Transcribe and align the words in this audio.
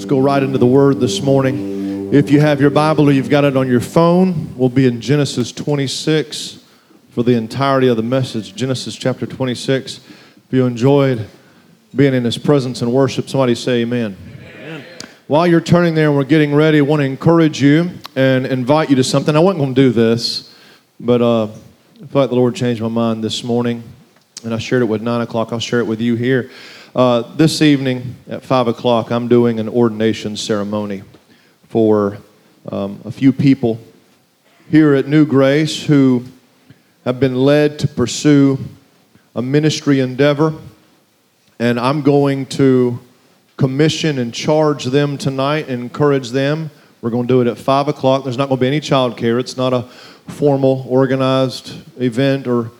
Let's 0.00 0.08
go 0.08 0.18
right 0.18 0.42
into 0.42 0.56
the 0.56 0.64
word 0.64 0.98
this 0.98 1.20
morning. 1.20 2.14
If 2.14 2.30
you 2.30 2.40
have 2.40 2.58
your 2.58 2.70
Bible 2.70 3.10
or 3.10 3.12
you've 3.12 3.28
got 3.28 3.44
it 3.44 3.54
on 3.54 3.68
your 3.68 3.80
phone, 3.80 4.56
we'll 4.56 4.70
be 4.70 4.86
in 4.86 5.02
Genesis 5.02 5.52
26 5.52 6.64
for 7.10 7.22
the 7.22 7.34
entirety 7.34 7.86
of 7.88 7.98
the 7.98 8.02
message. 8.02 8.54
Genesis 8.54 8.96
chapter 8.96 9.26
26. 9.26 9.98
If 9.98 10.44
you 10.52 10.64
enjoyed 10.64 11.28
being 11.94 12.14
in 12.14 12.24
his 12.24 12.38
presence 12.38 12.80
and 12.80 12.90
worship, 12.90 13.28
somebody 13.28 13.54
say 13.54 13.82
amen. 13.82 14.16
amen. 14.54 14.86
While 15.26 15.46
you're 15.46 15.60
turning 15.60 15.94
there 15.94 16.08
and 16.08 16.16
we're 16.16 16.24
getting 16.24 16.54
ready, 16.54 16.78
I 16.78 16.80
want 16.80 17.00
to 17.00 17.06
encourage 17.06 17.60
you 17.60 17.90
and 18.16 18.46
invite 18.46 18.88
you 18.88 18.96
to 18.96 19.04
something. 19.04 19.36
I 19.36 19.40
wasn't 19.40 19.58
going 19.58 19.74
to 19.74 19.82
do 19.82 19.90
this, 19.90 20.50
but 20.98 21.20
uh, 21.20 21.44
I 21.44 21.48
feel 22.06 22.22
like 22.22 22.30
the 22.30 22.36
Lord 22.36 22.54
changed 22.54 22.80
my 22.80 22.88
mind 22.88 23.22
this 23.22 23.44
morning, 23.44 23.82
and 24.44 24.54
I 24.54 24.58
shared 24.58 24.80
it 24.80 24.86
with 24.86 25.02
9 25.02 25.20
o'clock. 25.20 25.52
I'll 25.52 25.58
share 25.58 25.80
it 25.80 25.86
with 25.86 26.00
you 26.00 26.14
here. 26.14 26.50
Uh, 26.92 27.22
this 27.36 27.62
evening 27.62 28.16
at 28.28 28.42
5 28.42 28.66
o'clock, 28.66 29.12
I'm 29.12 29.28
doing 29.28 29.60
an 29.60 29.68
ordination 29.68 30.36
ceremony 30.36 31.04
for 31.68 32.18
um, 32.68 33.00
a 33.04 33.12
few 33.12 33.32
people 33.32 33.78
here 34.72 34.94
at 34.94 35.06
New 35.06 35.24
Grace 35.24 35.84
who 35.84 36.24
have 37.04 37.20
been 37.20 37.36
led 37.36 37.78
to 37.78 37.86
pursue 37.86 38.58
a 39.36 39.42
ministry 39.42 40.00
endeavor. 40.00 40.52
And 41.60 41.78
I'm 41.78 42.02
going 42.02 42.46
to 42.46 42.98
commission 43.56 44.18
and 44.18 44.34
charge 44.34 44.86
them 44.86 45.16
tonight 45.16 45.68
and 45.68 45.80
encourage 45.82 46.30
them. 46.30 46.72
We're 47.02 47.10
going 47.10 47.28
to 47.28 47.32
do 47.32 47.40
it 47.40 47.46
at 47.46 47.56
5 47.56 47.86
o'clock. 47.86 48.24
There's 48.24 48.36
not 48.36 48.48
going 48.48 48.58
to 48.58 48.62
be 48.62 48.66
any 48.66 48.80
childcare. 48.80 49.38
It's 49.38 49.56
not 49.56 49.72
a 49.72 49.82
formal, 50.26 50.84
organized 50.88 51.72
event 52.00 52.48
or 52.48 52.72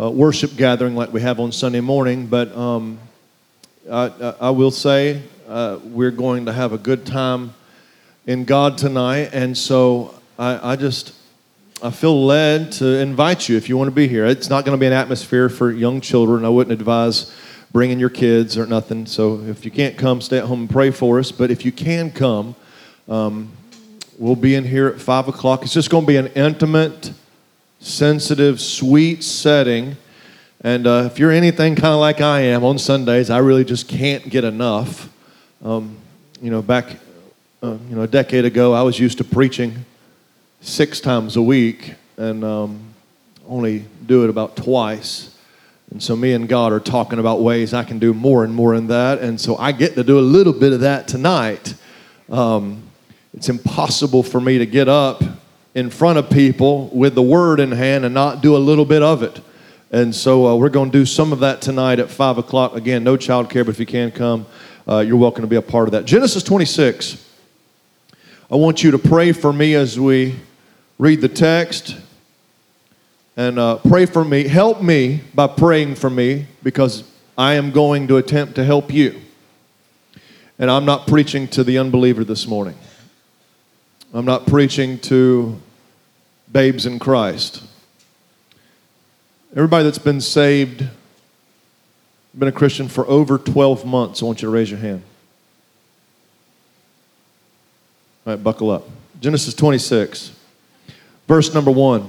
uh, 0.00 0.10
worship 0.10 0.56
gathering 0.56 0.96
like 0.96 1.12
we 1.12 1.20
have 1.20 1.38
on 1.38 1.52
Sunday 1.52 1.80
morning, 1.80 2.28
but 2.28 2.56
um, 2.56 2.98
I, 3.90 4.34
I 4.40 4.50
will 4.50 4.70
say 4.70 5.22
uh, 5.48 5.78
we're 5.82 6.10
going 6.10 6.44
to 6.46 6.52
have 6.52 6.72
a 6.72 6.78
good 6.78 7.06
time 7.06 7.54
in 8.26 8.44
God 8.44 8.76
tonight, 8.76 9.30
and 9.32 9.56
so 9.56 10.14
I, 10.38 10.72
I 10.72 10.76
just 10.76 11.14
I 11.82 11.90
feel 11.90 12.26
led 12.26 12.72
to 12.72 12.98
invite 12.98 13.48
you 13.48 13.56
if 13.56 13.68
you 13.68 13.78
want 13.78 13.88
to 13.88 13.94
be 13.94 14.06
here. 14.06 14.26
It's 14.26 14.50
not 14.50 14.66
going 14.66 14.76
to 14.76 14.80
be 14.80 14.86
an 14.86 14.92
atmosphere 14.92 15.48
for 15.48 15.70
young 15.70 16.02
children. 16.02 16.44
I 16.44 16.50
wouldn't 16.50 16.78
advise 16.78 17.34
bringing 17.72 17.98
your 17.98 18.10
kids 18.10 18.58
or 18.58 18.66
nothing. 18.66 19.06
So 19.06 19.40
if 19.40 19.64
you 19.64 19.70
can't 19.70 19.96
come, 19.96 20.20
stay 20.20 20.36
at 20.36 20.44
home 20.44 20.60
and 20.60 20.70
pray 20.70 20.90
for 20.90 21.18
us. 21.18 21.32
But 21.32 21.50
if 21.50 21.64
you 21.64 21.72
can 21.72 22.10
come, 22.10 22.56
um, 23.08 23.52
we'll 24.18 24.36
be 24.36 24.54
in 24.54 24.64
here 24.64 24.88
at 24.88 25.00
five 25.00 25.28
o'clock. 25.28 25.62
It's 25.62 25.72
just 25.72 25.88
going 25.88 26.04
to 26.04 26.08
be 26.08 26.16
an 26.16 26.26
intimate, 26.28 27.12
sensitive, 27.80 28.60
sweet 28.60 29.24
setting 29.24 29.96
and 30.60 30.86
uh, 30.86 31.08
if 31.10 31.18
you're 31.18 31.30
anything 31.30 31.76
kind 31.76 31.94
of 31.94 32.00
like 32.00 32.20
I 32.20 32.40
am 32.40 32.64
on 32.64 32.78
Sundays, 32.78 33.30
I 33.30 33.38
really 33.38 33.64
just 33.64 33.88
can't 33.88 34.28
get 34.28 34.42
enough. 34.42 35.08
Um, 35.64 35.96
you 36.42 36.50
know, 36.50 36.62
back 36.62 36.96
uh, 37.62 37.76
you 37.88 37.96
know 37.96 38.02
a 38.02 38.08
decade 38.08 38.44
ago, 38.44 38.72
I 38.72 38.82
was 38.82 38.98
used 38.98 39.18
to 39.18 39.24
preaching 39.24 39.84
six 40.60 41.00
times 41.00 41.36
a 41.36 41.42
week, 41.42 41.94
and 42.16 42.42
um, 42.44 42.80
only 43.48 43.84
do 44.06 44.24
it 44.24 44.30
about 44.30 44.56
twice. 44.56 45.36
And 45.90 46.02
so 46.02 46.14
me 46.16 46.32
and 46.32 46.48
God 46.48 46.72
are 46.72 46.80
talking 46.80 47.18
about 47.18 47.40
ways 47.40 47.72
I 47.72 47.82
can 47.82 47.98
do 47.98 48.12
more 48.12 48.44
and 48.44 48.54
more 48.54 48.74
in 48.74 48.88
that. 48.88 49.20
And 49.20 49.40
so 49.40 49.56
I 49.56 49.72
get 49.72 49.94
to 49.94 50.04
do 50.04 50.18
a 50.18 50.20
little 50.20 50.52
bit 50.52 50.72
of 50.72 50.80
that 50.80 51.08
tonight. 51.08 51.74
Um, 52.28 52.82
it's 53.32 53.48
impossible 53.48 54.22
for 54.22 54.40
me 54.40 54.58
to 54.58 54.66
get 54.66 54.88
up 54.88 55.22
in 55.74 55.88
front 55.88 56.18
of 56.18 56.28
people 56.28 56.88
with 56.88 57.14
the 57.14 57.22
word 57.22 57.58
in 57.58 57.72
hand 57.72 58.04
and 58.04 58.12
not 58.12 58.42
do 58.42 58.54
a 58.54 58.58
little 58.58 58.84
bit 58.84 59.02
of 59.02 59.22
it. 59.22 59.40
And 59.90 60.14
so 60.14 60.46
uh, 60.46 60.54
we're 60.54 60.68
going 60.68 60.90
to 60.90 60.98
do 60.98 61.06
some 61.06 61.32
of 61.32 61.40
that 61.40 61.62
tonight 61.62 61.98
at 61.98 62.10
5 62.10 62.36
o'clock. 62.36 62.74
Again, 62.74 63.04
no 63.04 63.16
child 63.16 63.48
care, 63.48 63.64
but 63.64 63.70
if 63.70 63.80
you 63.80 63.86
can 63.86 64.10
come, 64.10 64.44
uh, 64.86 64.98
you're 64.98 65.16
welcome 65.16 65.42
to 65.42 65.48
be 65.48 65.56
a 65.56 65.62
part 65.62 65.88
of 65.88 65.92
that. 65.92 66.04
Genesis 66.04 66.42
26. 66.42 67.24
I 68.50 68.56
want 68.56 68.82
you 68.82 68.90
to 68.90 68.98
pray 68.98 69.32
for 69.32 69.50
me 69.50 69.74
as 69.74 69.98
we 69.98 70.36
read 70.98 71.22
the 71.22 71.28
text. 71.28 71.96
And 73.34 73.58
uh, 73.58 73.76
pray 73.76 74.04
for 74.04 74.24
me. 74.24 74.46
Help 74.46 74.82
me 74.82 75.22
by 75.34 75.46
praying 75.46 75.94
for 75.94 76.10
me 76.10 76.46
because 76.62 77.04
I 77.38 77.54
am 77.54 77.70
going 77.70 78.08
to 78.08 78.18
attempt 78.18 78.56
to 78.56 78.64
help 78.64 78.92
you. 78.92 79.18
And 80.58 80.70
I'm 80.70 80.84
not 80.84 81.06
preaching 81.06 81.48
to 81.48 81.64
the 81.64 81.78
unbeliever 81.78 82.24
this 82.24 82.46
morning. 82.46 82.76
I'm 84.12 84.26
not 84.26 84.46
preaching 84.46 84.98
to 85.00 85.58
babes 86.52 86.84
in 86.84 86.98
Christ. 86.98 87.62
Everybody 89.52 89.84
that's 89.84 89.98
been 89.98 90.20
saved, 90.20 90.86
been 92.38 92.48
a 92.48 92.52
Christian 92.52 92.86
for 92.86 93.06
over 93.06 93.38
12 93.38 93.86
months, 93.86 94.22
I 94.22 94.26
want 94.26 94.42
you 94.42 94.46
to 94.46 94.52
raise 94.52 94.70
your 94.70 94.78
hand. 94.78 95.02
All 98.26 98.34
right, 98.34 98.42
buckle 98.42 98.70
up. 98.70 98.84
Genesis 99.20 99.54
26, 99.54 100.32
verse 101.26 101.54
number 101.54 101.70
1. 101.70 102.06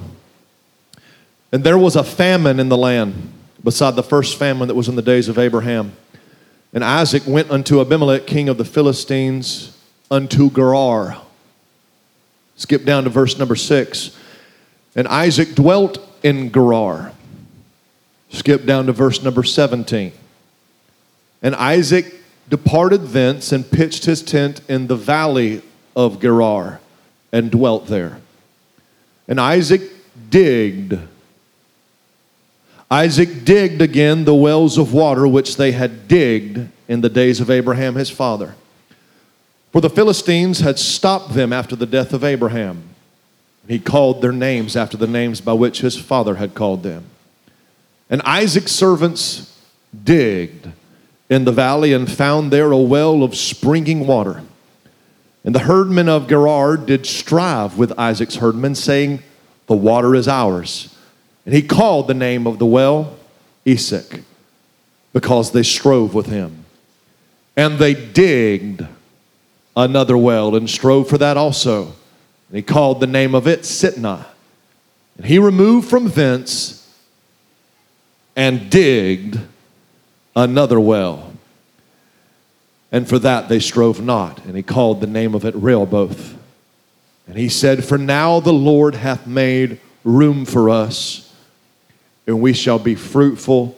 And 1.50 1.64
there 1.64 1.78
was 1.78 1.96
a 1.96 2.04
famine 2.04 2.60
in 2.60 2.68
the 2.68 2.76
land, 2.76 3.32
beside 3.64 3.96
the 3.96 4.02
first 4.02 4.38
famine 4.38 4.68
that 4.68 4.74
was 4.74 4.88
in 4.88 4.96
the 4.96 5.02
days 5.02 5.28
of 5.28 5.38
Abraham. 5.38 5.94
And 6.74 6.84
Isaac 6.84 7.22
went 7.26 7.50
unto 7.50 7.80
Abimelech, 7.80 8.26
king 8.26 8.50
of 8.50 8.58
the 8.58 8.66
Philistines, 8.66 9.76
unto 10.10 10.50
Gerar. 10.50 11.22
Skip 12.56 12.84
down 12.84 13.04
to 13.04 13.10
verse 13.10 13.38
number 13.38 13.56
6. 13.56 14.16
And 14.94 15.08
Isaac 15.08 15.54
dwelt 15.54 16.06
in 16.22 16.52
Gerar. 16.52 17.12
Skip 18.30 18.64
down 18.64 18.86
to 18.86 18.92
verse 18.92 19.22
number 19.22 19.42
17. 19.42 20.12
And 21.42 21.54
Isaac 21.54 22.14
departed 22.48 23.08
thence 23.08 23.52
and 23.52 23.68
pitched 23.68 24.04
his 24.04 24.22
tent 24.22 24.60
in 24.68 24.86
the 24.86 24.96
valley 24.96 25.62
of 25.96 26.20
Gerar 26.20 26.80
and 27.32 27.50
dwelt 27.50 27.86
there. 27.86 28.20
And 29.28 29.40
Isaac 29.40 29.82
digged. 30.30 30.98
Isaac 32.90 33.44
digged 33.44 33.80
again 33.80 34.24
the 34.24 34.34
wells 34.34 34.78
of 34.78 34.92
water 34.92 35.26
which 35.26 35.56
they 35.56 35.72
had 35.72 36.08
digged 36.08 36.68
in 36.88 37.00
the 37.00 37.08
days 37.08 37.40
of 37.40 37.50
Abraham 37.50 37.94
his 37.94 38.10
father. 38.10 38.56
For 39.72 39.80
the 39.80 39.90
Philistines 39.90 40.58
had 40.60 40.78
stopped 40.78 41.34
them 41.34 41.52
after 41.52 41.76
the 41.76 41.86
death 41.86 42.12
of 42.12 42.24
Abraham. 42.24 42.82
He 43.68 43.78
called 43.78 44.20
their 44.20 44.32
names 44.32 44.74
after 44.76 44.96
the 44.96 45.06
names 45.06 45.40
by 45.40 45.52
which 45.52 45.80
his 45.80 45.96
father 45.96 46.34
had 46.36 46.54
called 46.54 46.82
them. 46.82 47.04
And 48.10 48.20
Isaac's 48.22 48.72
servants 48.72 49.56
digged 50.04 50.68
in 51.28 51.44
the 51.44 51.52
valley 51.52 51.92
and 51.92 52.10
found 52.10 52.50
there 52.52 52.72
a 52.72 52.76
well 52.76 53.22
of 53.22 53.36
springing 53.36 54.06
water. 54.06 54.42
And 55.44 55.54
the 55.54 55.60
herdmen 55.60 56.08
of 56.08 56.28
Gerar 56.28 56.76
did 56.76 57.06
strive 57.06 57.78
with 57.78 57.96
Isaac's 57.98 58.36
herdmen, 58.36 58.74
saying, 58.74 59.22
The 59.68 59.76
water 59.76 60.14
is 60.14 60.28
ours. 60.28 60.94
And 61.46 61.54
he 61.54 61.62
called 61.62 62.08
the 62.08 62.14
name 62.14 62.46
of 62.46 62.58
the 62.58 62.66
well 62.66 63.16
Esek, 63.64 64.22
because 65.12 65.52
they 65.52 65.62
strove 65.62 66.12
with 66.12 66.26
him. 66.26 66.64
And 67.56 67.78
they 67.78 67.94
digged 67.94 68.86
another 69.76 70.18
well 70.18 70.56
and 70.56 70.68
strove 70.68 71.08
for 71.08 71.18
that 71.18 71.36
also. 71.36 71.84
And 72.48 72.56
he 72.56 72.62
called 72.62 73.00
the 73.00 73.06
name 73.06 73.34
of 73.34 73.46
it 73.46 73.60
Sitnah. 73.60 74.26
And 75.16 75.26
he 75.26 75.38
removed 75.38 75.88
from 75.88 76.08
thence 76.08 76.79
and 78.40 78.70
digged 78.70 79.38
another 80.34 80.80
well. 80.80 81.30
And 82.90 83.06
for 83.06 83.18
that 83.18 83.50
they 83.50 83.60
strove 83.60 84.00
not. 84.00 84.42
And 84.46 84.56
he 84.56 84.62
called 84.62 85.02
the 85.02 85.06
name 85.06 85.34
of 85.34 85.44
it 85.44 85.54
Rehoboth. 85.54 86.38
And 87.26 87.36
he 87.36 87.50
said, 87.50 87.84
For 87.84 87.98
now 87.98 88.40
the 88.40 88.54
Lord 88.54 88.94
hath 88.94 89.26
made 89.26 89.78
room 90.04 90.46
for 90.46 90.70
us, 90.70 91.30
and 92.26 92.40
we 92.40 92.54
shall 92.54 92.78
be 92.78 92.94
fruitful 92.94 93.76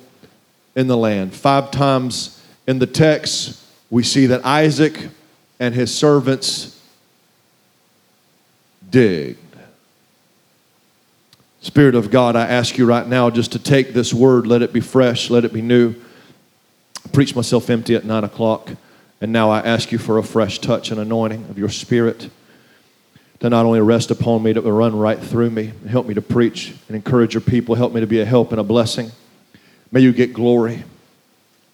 in 0.77 0.87
the 0.87 0.97
land. 0.97 1.35
Five 1.35 1.73
times 1.73 2.41
in 2.65 2.79
the 2.79 2.87
text, 2.87 3.61
we 3.91 4.05
see 4.05 4.27
that 4.27 4.47
Isaac 4.47 5.09
and 5.59 5.75
his 5.75 5.93
servants 5.93 6.81
dig. 8.89 9.39
Spirit 11.63 11.95
of 11.95 12.11
God, 12.11 12.35
I 12.35 12.45
ask 12.49 12.77
you 12.77 12.85
right 12.87 13.07
now 13.07 13.31
just 13.31 13.53
to 13.53 13.59
take 13.61 13.95
this 13.95 14.13
word, 14.13 14.49
let 14.49 14.63
it 14.63 14.73
be 14.73 14.81
fresh, 14.81 15.31
let 15.31 15.45
it 15.45 15.53
be 15.53 15.63
new. 15.63 15.95
I 17.07 17.09
preach 17.11 17.37
myself 17.37 17.71
empty 17.71 17.95
at 17.95 18.05
nine 18.05 18.25
o'clock, 18.25 18.73
and 19.21 19.33
now 19.33 19.49
I 19.49 19.61
ask 19.61 19.93
you 19.93 19.99
for 19.99 20.19
a 20.19 20.25
fresh 20.25 20.59
touch 20.59 20.91
and 20.91 20.99
anointing 20.99 21.47
of 21.49 21.59
your 21.59 21.69
Spirit 21.69 22.31
to 23.39 23.49
not 23.49 23.65
only 23.65 23.81
rest 23.81 24.11
upon 24.11 24.43
me, 24.43 24.53
but 24.53 24.63
to 24.63 24.73
run 24.73 24.97
right 24.97 25.21
through 25.21 25.51
me. 25.51 25.69
And 25.69 25.89
Help 25.89 26.07
me 26.07 26.15
to 26.15 26.21
preach 26.21 26.75
and 26.89 26.97
encourage 26.97 27.35
your 27.35 27.41
people. 27.41 27.77
Help 27.77 27.93
me 27.93 28.01
to 28.01 28.09
be 28.09 28.21
a 28.21 28.25
help 28.25 28.51
and 28.51 28.61
a 28.61 28.65
blessing. 28.65 29.13
May 29.93 30.01
you 30.01 30.13
get 30.13 30.33
glory, 30.33 30.83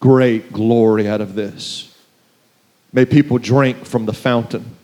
great 0.01 0.53
glory 0.53 1.09
out 1.09 1.23
of 1.23 1.35
this. 1.35 1.97
May 2.93 3.07
people 3.07 3.39
drink 3.39 3.87
from 3.87 4.05
the 4.05 4.13
fountain. 4.13 4.77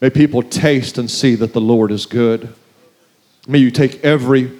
May 0.00 0.08
people 0.08 0.42
taste 0.42 0.96
and 0.96 1.10
see 1.10 1.34
that 1.34 1.52
the 1.52 1.60
Lord 1.60 1.92
is 1.92 2.06
good. 2.06 2.54
May 3.50 3.58
you 3.58 3.72
take 3.72 4.04
every 4.04 4.52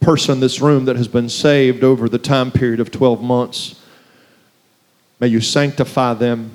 person 0.00 0.36
in 0.36 0.40
this 0.40 0.58
room 0.62 0.86
that 0.86 0.96
has 0.96 1.06
been 1.06 1.28
saved 1.28 1.84
over 1.84 2.08
the 2.08 2.16
time 2.18 2.50
period 2.50 2.80
of 2.80 2.90
12 2.90 3.22
months. 3.22 3.78
May 5.20 5.26
you 5.26 5.42
sanctify 5.42 6.14
them. 6.14 6.52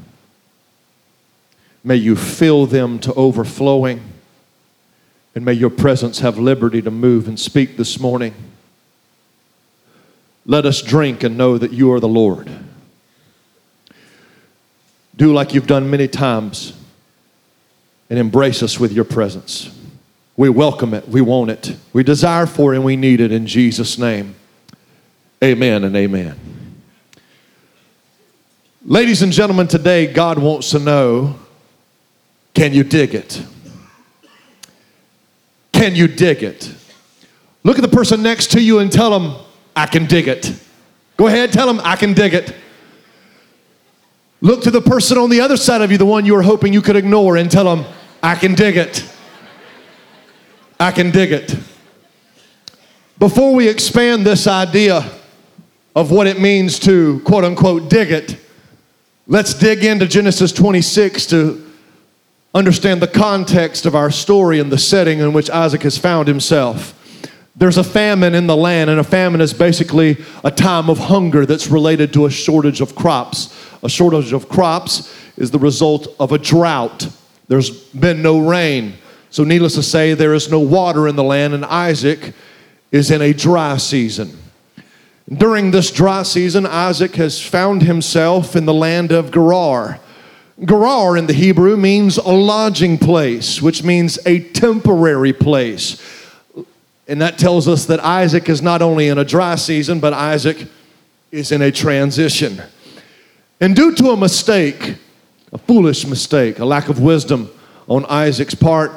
May 1.84 1.98
you 1.98 2.16
fill 2.16 2.66
them 2.66 2.98
to 2.98 3.14
overflowing. 3.14 4.02
And 5.36 5.46
may 5.46 5.54
your 5.54 5.70
presence 5.70 6.22
have 6.22 6.40
liberty 6.40 6.82
to 6.82 6.90
move 6.90 7.28
and 7.28 7.40
speak 7.40 7.78
this 7.78 8.00
morning. 8.00 8.34
Let 10.48 10.66
us 10.66 10.82
drink 10.82 11.22
and 11.22 11.38
know 11.38 11.60
that 11.60 11.74
you 11.74 11.92
are 11.94 12.00
the 12.00 12.08
Lord. 12.08 12.50
Do 15.16 15.32
like 15.32 15.54
you've 15.54 15.68
done 15.68 15.92
many 15.92 16.08
times 16.08 16.74
and 18.10 18.18
embrace 18.18 18.64
us 18.64 18.80
with 18.80 18.92
your 18.92 19.06
presence. 19.06 19.70
We 20.36 20.50
welcome 20.50 20.94
it, 20.94 21.08
we 21.08 21.22
want 21.22 21.52
it, 21.52 21.76
we 21.94 22.04
desire 22.04 22.48
for 22.48 22.74
it, 22.74 22.78
and 22.78 22.86
we 22.86 22.96
need 22.96 23.22
it 23.22 23.32
in 23.32 23.46
Jesus' 23.46 23.98
name. 24.00 24.36
Amen 25.44 25.84
and 25.84 25.96
amen. 25.96 26.40
Ladies 28.86 29.22
and 29.22 29.32
gentlemen, 29.32 29.68
today 29.68 30.12
God 30.12 30.40
wants 30.40 30.72
to 30.72 30.80
know 30.80 31.36
can 32.54 32.74
you 32.74 32.84
dig 32.84 33.16
it? 33.16 33.44
Can 35.72 35.96
you 35.96 36.08
dig 36.08 36.44
it? 36.44 36.74
Look 37.64 37.78
at 37.78 37.82
the 37.82 37.96
person 37.96 38.22
next 38.22 38.52
to 38.52 38.62
you 38.62 38.80
and 38.80 38.92
tell 38.92 39.18
them, 39.18 39.36
I 39.76 39.86
can 39.86 40.06
dig 40.06 40.28
it. 40.28 40.54
Go 41.18 41.28
ahead, 41.28 41.52
tell 41.52 41.68
them, 41.68 41.82
I 41.84 41.96
can 41.96 42.14
dig 42.14 42.34
it. 42.34 42.56
Look 44.42 44.64
to 44.64 44.72
the 44.72 44.82
person 44.82 45.18
on 45.18 45.30
the 45.30 45.42
other 45.42 45.58
side 45.58 45.82
of 45.82 45.92
you, 45.92 45.98
the 45.98 46.06
one 46.06 46.26
you 46.26 46.34
were 46.34 46.44
hoping 46.44 46.74
you 46.74 46.82
could 46.82 46.96
ignore, 46.96 47.38
and 47.38 47.50
tell 47.50 47.64
them, 47.64 47.86
I 48.22 48.36
can 48.36 48.56
dig 48.56 48.78
it. 48.78 49.10
I 50.84 50.92
can 50.92 51.12
dig 51.12 51.32
it. 51.32 51.58
Before 53.18 53.54
we 53.54 53.70
expand 53.70 54.26
this 54.26 54.48
idea 54.48 55.10
of 55.96 56.12
what 56.12 56.28
it 56.28 56.42
means 56.42 56.78
to 56.80 57.22
quote 57.22 57.46
unquote 57.46 57.90
dig 57.90 58.12
it, 58.12 58.38
let's 59.26 59.54
dig 59.54 59.86
into 59.86 60.06
Genesis 60.06 60.52
26 60.52 61.28
to 61.28 61.72
understand 62.54 63.02
the 63.02 63.08
context 63.08 63.86
of 63.86 63.96
our 63.96 64.12
story 64.12 64.60
and 64.60 64.70
the 64.70 64.78
setting 64.78 65.20
in 65.20 65.32
which 65.32 65.50
Isaac 65.50 65.84
has 65.84 65.98
found 65.98 66.28
himself. 66.28 67.00
There's 67.56 67.78
a 67.78 67.84
famine 67.86 68.36
in 68.36 68.48
the 68.48 68.58
land, 68.58 68.90
and 68.90 69.00
a 69.00 69.06
famine 69.06 69.40
is 69.40 69.54
basically 69.54 70.18
a 70.44 70.52
time 70.52 70.90
of 70.90 70.98
hunger 70.98 71.46
that's 71.46 71.68
related 71.68 72.12
to 72.12 72.26
a 72.26 72.30
shortage 72.30 72.82
of 72.82 72.94
crops. 72.94 73.58
A 73.84 73.90
shortage 73.90 74.34
of 74.34 74.50
crops 74.50 75.18
is 75.38 75.50
the 75.50 75.60
result 75.60 76.14
of 76.20 76.34
a 76.34 76.38
drought. 76.38 77.08
There's 77.48 77.70
been 77.70 78.22
no 78.22 78.40
rain. 78.40 78.96
So, 79.34 79.44
needless 79.44 79.74
to 79.74 79.82
say, 79.82 80.14
there 80.14 80.36
is 80.36 80.52
no 80.52 80.60
water 80.60 81.08
in 81.08 81.16
the 81.16 81.24
land, 81.24 81.56
and 81.56 81.66
Isaac 81.66 82.36
is 82.92 83.10
in 83.10 83.20
a 83.20 83.34
dry 83.34 83.78
season. 83.78 84.38
During 85.28 85.72
this 85.72 85.90
dry 85.90 86.22
season, 86.22 86.68
Isaac 86.68 87.16
has 87.16 87.42
found 87.42 87.82
himself 87.82 88.56
in 88.56 88.68
the 88.68 88.76
land 88.76 89.12
of 89.12 89.32
Gerar. 89.32 90.00
Gerar 90.64 91.18
in 91.18 91.26
the 91.26 91.34
Hebrew 91.34 91.76
means 91.76 92.18
a 92.18 92.30
lodging 92.30 93.00
place, 93.00 93.60
which 93.60 93.84
means 93.84 94.20
a 94.28 94.40
temporary 94.40 95.34
place. 95.34 96.00
And 97.08 97.20
that 97.20 97.40
tells 97.40 97.68
us 97.68 97.88
that 97.88 98.02
Isaac 98.02 98.48
is 98.50 98.62
not 98.62 98.84
only 98.84 99.08
in 99.08 99.18
a 99.18 99.26
dry 99.26 99.56
season, 99.56 100.00
but 100.00 100.14
Isaac 100.14 100.68
is 101.32 101.52
in 101.52 101.64
a 101.64 101.72
transition. 101.72 102.62
And 103.60 103.76
due 103.76 103.96
to 103.96 104.12
a 104.12 104.16
mistake, 104.16 104.98
a 105.52 105.58
foolish 105.58 106.06
mistake, 106.06 106.60
a 106.60 106.66
lack 106.66 106.88
of 106.88 107.00
wisdom 107.00 107.50
on 107.88 108.06
Isaac's 108.06 108.54
part, 108.54 108.92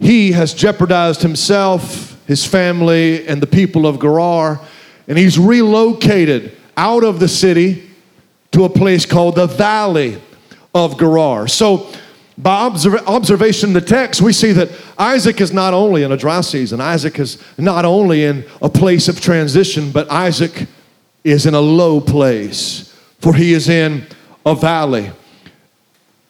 he 0.00 0.32
has 0.32 0.54
jeopardized 0.54 1.22
himself, 1.22 2.16
his 2.26 2.44
family, 2.44 3.26
and 3.26 3.42
the 3.42 3.46
people 3.46 3.86
of 3.86 4.00
Gerar, 4.00 4.60
and 5.06 5.18
he's 5.18 5.38
relocated 5.38 6.56
out 6.76 7.02
of 7.02 7.18
the 7.18 7.28
city 7.28 7.90
to 8.52 8.64
a 8.64 8.68
place 8.68 9.04
called 9.04 9.34
the 9.34 9.46
Valley 9.46 10.20
of 10.74 10.98
Gerar. 10.98 11.48
So, 11.48 11.90
by 12.36 12.70
observation 13.06 13.70
in 13.70 13.74
the 13.74 13.80
text, 13.80 14.22
we 14.22 14.32
see 14.32 14.52
that 14.52 14.70
Isaac 14.96 15.40
is 15.40 15.52
not 15.52 15.74
only 15.74 16.04
in 16.04 16.12
a 16.12 16.16
dry 16.16 16.40
season, 16.40 16.80
Isaac 16.80 17.18
is 17.18 17.42
not 17.58 17.84
only 17.84 18.24
in 18.24 18.44
a 18.62 18.68
place 18.68 19.08
of 19.08 19.20
transition, 19.20 19.90
but 19.90 20.08
Isaac 20.08 20.68
is 21.24 21.46
in 21.46 21.54
a 21.54 21.60
low 21.60 22.00
place, 22.00 22.96
for 23.20 23.34
he 23.34 23.52
is 23.52 23.68
in 23.68 24.06
a 24.46 24.54
valley. 24.54 25.10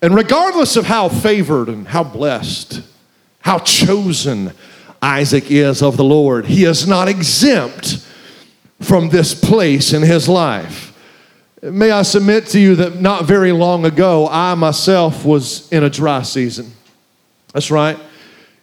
And 0.01 0.15
regardless 0.15 0.77
of 0.77 0.87
how 0.87 1.11
favored 1.11 1.69
and 1.69 1.87
how 1.87 2.05
blessed, 2.05 2.81
how 3.41 3.59
chosen 3.59 4.53
Isaac 5.01 5.51
is 5.51 5.83
of 5.83 5.97
the 5.97 6.05
Lord, 6.05 6.47
he 6.47 6.65
is 6.65 6.87
not 6.87 7.09
exempt 7.09 8.05
from 8.81 9.09
this 9.09 9.35
place 9.35 9.93
in 9.93 10.03
his 10.03 10.29
life. 10.29 10.85
May 11.63 11.91
I 11.91 12.03
submit 12.03 12.47
to 12.49 12.61
you 12.61 12.77
that 12.77 13.01
not 13.01 13.25
very 13.25 13.51
long 13.51 13.85
ago, 13.85 14.29
I 14.29 14.55
myself 14.55 15.25
was 15.25 15.71
in 15.73 15.83
a 15.83 15.91
dry 15.91 16.23
season. 16.23 16.73
That's 17.53 17.71
right. 17.71 17.99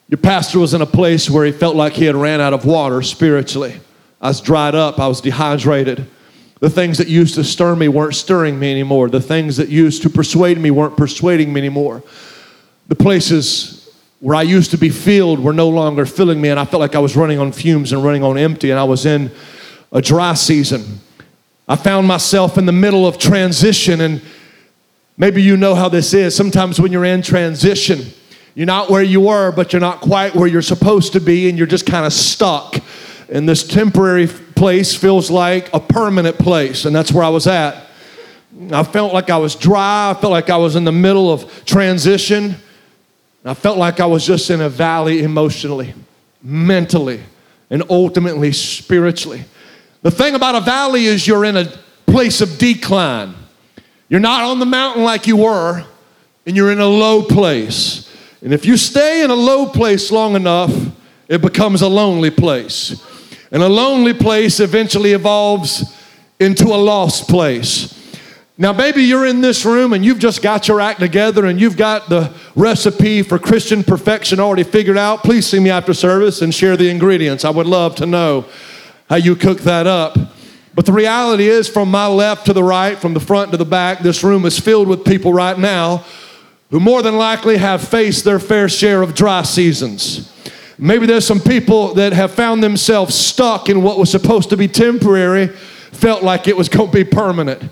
Your 0.07 0.18
pastor 0.18 0.60
was 0.60 0.74
in 0.74 0.81
a 0.81 0.86
place 0.86 1.30
where 1.30 1.45
he 1.45 1.51
felt 1.51 1.75
like 1.75 1.94
he 1.94 2.06
had 2.06 2.16
ran 2.16 2.39
out 2.39 2.54
of 2.54 2.63
water 2.66 3.01
spiritually. 3.01 3.80
I 4.22 4.30
was 4.30 4.39
dried 4.39 4.75
up, 4.75 5.00
I 5.00 5.07
was 5.07 5.19
dehydrated. 5.19 6.10
The 6.62 6.69
things 6.69 6.98
that 7.00 7.07
used 7.07 7.36
to 7.36 7.44
stir 7.44 7.75
me 7.75 7.89
weren't 7.89 8.16
stirring 8.16 8.57
me 8.57 8.72
anymore. 8.72 9.10
The 9.10 9.22
things 9.22 9.57
that 9.57 9.68
used 9.68 10.04
to 10.04 10.10
persuade 10.10 10.57
me 10.57 10.72
weren't 10.72 10.95
persuading 10.95 11.51
me 11.51 11.60
anymore. 11.60 12.01
The 12.88 12.95
places 12.95 13.84
where 14.19 14.35
I 14.35 14.44
used 14.44 14.71
to 14.71 14.77
be 14.77 14.89
filled 14.89 15.39
were 15.39 15.53
no 15.53 15.69
longer 15.69 16.06
filling 16.06 16.41
me, 16.41 16.50
and 16.50 16.59
I 16.59 16.65
felt 16.65 16.79
like 16.79 16.95
I 16.95 17.00
was 17.00 17.15
running 17.15 17.39
on 17.39 17.51
fumes 17.51 17.91
and 17.94 18.03
running 18.03 18.23
on 18.23 18.38
empty, 18.38 18.71
and 18.71 18.79
I 18.79 18.83
was 18.83 19.06
in 19.06 19.31
a 19.91 20.01
dry 20.01 20.33
season. 20.33 21.00
I 21.67 21.75
found 21.75 22.07
myself 22.07 22.57
in 22.57 22.65
the 22.65 22.71
middle 22.71 23.07
of 23.07 23.17
transition, 23.17 24.01
and 24.01 24.21
maybe 25.17 25.41
you 25.41 25.57
know 25.57 25.75
how 25.75 25.89
this 25.89 26.13
is. 26.13 26.35
Sometimes 26.35 26.79
when 26.79 26.91
you're 26.91 27.06
in 27.06 27.21
transition, 27.21 28.06
you're 28.53 28.65
not 28.65 28.89
where 28.89 29.03
you 29.03 29.21
were, 29.21 29.51
but 29.51 29.73
you're 29.73 29.79
not 29.81 30.00
quite 30.00 30.33
where 30.33 30.47
you're 30.47 30.62
supposed 30.62 31.13
to 31.13 31.19
be, 31.19 31.50
and 31.50 31.57
you're 31.57 31.67
just 31.67 31.85
kind 31.85 32.06
of 32.06 32.13
stuck. 32.13 32.77
And 33.29 33.50
this 33.50 33.67
temporary 33.67 34.27
place 34.27 34.95
feels 34.95 35.29
like 35.29 35.73
a 35.73 35.79
permanent 35.79 36.38
place, 36.38 36.85
and 36.85 36.95
that's 36.95 37.12
where 37.12 37.23
I 37.23 37.29
was 37.29 37.47
at. 37.47 37.88
I 38.71 38.83
felt 38.83 39.13
like 39.13 39.29
I 39.29 39.38
was 39.38 39.56
dry. 39.56 40.12
I 40.12 40.13
felt 40.13 40.31
like 40.31 40.50
I 40.50 40.57
was 40.57 40.75
in 40.75 40.85
the 40.85 40.91
middle 40.91 41.31
of 41.31 41.65
transition. 41.65 42.56
I 43.45 43.53
felt 43.53 43.77
like 43.77 44.00
I 44.00 44.07
was 44.07 44.25
just 44.25 44.50
in 44.50 44.59
a 44.59 44.69
valley 44.69 45.21
emotionally, 45.21 45.94
mentally, 46.42 47.21
and 47.69 47.83
ultimately 47.92 48.51
spiritually. 48.51 49.45
The 50.01 50.09
thing 50.09 50.33
about 50.33 50.56
a 50.56 50.62
valley 50.62 51.06
is 51.06 51.27
you're 51.27 51.45
in 51.45 51.56
a 51.56 51.65
place 52.07 52.42
of 52.42 52.57
decline. 52.57 53.36
You're 54.09 54.19
not 54.19 54.44
on 54.44 54.59
the 54.59 54.65
mountain 54.65 55.03
like 55.03 55.27
you 55.27 55.38
were, 55.38 55.86
and 56.47 56.56
you're 56.56 56.71
in 56.71 56.80
a 56.80 56.88
low 56.88 57.21
place. 57.21 58.12
And 58.41 58.51
if 58.51 58.65
you 58.65 58.77
stay 58.77 59.24
in 59.24 59.29
a 59.29 59.36
low 59.36 59.67
place 59.67 60.12
long 60.12 60.36
enough, 60.36 60.74
it 61.27 61.41
becomes 61.41 61.81
a 61.81 61.88
lonely 61.88 62.31
place. 62.31 63.03
And 63.51 63.62
a 63.62 63.69
lonely 63.69 64.13
place 64.13 64.60
eventually 64.60 65.13
evolves 65.13 65.96
into 66.39 66.65
a 66.65 66.77
lost 66.77 67.27
place. 67.27 67.93
Now, 68.57 68.71
maybe 68.71 69.03
you're 69.03 69.25
in 69.25 69.41
this 69.41 69.65
room 69.65 69.91
and 69.91 70.05
you've 70.05 70.19
just 70.19 70.41
got 70.41 70.69
your 70.69 70.79
act 70.79 71.01
together 71.01 71.45
and 71.45 71.59
you've 71.59 71.75
got 71.75 72.07
the 72.07 72.33
recipe 72.55 73.21
for 73.21 73.38
Christian 73.38 73.83
perfection 73.83 74.39
already 74.39 74.63
figured 74.63 74.97
out. 74.97 75.24
Please 75.24 75.45
see 75.45 75.59
me 75.59 75.69
after 75.69 75.93
service 75.93 76.41
and 76.41 76.53
share 76.53 76.77
the 76.77 76.89
ingredients. 76.89 77.43
I 77.43 77.50
would 77.50 77.67
love 77.67 77.95
to 77.95 78.05
know 78.05 78.45
how 79.09 79.17
you 79.17 79.35
cook 79.35 79.59
that 79.62 79.88
up. 79.88 80.17
But 80.74 80.85
the 80.85 80.93
reality 80.93 81.47
is, 81.47 81.67
from 81.67 81.91
my 81.91 82.07
left 82.07 82.45
to 82.45 82.53
the 82.53 82.63
right, 82.63 82.97
from 82.97 83.13
the 83.13 83.19
front 83.19 83.51
to 83.51 83.57
the 83.57 83.65
back, 83.65 84.00
this 84.00 84.24
room 84.24 84.45
is 84.45 84.57
filled 84.57 84.88
with 84.88 85.03
people 85.03 85.33
right 85.33 85.57
now 85.59 86.05
who 86.71 86.79
more 86.79 87.01
than 87.01 87.17
likely 87.17 87.57
have 87.57 87.85
faced 87.85 88.24
their 88.24 88.39
fair 88.39 88.69
share 88.69 89.01
of 89.01 89.13
dry 89.13 89.41
seasons. 89.43 90.31
Maybe 90.77 91.05
there's 91.05 91.27
some 91.27 91.39
people 91.41 91.93
that 91.95 92.13
have 92.13 92.31
found 92.31 92.63
themselves 92.63 93.15
stuck 93.15 93.67
in 93.69 93.83
what 93.83 93.97
was 93.97 94.09
supposed 94.09 94.50
to 94.50 94.57
be 94.57 94.67
temporary, 94.67 95.47
felt 95.47 96.24
like 96.24 96.47
it 96.47 96.55
was 96.55 96.69
going 96.69 96.91
to 96.91 96.93
be 96.93 97.03
permanent. 97.03 97.69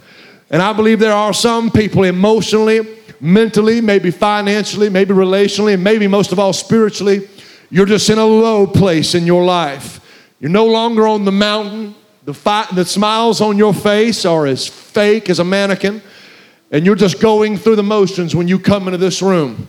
And 0.50 0.62
I 0.62 0.74
believe 0.74 1.00
there 1.00 1.14
are 1.14 1.34
some 1.34 1.72
people 1.72 2.04
emotionally, 2.04 2.82
mentally, 3.20 3.82
maybe 3.82 4.12
financially, 4.12 4.90
maybe 4.90 5.14
relationally, 5.14 5.74
and 5.74 5.84
maybe 5.84 6.08
most 6.08 6.32
of 6.32 6.40
all 6.40 6.54
spiritually, 6.54 7.28
you're 7.70 7.86
just 7.86 8.10
in 8.10 8.18
a 8.18 8.26
low 8.26 8.68
place 8.68 9.16
in 9.16 9.26
your 9.26 9.44
life. 9.44 10.00
You're 10.40 10.52
no 10.52 10.66
longer 10.66 11.08
on 11.08 11.26
the 11.26 11.32
mountain. 11.32 11.96
The, 12.26 12.34
fi- 12.34 12.68
the 12.74 12.86
smiles 12.86 13.42
on 13.42 13.58
your 13.58 13.74
face 13.74 14.26
are 14.26 14.46
as 14.46 14.68
fake 14.68 15.30
as 15.30 15.40
a 15.40 15.44
mannequin, 15.44 16.02
and 16.72 16.86
you're 16.86 16.96
just 16.96 17.20
going 17.20 17.58
through 17.58 17.78
the 17.78 17.84
motions 17.84 18.36
when 18.36 18.48
you 18.48 18.60
come 18.60 18.88
into 18.88 18.98
this 18.98 19.22
room. 19.22 19.68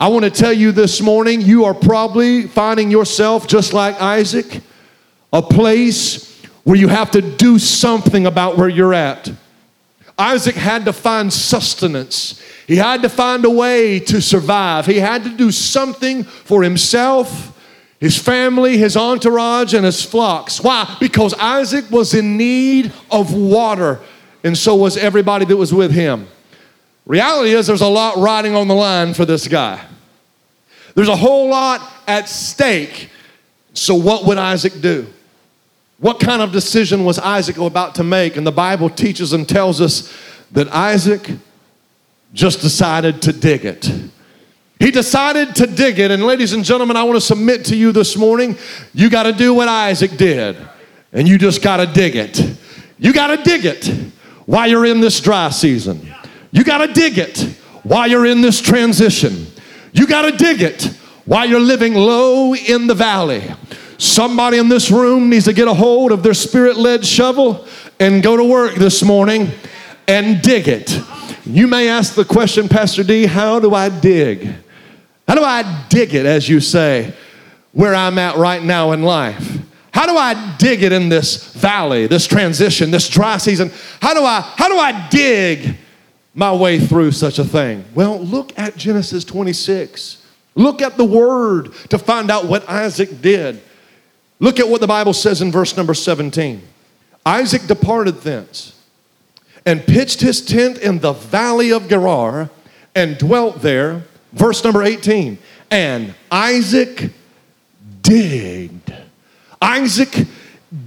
I 0.00 0.08
want 0.08 0.24
to 0.24 0.30
tell 0.30 0.52
you 0.52 0.70
this 0.70 1.00
morning, 1.00 1.40
you 1.40 1.64
are 1.64 1.74
probably 1.74 2.46
finding 2.46 2.90
yourself 2.90 3.48
just 3.48 3.72
like 3.72 4.00
Isaac, 4.00 4.60
a 5.32 5.42
place 5.42 6.40
where 6.62 6.76
you 6.76 6.88
have 6.88 7.10
to 7.10 7.20
do 7.20 7.58
something 7.58 8.26
about 8.26 8.56
where 8.56 8.68
you're 8.68 8.94
at. 8.94 9.30
Isaac 10.18 10.56
had 10.56 10.84
to 10.86 10.92
find 10.92 11.32
sustenance. 11.32 12.42
He 12.66 12.76
had 12.76 13.02
to 13.02 13.08
find 13.08 13.44
a 13.44 13.50
way 13.50 14.00
to 14.00 14.20
survive. 14.20 14.86
He 14.86 14.98
had 14.98 15.24
to 15.24 15.30
do 15.30 15.52
something 15.52 16.24
for 16.24 16.62
himself 16.62 17.54
his 18.00 18.16
family, 18.16 18.78
his 18.78 18.96
entourage, 18.96 19.74
and 19.74 19.84
his 19.84 20.04
flocks. 20.04 20.60
Why? 20.60 20.96
Because 21.00 21.34
Isaac 21.34 21.90
was 21.90 22.14
in 22.14 22.36
need 22.36 22.92
of 23.10 23.34
water, 23.34 24.00
and 24.44 24.56
so 24.56 24.76
was 24.76 24.96
everybody 24.96 25.44
that 25.46 25.56
was 25.56 25.74
with 25.74 25.90
him. 25.90 26.28
Reality 27.06 27.50
is, 27.50 27.66
there's 27.66 27.80
a 27.80 27.88
lot 27.88 28.16
riding 28.16 28.54
on 28.54 28.68
the 28.68 28.74
line 28.74 29.14
for 29.14 29.24
this 29.24 29.48
guy. 29.48 29.84
There's 30.94 31.08
a 31.08 31.16
whole 31.16 31.48
lot 31.48 31.80
at 32.06 32.28
stake. 32.28 33.10
So, 33.72 33.94
what 33.94 34.24
would 34.26 34.38
Isaac 34.38 34.80
do? 34.80 35.06
What 36.00 36.20
kind 36.20 36.40
of 36.40 36.52
decision 36.52 37.04
was 37.04 37.18
Isaac 37.18 37.56
about 37.58 37.96
to 37.96 38.04
make? 38.04 38.36
And 38.36 38.46
the 38.46 38.52
Bible 38.52 38.88
teaches 38.88 39.32
and 39.32 39.48
tells 39.48 39.80
us 39.80 40.12
that 40.52 40.68
Isaac 40.68 41.28
just 42.32 42.60
decided 42.60 43.20
to 43.22 43.32
dig 43.32 43.64
it. 43.64 43.90
He 44.78 44.92
decided 44.92 45.56
to 45.56 45.66
dig 45.66 45.98
it. 45.98 46.12
And, 46.12 46.24
ladies 46.24 46.52
and 46.52 46.64
gentlemen, 46.64 46.96
I 46.96 47.02
want 47.02 47.16
to 47.16 47.20
submit 47.20 47.64
to 47.66 47.76
you 47.76 47.90
this 47.90 48.16
morning 48.16 48.56
you 48.94 49.10
got 49.10 49.24
to 49.24 49.32
do 49.32 49.52
what 49.54 49.66
Isaac 49.66 50.16
did, 50.16 50.56
and 51.12 51.26
you 51.26 51.36
just 51.36 51.62
got 51.62 51.78
to 51.78 51.86
dig 51.86 52.14
it. 52.14 52.40
You 52.98 53.12
got 53.12 53.36
to 53.36 53.42
dig 53.42 53.64
it 53.64 53.86
while 54.46 54.68
you're 54.68 54.86
in 54.86 55.00
this 55.00 55.20
dry 55.20 55.50
season. 55.50 56.12
You 56.52 56.62
got 56.62 56.86
to 56.86 56.92
dig 56.92 57.18
it 57.18 57.40
while 57.82 58.08
you're 58.08 58.26
in 58.26 58.40
this 58.40 58.60
transition. 58.60 59.46
You 59.92 60.06
got 60.06 60.30
to 60.30 60.36
dig 60.36 60.62
it 60.62 60.84
while 61.24 61.48
you're 61.48 61.58
living 61.58 61.94
low 61.94 62.54
in 62.54 62.86
the 62.86 62.94
valley. 62.94 63.42
Somebody 63.98 64.58
in 64.58 64.68
this 64.68 64.92
room 64.92 65.28
needs 65.28 65.46
to 65.46 65.52
get 65.52 65.66
a 65.66 65.74
hold 65.74 66.12
of 66.12 66.22
their 66.22 66.34
spirit 66.34 66.76
led 66.76 67.04
shovel 67.04 67.66
and 67.98 68.22
go 68.22 68.36
to 68.36 68.44
work 68.44 68.76
this 68.76 69.02
morning 69.02 69.50
and 70.06 70.40
dig 70.40 70.68
it. 70.68 71.00
You 71.44 71.66
may 71.66 71.88
ask 71.88 72.14
the 72.14 72.24
question, 72.24 72.68
Pastor 72.68 73.02
D, 73.02 73.26
how 73.26 73.58
do 73.58 73.74
I 73.74 73.88
dig? 73.88 74.54
How 75.26 75.34
do 75.34 75.42
I 75.42 75.84
dig 75.88 76.14
it, 76.14 76.26
as 76.26 76.48
you 76.48 76.60
say, 76.60 77.12
where 77.72 77.94
I'm 77.94 78.18
at 78.18 78.36
right 78.36 78.62
now 78.62 78.92
in 78.92 79.02
life? 79.02 79.58
How 79.92 80.06
do 80.06 80.16
I 80.16 80.56
dig 80.58 80.84
it 80.84 80.92
in 80.92 81.08
this 81.08 81.52
valley, 81.54 82.06
this 82.06 82.26
transition, 82.26 82.92
this 82.92 83.08
dry 83.08 83.38
season? 83.38 83.72
How 84.00 84.14
do 84.14 84.22
I 84.22 84.40
how 84.40 84.68
do 84.68 84.78
I 84.78 85.08
dig 85.08 85.76
my 86.34 86.54
way 86.54 86.78
through 86.78 87.12
such 87.12 87.40
a 87.40 87.44
thing? 87.44 87.84
Well, 87.94 88.20
look 88.20 88.56
at 88.56 88.76
Genesis 88.76 89.24
26. 89.24 90.24
Look 90.54 90.82
at 90.82 90.96
the 90.96 91.04
word 91.04 91.72
to 91.88 91.98
find 91.98 92.30
out 92.30 92.44
what 92.44 92.68
Isaac 92.68 93.20
did. 93.20 93.60
Look 94.40 94.60
at 94.60 94.68
what 94.68 94.80
the 94.80 94.86
Bible 94.86 95.12
says 95.12 95.42
in 95.42 95.50
verse 95.50 95.76
number 95.76 95.94
17. 95.94 96.62
Isaac 97.26 97.66
departed 97.66 98.22
thence 98.22 98.80
and 99.66 99.84
pitched 99.84 100.20
his 100.20 100.44
tent 100.44 100.78
in 100.78 101.00
the 101.00 101.12
valley 101.12 101.72
of 101.72 101.88
Gerar 101.88 102.50
and 102.94 103.18
dwelt 103.18 103.60
there. 103.60 104.04
Verse 104.32 104.62
number 104.62 104.82
18. 104.82 105.38
And 105.70 106.14
Isaac 106.30 107.10
digged. 108.02 108.94
Isaac 109.60 110.26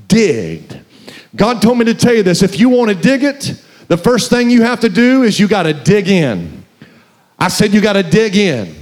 digged. 0.08 0.79
God 1.36 1.62
told 1.62 1.77
me 1.77 1.86
to 1.86 1.93
tell 1.93 2.13
you 2.13 2.24
this. 2.24 2.41
If 2.41 2.60
you 2.60 2.70
want 2.70 2.89
to 2.89 2.96
dig 2.96 3.24
it, 3.24 3.62
the 3.88 3.98
first 3.98 4.29
thing 4.29 4.50
you 4.50 4.63
have 4.63 4.79
to 4.81 4.89
do 4.89 5.24
is 5.24 5.39
you 5.39 5.48
got 5.48 5.63
to 5.63 5.74
dig 5.74 6.08
in. 6.08 6.65
I 7.38 7.50
said 7.50 7.74
you 7.74 7.81
got 7.81 7.93
to 7.93 8.03
dig 8.03 8.36
in. 8.36 8.75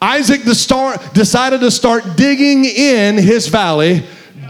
Isaac 0.00 0.42
the 0.42 1.10
decided 1.14 1.60
to 1.60 1.70
start 1.70 2.16
digging 2.16 2.64
in 2.64 3.16
his 3.16 3.48
valley 3.48 4.04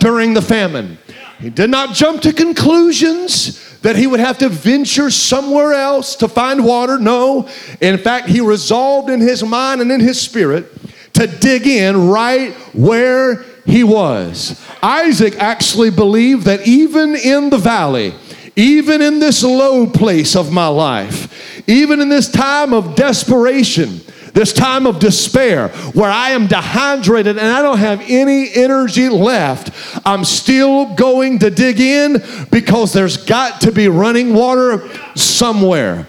during 0.04 0.34
the 0.34 0.42
famine. 0.42 0.98
He 1.40 1.48
did 1.50 1.70
not 1.70 1.94
jump 1.94 2.20
to 2.22 2.32
conclusions 2.32 3.80
that 3.80 3.96
he 3.96 4.06
would 4.06 4.20
have 4.20 4.38
to 4.38 4.48
venture 4.48 5.10
somewhere 5.10 5.72
else 5.72 6.14
to 6.16 6.28
find 6.28 6.64
water. 6.64 6.98
No. 6.98 7.48
In 7.80 7.98
fact, 7.98 8.28
he 8.28 8.40
resolved 8.40 9.08
in 9.08 9.20
his 9.20 9.42
mind 9.42 9.80
and 9.80 9.90
in 9.90 10.00
his 10.00 10.20
spirit 10.20 10.70
to 11.14 11.26
dig 11.26 11.66
in 11.66 12.08
right 12.08 12.52
where 12.74 13.44
he 13.64 13.82
was. 13.82 14.62
Isaac 14.82 15.36
actually 15.38 15.90
believed 15.90 16.44
that 16.44 16.68
even 16.68 17.16
in 17.16 17.48
the 17.48 17.58
valley, 17.58 18.14
even 18.56 19.00
in 19.00 19.18
this 19.20 19.42
low 19.42 19.86
place 19.86 20.36
of 20.36 20.52
my 20.52 20.68
life, 20.68 21.66
even 21.66 22.00
in 22.00 22.10
this 22.10 22.30
time 22.30 22.74
of 22.74 22.94
desperation, 22.94 24.00
this 24.34 24.52
time 24.52 24.86
of 24.86 24.98
despair 24.98 25.68
where 25.94 26.10
I 26.10 26.30
am 26.30 26.46
dehydrated 26.48 27.38
and 27.38 27.46
I 27.46 27.62
don't 27.62 27.78
have 27.78 28.02
any 28.06 28.52
energy 28.52 29.08
left, 29.08 29.70
I'm 30.04 30.24
still 30.24 30.94
going 30.94 31.38
to 31.38 31.50
dig 31.50 31.80
in 31.80 32.22
because 32.50 32.92
there's 32.92 33.16
got 33.16 33.62
to 33.62 33.72
be 33.72 33.88
running 33.88 34.34
water 34.34 34.90
somewhere. 35.14 36.06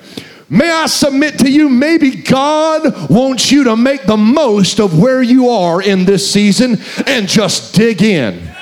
May 0.49 0.69
I 0.69 0.87
submit 0.87 1.39
to 1.39 1.49
you, 1.49 1.69
maybe 1.69 2.11
God 2.11 3.09
wants 3.09 3.51
you 3.51 3.63
to 3.65 3.75
make 3.75 4.03
the 4.03 4.17
most 4.17 4.79
of 4.79 4.99
where 4.99 5.21
you 5.21 5.49
are 5.49 5.81
in 5.81 6.05
this 6.05 6.29
season 6.31 6.77
and 7.07 7.27
just 7.27 7.73
dig 7.73 8.01
in. 8.01 8.55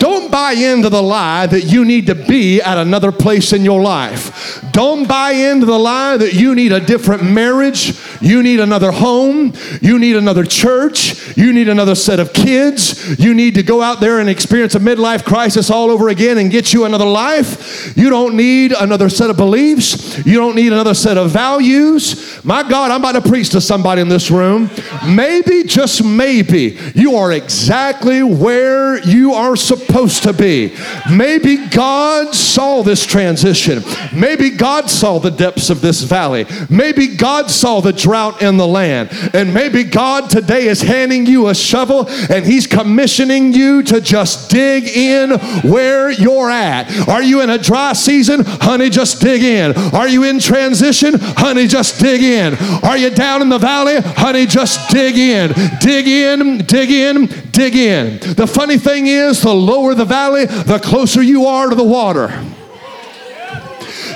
Don't 0.00 0.30
buy 0.32 0.52
into 0.52 0.88
the 0.88 1.02
lie 1.02 1.46
that 1.46 1.64
you 1.64 1.84
need 1.84 2.06
to 2.06 2.14
be 2.14 2.60
at 2.62 2.78
another 2.78 3.12
place 3.12 3.52
in 3.52 3.66
your 3.66 3.82
life. 3.82 4.64
Don't 4.72 5.06
buy 5.06 5.32
into 5.32 5.66
the 5.66 5.78
lie 5.78 6.16
that 6.16 6.32
you 6.32 6.54
need 6.54 6.72
a 6.72 6.80
different 6.80 7.22
marriage, 7.22 7.92
you 8.20 8.42
need 8.42 8.60
another 8.60 8.90
home, 8.90 9.52
you 9.80 9.98
need 9.98 10.16
another 10.16 10.44
church, 10.44 11.36
you 11.36 11.52
need 11.52 11.68
another 11.68 11.94
set 11.94 12.20
of 12.20 12.32
kids, 12.32 13.18
you 13.18 13.34
need 13.34 13.54
to 13.54 13.62
go 13.62 13.82
out 13.82 14.00
there 14.00 14.20
and 14.20 14.28
experience 14.28 14.74
a 14.74 14.78
midlife 14.78 15.24
crisis 15.24 15.70
all 15.70 15.90
over 15.90 16.08
again 16.08 16.38
and 16.38 16.50
get 16.50 16.72
you 16.72 16.84
another 16.84 17.06
life. 17.06 17.96
You 17.96 18.10
don't 18.10 18.36
need 18.36 18.72
another 18.72 19.08
set 19.08 19.30
of 19.30 19.36
beliefs, 19.36 20.24
you 20.26 20.34
don't 20.34 20.56
need 20.56 20.72
another 20.72 20.94
set 20.94 21.16
of 21.16 21.30
values. 21.30 22.44
My 22.44 22.62
God, 22.62 22.90
I'm 22.90 23.00
about 23.00 23.22
to 23.22 23.28
preach 23.28 23.50
to 23.50 23.60
somebody 23.60 24.00
in 24.00 24.08
this 24.08 24.30
room. 24.30 24.70
Maybe, 25.06 25.64
just 25.64 26.04
maybe, 26.04 26.78
you 26.94 27.16
are 27.16 27.32
exactly 27.32 28.22
where 28.22 28.98
you 29.06 29.34
are 29.34 29.56
supposed 29.56 30.22
to 30.24 30.32
be. 30.32 30.76
Maybe 31.10 31.68
God 31.68 32.34
saw 32.34 32.82
this 32.82 33.04
transition. 33.06 33.82
Maybe 34.14 34.50
God 34.50 34.90
saw 34.90 35.18
the 35.18 35.30
depths 35.30 35.70
of 35.70 35.80
this 35.80 36.02
valley. 36.02 36.46
Maybe 36.68 37.08
God 37.08 37.50
saw 37.50 37.80
the 37.80 37.92
drought 38.10 38.42
in 38.42 38.56
the 38.56 38.66
land. 38.66 39.08
And 39.34 39.54
maybe 39.54 39.84
God 39.84 40.30
today 40.30 40.66
is 40.66 40.82
handing 40.82 41.26
you 41.26 41.48
a 41.48 41.54
shovel 41.54 42.08
and 42.08 42.44
He's 42.44 42.66
commissioning 42.66 43.52
you 43.52 43.82
to 43.84 44.00
just 44.00 44.50
dig 44.50 44.84
in 44.88 45.38
where 45.70 46.10
you're 46.10 46.50
at. 46.50 47.08
Are 47.08 47.22
you 47.22 47.40
in 47.42 47.50
a 47.50 47.58
dry 47.58 47.92
season? 47.92 48.42
Honey, 48.44 48.90
just 48.90 49.20
dig 49.20 49.42
in. 49.42 49.76
Are 49.94 50.08
you 50.08 50.24
in 50.24 50.40
transition? 50.40 51.14
Honey, 51.18 51.66
just 51.66 52.00
dig 52.00 52.22
in. 52.22 52.54
Are 52.82 52.96
you 52.96 53.10
down 53.10 53.42
in 53.42 53.48
the 53.48 53.58
valley? 53.58 54.00
Honey, 54.00 54.46
just 54.46 54.90
dig 54.90 55.16
in. 55.16 55.52
Dig 55.80 56.08
in, 56.08 56.58
dig 56.66 56.90
in, 56.90 57.26
dig 57.52 57.76
in. 57.76 58.18
The 58.34 58.46
funny 58.46 58.78
thing 58.78 59.06
is, 59.06 59.42
the 59.42 59.54
lower 59.54 59.80
lower 59.80 59.94
the 59.94 60.04
valley, 60.04 60.44
the 60.46 60.78
closer 60.78 61.22
you 61.22 61.46
are 61.46 61.68
to 61.68 61.74
the 61.74 61.84
water. 61.84 62.28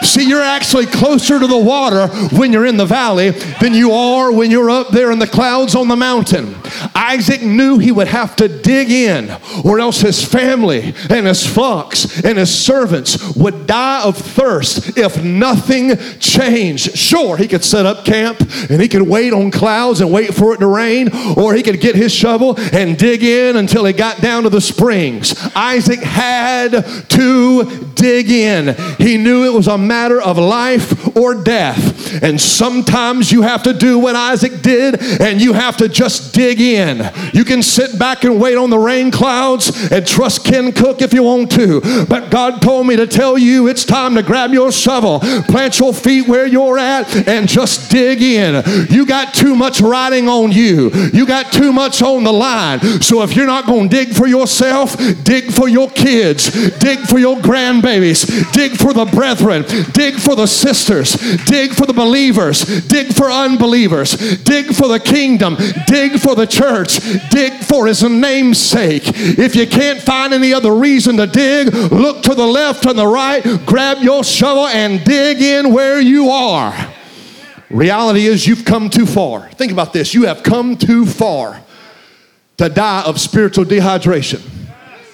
See, 0.04 0.28
you're 0.28 0.40
actually 0.40 0.86
closer 0.86 1.40
to 1.40 1.46
the 1.46 1.58
water 1.58 2.06
when 2.36 2.52
you're 2.52 2.66
in 2.66 2.76
the 2.76 2.84
valley 2.84 3.30
than 3.30 3.74
you 3.74 3.92
are 3.92 4.30
when 4.30 4.50
you're 4.50 4.70
up 4.70 4.90
there 4.90 5.10
in 5.10 5.18
the 5.18 5.26
clouds 5.26 5.74
on 5.74 5.88
the 5.88 5.96
mountain. 5.96 6.54
Isaac 6.94 7.42
knew 7.42 7.78
he 7.78 7.90
would 7.90 8.08
have 8.08 8.36
to 8.36 8.48
dig 8.48 8.90
in, 8.90 9.34
or 9.64 9.80
else 9.80 10.00
his 10.00 10.24
family 10.24 10.94
and 11.10 11.26
his 11.26 11.46
flocks 11.46 12.22
and 12.22 12.38
his 12.38 12.54
servants 12.54 13.34
would 13.34 13.66
die 13.66 14.02
of 14.04 14.16
thirst 14.16 14.96
if 14.98 15.22
nothing 15.24 15.96
changed. 16.18 16.96
Sure, 16.96 17.36
he 17.36 17.48
could 17.48 17.64
set 17.64 17.86
up 17.86 18.04
camp 18.04 18.40
and 18.70 18.80
he 18.80 18.88
could 18.88 19.02
wait 19.02 19.32
on 19.32 19.50
clouds 19.50 20.00
and 20.00 20.12
wait 20.12 20.34
for 20.34 20.54
it 20.54 20.58
to 20.58 20.66
rain, 20.66 21.08
or 21.36 21.54
he 21.54 21.62
could 21.62 21.80
get 21.80 21.96
his 21.96 22.12
shovel 22.12 22.54
and 22.72 22.98
dig 22.98 23.22
in 23.22 23.56
until 23.56 23.84
he 23.84 23.92
got 23.92 24.20
down 24.20 24.42
to 24.42 24.50
the 24.50 24.60
springs. 24.60 25.34
Isaac 25.56 26.00
had 26.00 26.72
to 27.10 27.92
dig 27.94 28.30
in. 28.30 28.76
He 28.98 29.16
knew 29.16 29.44
it 29.44 29.52
was 29.52 29.68
a 29.68 29.78
matter 29.94 30.20
of 30.20 30.38
life 30.38 31.16
or 31.16 31.36
death. 31.36 32.20
And 32.20 32.40
sometimes 32.40 33.30
you 33.30 33.42
have 33.42 33.62
to 33.62 33.72
do 33.72 33.96
what 33.98 34.16
Isaac 34.16 34.60
did 34.60 35.00
and 35.20 35.40
you 35.40 35.52
have 35.52 35.76
to 35.76 35.88
just 35.88 36.34
dig 36.34 36.60
in. 36.60 37.08
You 37.32 37.44
can 37.44 37.62
sit 37.62 37.96
back 37.96 38.24
and 38.24 38.40
wait 38.40 38.56
on 38.56 38.70
the 38.70 38.78
rain 38.78 39.12
clouds 39.12 39.92
and 39.92 40.04
trust 40.04 40.44
Ken 40.44 40.72
Cook 40.72 41.00
if 41.00 41.12
you 41.14 41.22
want 41.22 41.52
to. 41.52 41.80
But 42.06 42.30
God 42.30 42.60
told 42.60 42.88
me 42.88 42.96
to 42.96 43.06
tell 43.06 43.38
you 43.38 43.68
it's 43.68 43.84
time 43.84 44.16
to 44.16 44.22
grab 44.22 44.52
your 44.52 44.72
shovel, 44.72 45.20
plant 45.20 45.78
your 45.78 45.94
feet 45.94 46.26
where 46.26 46.46
you're 46.46 46.78
at, 46.78 47.28
and 47.28 47.48
just 47.48 47.90
dig 47.90 48.20
in. 48.20 48.64
You 48.90 49.06
got 49.06 49.32
too 49.32 49.54
much 49.54 49.80
riding 49.80 50.28
on 50.28 50.50
you, 50.50 50.90
you 51.12 51.24
got 51.24 51.52
too 51.52 51.72
much 51.72 52.02
on 52.02 52.24
the 52.24 52.32
line. 52.32 52.80
So 53.00 53.22
if 53.22 53.36
you're 53.36 53.46
not 53.46 53.66
going 53.66 53.88
to 53.88 53.96
dig 53.96 54.14
for 54.14 54.26
yourself, 54.26 54.96
dig 55.22 55.52
for 55.52 55.68
your 55.68 55.88
kids, 55.90 56.50
dig 56.78 56.98
for 56.98 57.18
your 57.18 57.36
grandbabies, 57.36 58.52
dig 58.52 58.72
for 58.72 58.92
the 58.92 59.04
brethren, 59.04 59.62
dig 59.92 60.14
for 60.14 60.36
the 60.36 60.46
sisters, 60.46 61.12
dig 61.46 61.72
for 61.72 61.86
the 61.86 61.92
believers, 61.92 62.62
dig 62.86 63.12
for 63.14 63.30
unbelievers, 63.30 64.12
dig 64.42 64.74
for 64.74 64.88
the 64.88 65.00
kingdom, 65.00 65.56
dig 65.86 66.18
for 66.18 66.34
the 66.34 66.46
church, 66.46 66.98
dig 67.30 67.52
for 67.52 67.86
his 67.86 68.02
name's 68.02 68.58
sake. 68.58 69.02
If 69.06 69.56
you 69.56 69.66
can't 69.66 70.00
find 70.00 70.32
any 70.32 70.52
other 70.52 70.74
reason 70.74 71.16
to 71.16 71.26
dig, 71.26 71.72
look 71.74 72.22
to 72.24 72.34
the 72.34 72.46
left 72.46 72.86
and 72.86 72.98
the 72.98 73.06
right, 73.06 73.42
grab 73.66 73.98
your 74.02 74.24
shovel 74.24 74.66
and 74.66 75.04
dig 75.04 75.40
in 75.40 75.72
where 75.72 76.00
you 76.00 76.30
are. 76.30 76.92
Reality 77.70 78.26
is, 78.26 78.46
you've 78.46 78.64
come 78.64 78.88
too 78.88 79.06
far. 79.06 79.48
Think 79.50 79.72
about 79.72 79.92
this 79.92 80.14
you 80.14 80.26
have 80.26 80.42
come 80.42 80.76
too 80.76 81.06
far 81.06 81.60
to 82.56 82.68
die 82.68 83.02
of 83.02 83.20
spiritual 83.20 83.64
dehydration. 83.64 84.42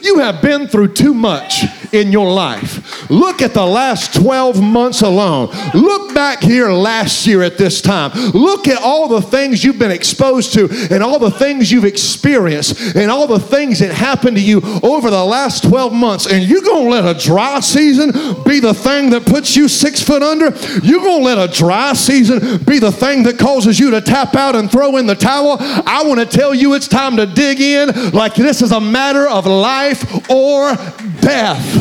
You 0.03 0.19
have 0.19 0.43
been 0.43 0.67
through 0.67 0.95
too 0.95 1.15
much 1.15 1.65
in 1.93 2.13
your 2.13 2.33
life. 2.33 3.11
Look 3.11 3.43
at 3.43 3.55
the 3.55 3.67
last 3.67 4.15
12 4.15 4.63
months 4.63 5.03
alone. 5.03 5.49
Look 5.75 6.15
back 6.15 6.43
here 6.43 6.71
last 6.71 7.27
year 7.27 7.43
at 7.43 7.59
this 7.59 7.81
time. 7.81 8.13
Look 8.33 8.69
at 8.69 8.81
all 8.83 9.09
the 9.09 9.23
things 9.23 9.65
you've 9.65 9.79
been 9.79 9.91
exposed 9.91 10.53
to 10.55 10.69
and 10.91 11.03
all 11.03 11.19
the 11.19 11.31
things 11.31 11.71
you've 11.71 11.85
experienced 11.85 12.97
and 12.97 13.11
all 13.11 13.27
the 13.27 13.41
things 13.41 13.79
that 13.81 13.93
happened 13.93 14.37
to 14.37 14.43
you 14.43 14.61
over 14.83 15.11
the 15.11 15.25
last 15.25 15.65
12 15.65 15.93
months. 15.93 16.27
And 16.27 16.45
you're 16.45 16.63
going 16.63 16.85
to 16.85 16.91
let 16.91 17.05
a 17.05 17.19
dry 17.19 17.61
season 17.61 18.11
be 18.45 18.61
the 18.61 18.75
thing 18.75 19.11
that 19.11 19.27
puts 19.27 19.57
you 19.57 19.69
six 19.69 20.03
foot 20.03 20.23
under? 20.23 20.47
You're 20.83 21.01
going 21.01 21.21
to 21.21 21.25
let 21.25 21.39
a 21.39 21.53
dry 21.53 21.93
season 21.95 22.63
be 22.65 22.79
the 22.79 22.93
thing 22.93 23.23
that 23.25 23.39
causes 23.39 23.79
you 23.79 23.91
to 23.91 24.01
tap 24.01 24.35
out 24.35 24.57
and 24.57 24.71
throw 24.71 24.97
in 24.97 25.07
the 25.07 25.15
towel? 25.15 25.57
I 25.61 26.03
want 26.07 26.21
to 26.21 26.27
tell 26.27 26.55
you 26.55 26.75
it's 26.75 26.89
time 26.89 27.17
to 27.17 27.27
dig 27.27 27.61
in 27.61 28.11
like 28.13 28.35
this 28.35 28.63
is 28.63 28.73
a 28.73 28.81
matter 28.81 29.29
of 29.29 29.47
life 29.47 30.31
or 30.31 30.75
death. 31.21 31.80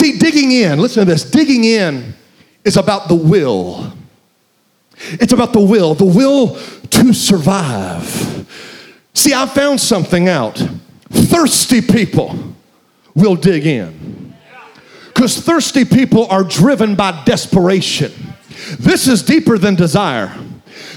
See, 0.00 0.16
digging 0.16 0.50
in, 0.50 0.80
listen 0.80 1.04
to 1.04 1.12
this 1.12 1.30
digging 1.30 1.62
in 1.62 2.14
is 2.64 2.78
about 2.78 3.08
the 3.08 3.14
will. 3.14 3.92
It's 4.96 5.34
about 5.34 5.52
the 5.52 5.60
will, 5.60 5.94
the 5.94 6.06
will 6.06 6.58
to 6.88 7.12
survive. 7.12 8.06
See, 9.12 9.34
I 9.34 9.44
found 9.44 9.78
something 9.78 10.26
out. 10.26 10.56
Thirsty 11.10 11.82
people 11.82 12.34
will 13.14 13.34
dig 13.34 13.66
in. 13.66 14.34
Because 15.08 15.36
thirsty 15.36 15.84
people 15.84 16.26
are 16.28 16.44
driven 16.44 16.94
by 16.94 17.22
desperation. 17.26 18.10
This 18.78 19.06
is 19.06 19.22
deeper 19.22 19.58
than 19.58 19.74
desire. 19.74 20.34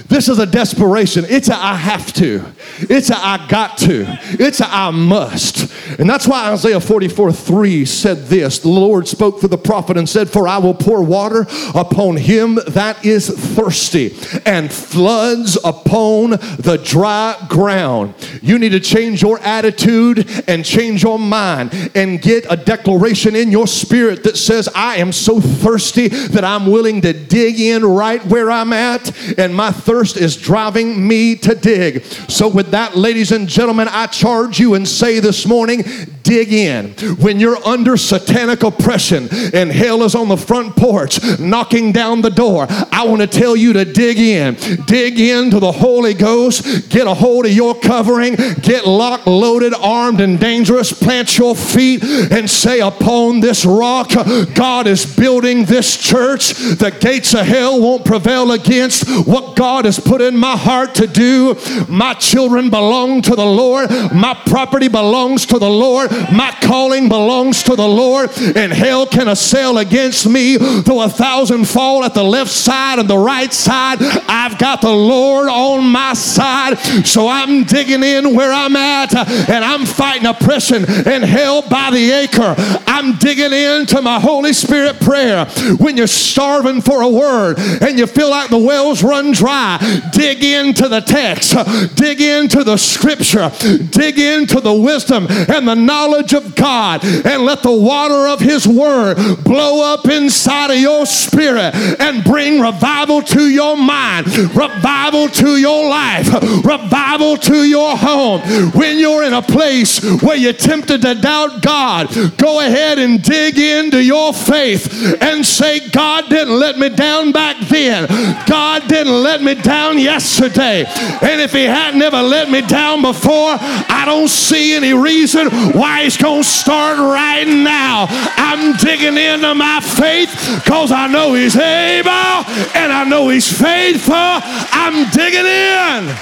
This 0.08 0.30
is 0.30 0.40
a 0.40 0.46
desperation. 0.46 1.26
It's 1.28 1.50
a 1.50 1.56
I 1.56 1.76
have 1.76 2.14
to. 2.14 2.46
It's 2.80 3.10
a 3.10 3.18
I 3.18 3.48
got 3.48 3.78
to. 3.80 4.06
It's 4.40 4.60
a 4.60 4.68
I 4.68 4.92
must. 4.92 5.72
And 6.00 6.10
that's 6.10 6.28
why 6.28 6.52
Isaiah 6.52 6.80
44 6.80 7.32
3 7.32 7.86
said 7.86 8.26
this 8.26 8.60
The 8.60 8.70
Lord 8.70 9.08
spoke 9.08 9.40
through 9.40 9.50
the 9.50 9.58
prophet 9.58 9.98
and 9.98 10.08
said, 10.08 10.30
For 10.30 10.48
I 10.48 10.58
will 10.58 10.74
pour 10.74 11.02
water 11.02 11.48
upon 11.74 12.18
him 12.18 12.60
that 12.68 13.04
is 13.06 13.30
thirsty 13.30 14.16
and 14.46 14.72
floods 14.72 15.58
upon 15.64 16.32
the 16.32 16.82
dry 16.84 17.38
ground. 17.50 18.14
You 18.42 18.60
need 18.60 18.70
to 18.70 18.80
change 18.80 19.22
your 19.22 19.40
attitude 19.40 20.30
and 20.48 20.66
change 20.66 21.04
your 21.04 21.20
mind 21.20 21.92
and 21.96 22.22
get 22.22 22.46
a 22.50 22.58
declaration 22.58 23.36
in 23.36 23.52
your 23.52 23.68
spirit 23.68 24.24
that 24.24 24.38
says, 24.38 24.70
I 24.76 24.98
am 24.98 25.12
so 25.12 25.40
thirsty 25.40 26.08
that 26.10 26.44
I'm 26.44 26.68
willing 26.68 27.02
to 27.02 27.14
dig 27.14 27.60
in 27.60 27.86
right 27.86 28.24
where 28.26 28.52
I'm 28.52 28.74
at, 28.74 29.12
and 29.40 29.56
my 29.56 29.72
thirst 29.72 29.93
is 30.02 30.36
driving 30.36 31.08
me 31.08 31.36
to 31.38 31.56
dig. 31.56 32.04
So, 32.04 32.48
with 32.48 32.72
that, 32.72 32.96
ladies 32.96 33.32
and 33.32 33.48
gentlemen, 33.48 33.88
I 33.90 34.08
charge 34.08 34.60
you 34.60 34.74
and 34.74 34.88
say 34.88 35.20
this 35.20 35.46
morning, 35.46 35.84
dig 36.24 36.52
in. 36.52 36.92
When 37.18 37.40
you're 37.40 37.64
under 37.66 37.98
satanic 37.98 38.64
oppression 38.64 39.28
and 39.54 39.72
hell 39.72 40.04
is 40.04 40.16
on 40.16 40.30
the 40.30 40.38
front 40.38 40.76
porch 40.76 41.20
knocking 41.40 41.92
down 41.92 42.22
the 42.22 42.30
door, 42.30 42.66
I 42.70 43.06
want 43.06 43.22
to 43.22 43.28
tell 43.28 43.56
you 43.56 43.74
to 43.74 43.86
dig 43.86 44.18
in. 44.18 44.56
Dig 44.86 45.20
into 45.20 45.60
the 45.60 45.72
Holy 45.72 46.14
Ghost, 46.14 46.90
get 46.90 47.08
a 47.08 47.14
hold 47.14 47.46
of 47.46 47.52
your 47.52 47.80
covering, 47.80 48.36
get 48.62 48.88
locked, 48.88 49.28
loaded, 49.28 49.74
armed, 49.74 50.22
and 50.22 50.40
dangerous, 50.40 50.92
plant 50.92 51.38
your 51.38 51.56
feet 51.56 52.04
and 52.04 52.50
say, 52.50 52.80
Upon 52.80 53.40
this 53.40 53.66
rock, 53.66 54.12
God 54.56 54.88
is 54.88 55.06
building 55.06 55.66
this 55.66 55.98
church. 55.98 56.54
The 56.54 56.96
gates 57.00 57.34
of 57.34 57.46
hell 57.46 57.82
won't 57.82 58.06
prevail 58.06 58.52
against 58.52 59.28
what 59.28 59.56
God 59.56 59.83
has 59.86 60.00
put 60.00 60.22
in 60.22 60.38
my 60.38 60.56
heart 60.56 60.96
to 60.96 61.08
do. 61.08 61.56
My 61.88 62.14
children 62.14 62.70
belong 62.70 63.22
to 63.24 63.36
the 63.36 63.46
Lord, 63.46 63.90
my 64.14 64.34
property 64.46 64.88
belongs 64.88 65.46
to 65.48 65.60
the 65.60 65.70
Lord. 65.70 66.12
My 66.32 66.56
calling 66.62 67.10
belongs 67.10 67.64
to 67.64 67.76
the 67.76 67.88
Lord, 67.88 68.30
and 68.56 68.72
hell 68.72 69.06
can 69.06 69.28
assail 69.28 69.78
against 69.78 70.28
me. 70.28 70.58
Though 70.58 71.02
a 71.02 71.10
thousand 71.10 71.66
fall 71.68 72.04
at 72.04 72.14
the 72.14 72.24
left 72.24 72.52
side 72.52 73.00
and 73.00 73.10
the 73.10 73.18
right 73.18 73.52
side, 73.54 73.98
I've 74.28 74.58
got 74.58 74.82
the 74.82 74.94
Lord 74.94 75.50
on 75.50 75.86
my 75.90 76.14
side. 76.14 76.78
So 77.06 77.28
I'm 77.28 77.64
digging 77.64 78.04
in 78.04 78.36
where 78.36 78.52
I'm 78.52 78.76
at, 78.76 79.16
and 79.50 79.64
I'm 79.64 79.86
fighting 79.86 80.26
oppression 80.26 80.86
and 80.88 81.24
hell 81.24 81.62
by 81.62 81.92
the 81.92 82.12
acre. 82.12 82.56
I'm 82.88 83.18
digging 83.18 83.54
into 83.54 84.02
my 84.02 84.20
Holy 84.20 84.54
Spirit 84.54 85.00
prayer. 85.00 85.46
When 85.78 85.98
you're 85.98 86.08
starving 86.08 86.82
for 86.82 87.02
a 87.02 87.10
word 87.10 87.58
and 87.60 87.98
you 87.98 88.08
feel 88.08 88.30
like 88.30 88.50
the 88.50 88.58
wells 88.58 89.04
run 89.04 89.32
dry, 89.32 89.73
dig 90.12 90.44
into 90.44 90.88
the 90.88 91.02
text, 91.02 91.56
dig 91.96 92.22
into 92.22 92.64
the 92.64 92.78
scripture, 92.78 93.52
dig 93.90 94.20
into 94.20 94.60
the 94.60 94.74
wisdom 94.74 95.28
and 95.30 95.68
the 95.68 95.76
knowledge 95.76 96.34
of 96.34 96.56
God 96.56 97.04
and 97.04 97.44
let 97.44 97.64
the 97.64 97.72
water 97.72 98.28
of 98.28 98.40
His 98.40 98.68
Word 98.68 99.16
blow 99.44 99.94
up 99.94 100.08
inside 100.08 100.72
of 100.72 100.78
your 100.78 101.06
spirit 101.06 101.74
and 102.00 102.24
bring 102.24 102.60
revival 102.60 103.22
to 103.22 103.50
your 103.50 103.78
mind, 103.78 104.28
revival 104.28 105.28
to 105.30 105.58
your 105.58 105.90
life, 105.90 106.32
revival 106.64 107.38
to 107.38 107.64
your 107.64 107.98
home. 107.98 108.42
When 108.72 109.00
you're 109.00 109.24
in 109.24 109.34
a 109.34 109.42
place 109.42 110.04
where 110.22 110.36
you're 110.36 110.54
tempted 110.54 111.02
to 111.02 111.16
doubt 111.16 111.62
God, 111.62 112.10
go 112.38 112.60
ahead 112.60 113.00
and 113.00 113.22
dig 113.22 113.58
into 113.58 114.04
your 114.04 114.34
faith 114.34 115.22
and 115.22 115.46
say, 115.46 115.88
God 115.90 116.30
didn't 116.30 116.60
let 116.60 116.78
me 116.78 116.90
down 116.90 117.32
back 117.32 117.58
then. 117.68 118.08
God 118.48 118.88
didn't 118.88 119.24
let 119.24 119.42
me 119.42 119.56
down 119.64 119.98
yesterday. 119.98 120.86
And 120.86 121.42
if 121.42 121.54
He 121.54 121.64
had 121.64 121.96
never 121.96 122.22
let 122.22 122.50
me 122.50 122.62
down 122.62 123.02
before, 123.02 123.58
I 123.60 124.04
don't 124.06 124.28
see 124.28 124.74
any 124.74 124.94
reason 124.94 125.50
why 125.72 126.04
He's 126.04 126.18
going 126.18 126.44
to 126.44 126.48
start 126.48 127.00
right 127.00 127.48
now. 127.48 128.08
I'm 128.38 128.76
digging 128.78 129.18
into 129.18 129.56
my 129.56 129.80
faith 129.80 130.30
because 130.64 130.92
I 130.92 131.08
know 131.08 131.34
He's 131.34 131.56
able 131.56 132.10
and 132.10 132.92
I 132.92 133.06
know 133.08 133.30
He's 133.30 133.52
faithful. 133.52 134.14
I'm 134.16 135.10
digging 135.12 135.46
in 135.46 136.16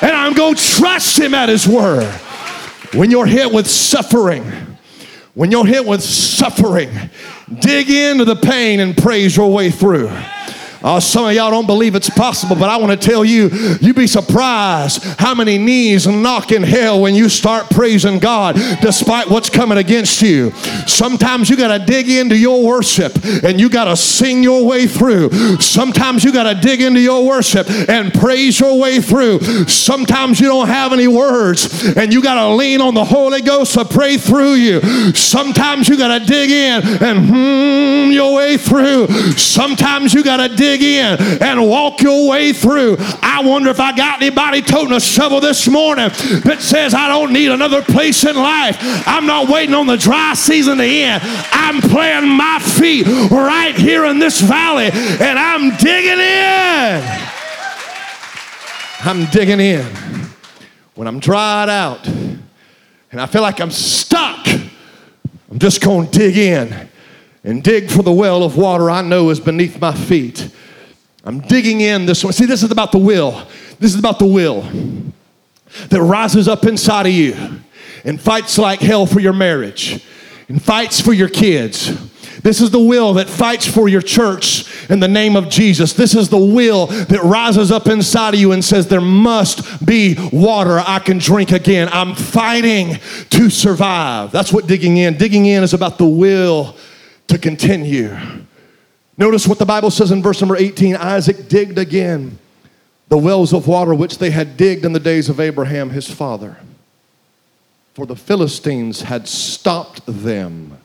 and 0.00 0.12
I'm 0.12 0.34
going 0.34 0.54
to 0.54 0.62
trust 0.62 1.18
Him 1.18 1.34
at 1.34 1.48
His 1.48 1.66
word. 1.66 2.12
When 2.94 3.10
you're 3.10 3.26
hit 3.26 3.52
with 3.52 3.68
suffering, 3.68 4.44
when 5.34 5.50
you're 5.50 5.66
hit 5.66 5.84
with 5.84 6.02
suffering, 6.02 6.90
dig 7.60 7.90
into 7.90 8.24
the 8.24 8.36
pain 8.36 8.80
and 8.80 8.96
praise 8.96 9.36
your 9.36 9.52
way 9.52 9.70
through. 9.70 10.10
Uh, 10.82 11.00
some 11.00 11.26
of 11.26 11.34
y'all 11.34 11.50
don't 11.50 11.66
believe 11.66 11.94
it's 11.94 12.10
possible, 12.10 12.54
but 12.54 12.70
I 12.70 12.76
want 12.76 12.98
to 12.98 13.08
tell 13.08 13.24
you, 13.24 13.48
you'd 13.80 13.96
be 13.96 14.06
surprised 14.06 15.02
how 15.18 15.34
many 15.34 15.58
knees 15.58 16.06
knock 16.06 16.52
in 16.52 16.62
hell 16.62 17.00
when 17.00 17.14
you 17.14 17.28
start 17.28 17.68
praising 17.70 18.18
God 18.18 18.56
despite 18.80 19.28
what's 19.28 19.50
coming 19.50 19.78
against 19.78 20.22
you. 20.22 20.52
Sometimes 20.86 21.50
you 21.50 21.56
got 21.56 21.76
to 21.76 21.84
dig 21.84 22.08
into 22.08 22.36
your 22.36 22.64
worship 22.64 23.12
and 23.42 23.60
you 23.60 23.68
got 23.68 23.84
to 23.84 23.96
sing 23.96 24.42
your 24.42 24.66
way 24.66 24.86
through. 24.86 25.30
Sometimes 25.60 26.22
you 26.22 26.32
got 26.32 26.52
to 26.52 26.60
dig 26.60 26.80
into 26.80 27.00
your 27.00 27.26
worship 27.26 27.68
and 27.88 28.12
praise 28.14 28.60
your 28.60 28.78
way 28.78 29.00
through. 29.00 29.40
Sometimes 29.66 30.40
you 30.40 30.46
don't 30.46 30.68
have 30.68 30.92
any 30.92 31.08
words 31.08 31.84
and 31.96 32.12
you 32.12 32.22
got 32.22 32.34
to 32.34 32.54
lean 32.54 32.80
on 32.80 32.94
the 32.94 33.04
Holy 33.04 33.42
Ghost 33.42 33.74
to 33.74 33.84
pray 33.84 34.16
through 34.16 34.54
you. 34.54 34.80
Sometimes 35.14 35.88
you 35.88 35.96
got 35.96 36.18
to 36.18 36.24
dig 36.24 36.50
in 36.50 37.02
and 37.02 37.28
hmm 37.28 38.12
your 38.12 38.34
way 38.34 38.56
through. 38.56 39.06
Sometimes 39.36 40.14
you 40.14 40.22
got 40.22 40.38
to 40.38 40.54
dig 40.54 40.67
dig 40.68 40.82
in 40.82 41.42
and 41.42 41.68
walk 41.68 42.02
your 42.02 42.28
way 42.28 42.52
through. 42.52 42.96
I 43.22 43.42
wonder 43.44 43.70
if 43.70 43.80
I 43.80 43.96
got 43.96 44.20
anybody 44.20 44.60
toting 44.60 44.92
a 44.92 45.00
shovel 45.00 45.40
this 45.40 45.66
morning 45.68 46.10
that 46.44 46.58
says, 46.60 46.94
I 46.94 47.08
don't 47.08 47.32
need 47.32 47.50
another 47.50 47.82
place 47.82 48.24
in 48.24 48.36
life. 48.36 48.76
I'm 49.06 49.26
not 49.26 49.48
waiting 49.48 49.74
on 49.74 49.86
the 49.86 49.96
dry 49.96 50.34
season 50.34 50.78
to 50.78 50.84
end. 50.84 51.22
I'm 51.52 51.80
planting 51.80 52.30
my 52.30 52.58
feet 52.58 53.06
right 53.30 53.74
here 53.74 54.04
in 54.04 54.18
this 54.18 54.40
valley 54.40 54.90
and 54.92 55.38
I'm 55.38 55.76
digging 55.76 56.18
in. 56.18 57.02
I'm 59.00 59.24
digging 59.26 59.60
in. 59.60 59.86
When 60.94 61.06
I'm 61.06 61.20
dried 61.20 61.68
out 61.68 62.06
and 62.06 63.20
I 63.20 63.26
feel 63.26 63.42
like 63.42 63.60
I'm 63.60 63.70
stuck, 63.70 64.46
I'm 65.50 65.58
just 65.58 65.80
going 65.80 66.10
to 66.10 66.18
dig 66.18 66.36
in 66.36 66.87
and 67.48 67.64
dig 67.64 67.90
for 67.90 68.02
the 68.02 68.12
well 68.12 68.42
of 68.42 68.58
water 68.58 68.90
I 68.90 69.00
know 69.00 69.30
is 69.30 69.40
beneath 69.40 69.80
my 69.80 69.94
feet. 69.94 70.50
I'm 71.24 71.40
digging 71.40 71.80
in 71.80 72.04
this 72.04 72.22
one. 72.22 72.34
See, 72.34 72.44
this 72.44 72.62
is 72.62 72.70
about 72.70 72.92
the 72.92 72.98
will. 72.98 73.42
This 73.78 73.94
is 73.94 73.98
about 73.98 74.18
the 74.18 74.26
will 74.26 74.68
that 75.88 76.02
rises 76.02 76.46
up 76.46 76.66
inside 76.66 77.06
of 77.06 77.12
you 77.12 77.62
and 78.04 78.20
fights 78.20 78.58
like 78.58 78.80
hell 78.80 79.06
for 79.06 79.20
your 79.20 79.32
marriage 79.32 80.04
and 80.50 80.62
fights 80.62 81.00
for 81.00 81.14
your 81.14 81.30
kids. 81.30 81.86
This 82.40 82.60
is 82.60 82.70
the 82.70 82.78
will 82.82 83.14
that 83.14 83.30
fights 83.30 83.66
for 83.66 83.88
your 83.88 84.02
church 84.02 84.90
in 84.90 85.00
the 85.00 85.08
name 85.08 85.34
of 85.34 85.48
Jesus. 85.48 85.94
This 85.94 86.14
is 86.14 86.28
the 86.28 86.36
will 86.36 86.86
that 86.86 87.22
rises 87.22 87.72
up 87.72 87.86
inside 87.86 88.34
of 88.34 88.40
you 88.40 88.52
and 88.52 88.62
says, 88.62 88.88
There 88.88 89.00
must 89.00 89.86
be 89.86 90.16
water 90.32 90.80
I 90.86 90.98
can 90.98 91.16
drink 91.16 91.52
again. 91.52 91.88
I'm 91.92 92.14
fighting 92.14 92.98
to 93.30 93.48
survive. 93.48 94.32
That's 94.32 94.52
what 94.52 94.66
digging 94.66 94.98
in. 94.98 95.16
Digging 95.16 95.46
in 95.46 95.62
is 95.62 95.72
about 95.72 95.96
the 95.96 96.06
will 96.06 96.76
to 97.28 97.38
continue. 97.38 98.16
Notice 99.16 99.46
what 99.46 99.58
the 99.58 99.66
Bible 99.66 99.90
says 99.90 100.10
in 100.10 100.22
verse 100.22 100.40
number 100.40 100.56
18 100.56 100.96
Isaac 100.96 101.48
digged 101.48 101.78
again 101.78 102.38
the 103.08 103.18
wells 103.18 103.52
of 103.52 103.66
water 103.66 103.94
which 103.94 104.18
they 104.18 104.30
had 104.30 104.56
digged 104.56 104.84
in 104.84 104.92
the 104.92 105.00
days 105.00 105.28
of 105.28 105.40
Abraham 105.40 105.90
his 105.90 106.10
father. 106.10 106.58
For 107.94 108.06
the 108.06 108.16
Philistines 108.16 109.02
had 109.02 109.26
stopped 109.26 110.02
them. 110.06 110.78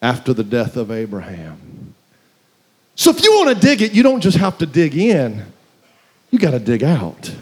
after 0.00 0.32
the 0.32 0.42
death 0.42 0.76
of 0.76 0.90
Abraham. 0.90 1.94
So 2.96 3.10
if 3.10 3.22
you 3.22 3.32
want 3.34 3.54
to 3.56 3.66
dig 3.66 3.82
it, 3.82 3.92
you 3.92 4.02
don't 4.02 4.20
just 4.20 4.36
have 4.36 4.58
to 4.58 4.66
dig 4.66 4.96
in, 4.96 5.44
you 6.30 6.38
got 6.40 6.50
to 6.50 6.58
dig 6.58 6.82
out. 6.82 7.32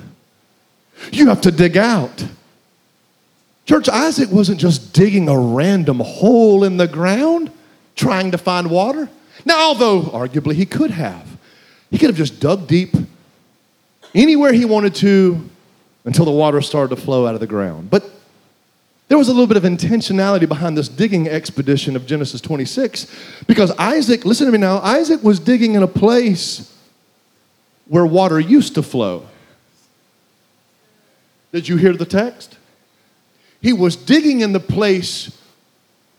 You 1.11 1.29
have 1.29 1.41
to 1.41 1.51
dig 1.51 1.79
out. 1.79 2.25
Church, 3.67 3.89
Isaac 3.89 4.31
wasn't 4.31 4.59
just 4.59 4.93
digging 4.93 5.29
a 5.29 5.39
random 5.39 6.01
hole 6.01 6.65
in 6.65 6.77
the 6.77 6.89
ground 6.89 7.51
trying 7.95 8.31
to 8.33 8.39
find 8.39 8.71
water. 8.71 9.09
Now, 9.45 9.69
although 9.69 10.03
arguably 10.03 10.55
he 10.55 10.67
could 10.67 10.91
have, 10.91 11.27
he 11.91 11.99
could 11.99 12.09
have 12.09 12.17
just 12.17 12.41
dug 12.41 12.67
deep 12.67 12.95
anywhere 14.15 14.53
he 14.53 14.65
wanted 14.65 14.95
to 14.97 15.49
until 16.05 16.25
the 16.25 16.31
water 16.31 16.61
started 16.61 16.95
to 16.95 17.01
flow 17.01 17.27
out 17.27 17.35
of 17.35 17.41
the 17.41 17.47
ground. 17.47 17.91
But 17.91 18.11
there 19.09 19.19
was 19.19 19.29
a 19.29 19.33
little 19.33 19.47
bit 19.47 19.57
of 19.57 19.65
intentionality 19.65 20.49
behind 20.49 20.79
this 20.79 20.89
digging 20.89 21.29
expedition 21.29 21.97
of 21.97 22.07
Genesis 22.07 22.41
26 22.41 23.07
because 23.47 23.73
Isaac, 23.73 24.25
listen 24.25 24.47
to 24.47 24.53
me 24.53 24.59
now, 24.59 24.79
Isaac 24.79 25.23
was 25.23 25.41
digging 25.41 25.75
in 25.75 25.83
a 25.83 25.89
place 25.89 26.73
where 27.89 28.07
water 28.07 28.39
used 28.39 28.77
to 28.77 28.83
flow. 28.83 29.27
Did 31.53 31.67
you 31.67 31.77
hear 31.77 31.93
the 31.93 32.07
text? 32.07 32.57
He 33.61 33.73
was 33.73 33.97
digging 33.97 34.41
in 34.41 34.53
the 34.53 34.61
place 34.61 35.37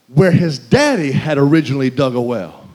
where 0.08 0.32
his 0.32 0.60
daddy 0.60 1.12
had 1.12 1.38
originally 1.38 1.90
dug 1.90 2.16
a 2.16 2.22
well. 2.22 2.68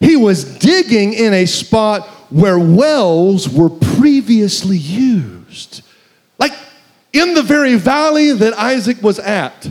He 0.00 0.16
was 0.16 0.58
digging 0.58 1.12
in 1.12 1.32
a 1.32 1.46
spot 1.46 2.08
where 2.30 2.58
wells 2.58 3.48
were 3.48 3.70
previously 3.70 4.76
used. 4.76 5.82
Like 6.38 6.52
in 7.12 7.34
the 7.34 7.42
very 7.42 7.76
valley 7.76 8.32
that 8.32 8.54
Isaac 8.54 9.00
was 9.02 9.18
at, 9.18 9.70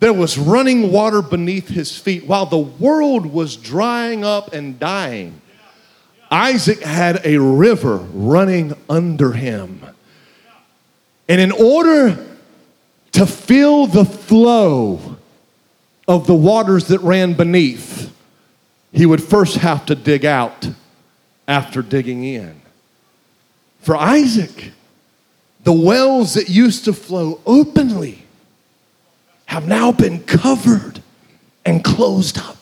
there 0.00 0.12
was 0.12 0.36
running 0.36 0.92
water 0.92 1.22
beneath 1.22 1.68
his 1.68 1.96
feet 1.96 2.26
while 2.26 2.46
the 2.46 2.58
world 2.58 3.24
was 3.24 3.56
drying 3.56 4.24
up 4.24 4.52
and 4.52 4.78
dying. 4.78 5.40
Isaac 6.30 6.82
had 6.82 7.24
a 7.24 7.38
river 7.38 7.96
running 7.96 8.74
under 8.90 9.32
him. 9.32 9.80
And 11.28 11.40
in 11.40 11.52
order 11.52 12.25
to 13.16 13.24
fill 13.24 13.86
the 13.86 14.04
flow 14.04 15.16
of 16.06 16.26
the 16.26 16.34
waters 16.34 16.88
that 16.88 17.00
ran 17.00 17.32
beneath, 17.32 18.14
he 18.92 19.06
would 19.06 19.22
first 19.22 19.56
have 19.56 19.86
to 19.86 19.94
dig 19.94 20.26
out 20.26 20.68
after 21.48 21.80
digging 21.80 22.24
in. 22.24 22.60
For 23.80 23.96
Isaac, 23.96 24.72
the 25.64 25.72
wells 25.72 26.34
that 26.34 26.50
used 26.50 26.84
to 26.84 26.92
flow 26.92 27.40
openly 27.46 28.22
have 29.46 29.66
now 29.66 29.92
been 29.92 30.22
covered 30.24 31.00
and 31.64 31.82
closed 31.82 32.36
up. 32.36 32.58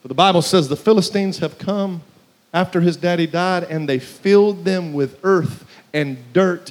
For 0.00 0.06
the 0.06 0.14
Bible 0.14 0.42
says 0.42 0.68
the 0.68 0.76
Philistines 0.76 1.38
have 1.38 1.58
come 1.58 2.02
after 2.54 2.80
his 2.80 2.96
daddy 2.96 3.26
died 3.26 3.64
and 3.64 3.88
they 3.88 3.98
filled 3.98 4.64
them 4.64 4.92
with 4.92 5.18
earth 5.24 5.64
and 5.92 6.18
dirt. 6.32 6.70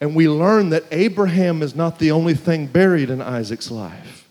And 0.00 0.14
we 0.14 0.28
learn 0.28 0.70
that 0.70 0.84
Abraham 0.90 1.62
is 1.62 1.74
not 1.74 1.98
the 1.98 2.10
only 2.10 2.34
thing 2.34 2.66
buried 2.66 3.10
in 3.10 3.22
Isaac's 3.22 3.70
life. 3.70 4.28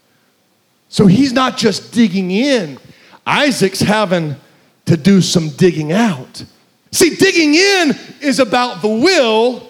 So 0.90 1.08
he's 1.08 1.34
not 1.34 1.58
just 1.58 1.92
digging 1.92 2.32
in, 2.32 2.78
Isaac's 3.26 3.82
having 3.82 4.36
to 4.86 4.96
do 4.96 5.20
some 5.22 5.50
digging 5.50 5.92
out. 5.92 6.46
See, 6.92 7.16
digging 7.16 7.56
in 7.56 7.98
is 8.22 8.40
about 8.40 8.82
the 8.82 8.88
will, 8.88 9.70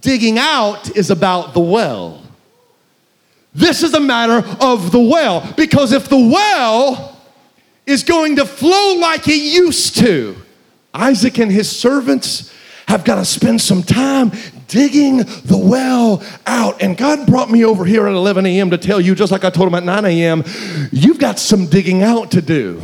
digging 0.00 0.38
out 0.38 0.96
is 0.96 1.10
about 1.10 1.52
the 1.52 1.60
well. 1.60 2.22
This 3.54 3.82
is 3.82 3.94
a 3.94 4.00
matter 4.00 4.44
of 4.60 4.90
the 4.90 5.00
well, 5.00 5.52
because 5.56 5.92
if 5.92 6.08
the 6.08 6.16
well 6.16 7.20
is 7.86 8.02
going 8.02 8.36
to 8.36 8.46
flow 8.46 8.96
like 8.98 9.28
it 9.28 9.34
used 9.34 9.98
to, 9.98 10.36
Isaac 10.92 11.38
and 11.38 11.52
his 11.52 11.70
servants 11.70 12.52
have 12.86 13.04
got 13.04 13.16
to 13.16 13.24
spend 13.24 13.60
some 13.60 13.82
time 13.82 14.32
digging 14.68 15.18
the 15.18 15.60
well 15.60 16.22
out. 16.46 16.82
And 16.82 16.96
God 16.96 17.26
brought 17.26 17.50
me 17.50 17.64
over 17.64 17.84
here 17.84 18.06
at 18.06 18.14
11 18.14 18.46
a.m. 18.46 18.70
to 18.70 18.78
tell 18.78 19.00
you, 19.00 19.14
just 19.14 19.32
like 19.32 19.44
I 19.44 19.50
told 19.50 19.68
him 19.68 19.74
at 19.74 19.84
9 19.84 20.04
a.m., 20.04 20.44
you've 20.92 21.18
got 21.18 21.38
some 21.38 21.66
digging 21.66 22.02
out 22.02 22.30
to 22.32 22.42
do 22.42 22.82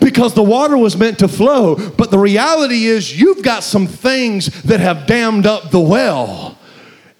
because 0.00 0.34
the 0.34 0.42
water 0.42 0.76
was 0.76 0.96
meant 0.96 1.18
to 1.18 1.28
flow. 1.28 1.76
But 1.90 2.10
the 2.10 2.18
reality 2.18 2.84
is, 2.84 3.18
you've 3.20 3.42
got 3.42 3.62
some 3.62 3.86
things 3.86 4.62
that 4.62 4.80
have 4.80 5.06
dammed 5.06 5.46
up 5.46 5.70
the 5.70 5.80
well. 5.80 6.58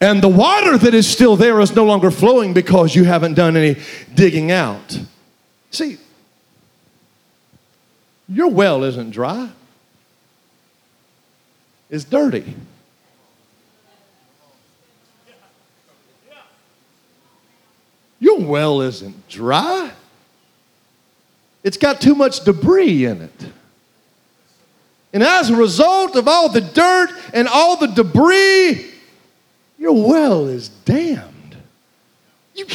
And 0.01 0.23
the 0.23 0.29
water 0.29 0.77
that 0.77 0.93
is 0.93 1.07
still 1.07 1.37
there 1.37 1.61
is 1.61 1.75
no 1.75 1.85
longer 1.85 2.11
flowing 2.11 2.53
because 2.53 2.95
you 2.95 3.05
haven't 3.05 3.35
done 3.35 3.57
any 3.57 3.81
digging 4.15 4.51
out. 4.51 5.01
See, 5.71 5.99
your 8.29 8.49
well 8.49 8.85
isn't 8.85 9.11
dry, 9.11 9.51
it's 11.95 12.03
dirty. 12.03 12.57
Your 18.19 18.41
well 18.41 18.81
isn't 18.81 19.29
dry. 19.29 19.93
It's 21.63 21.77
got 21.77 22.01
too 22.01 22.17
much 22.17 22.41
debris 22.41 23.05
in 23.05 23.23
it. 23.23 23.47
And 25.13 25.23
as 25.23 25.51
a 25.51 25.57
result 25.57 26.17
of 26.17 26.27
all 26.27 26.49
the 26.49 26.63
dirt 26.63 27.11
and 27.33 27.47
all 27.47 27.77
the 27.77 27.87
debris, 27.87 28.91
your 29.79 30.09
well 30.09 30.49
is 30.49 30.71
dammed. 30.71 31.57
You, 32.57 32.67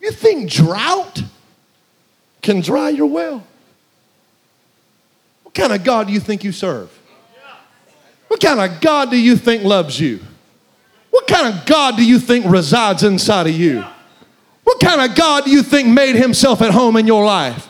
you 0.00 0.10
think 0.10 0.50
drought 0.50 1.22
can 2.42 2.60
dry 2.60 2.88
your 2.88 3.06
well? 3.06 3.46
What 5.44 5.54
kind 5.54 5.72
of 5.72 5.84
God 5.84 6.08
do 6.08 6.12
you 6.12 6.18
think 6.18 6.42
you 6.42 6.50
serve? 6.50 6.90
What 8.28 8.40
kind 8.40 8.60
of 8.60 8.80
God 8.80 9.10
do 9.10 9.16
you 9.16 9.36
think 9.36 9.62
loves 9.62 9.98
you? 10.00 10.20
What 11.10 11.26
kind 11.26 11.54
of 11.54 11.64
God 11.66 11.96
do 11.96 12.04
you 12.04 12.18
think 12.18 12.46
resides 12.46 13.02
inside 13.02 13.46
of 13.46 13.54
you? 13.54 13.84
What 14.64 14.80
kind 14.80 15.08
of 15.08 15.16
God 15.16 15.44
do 15.44 15.50
you 15.50 15.62
think 15.62 15.88
made 15.88 16.16
himself 16.16 16.60
at 16.60 16.72
home 16.72 16.96
in 16.96 17.06
your 17.06 17.24
life? 17.24 17.68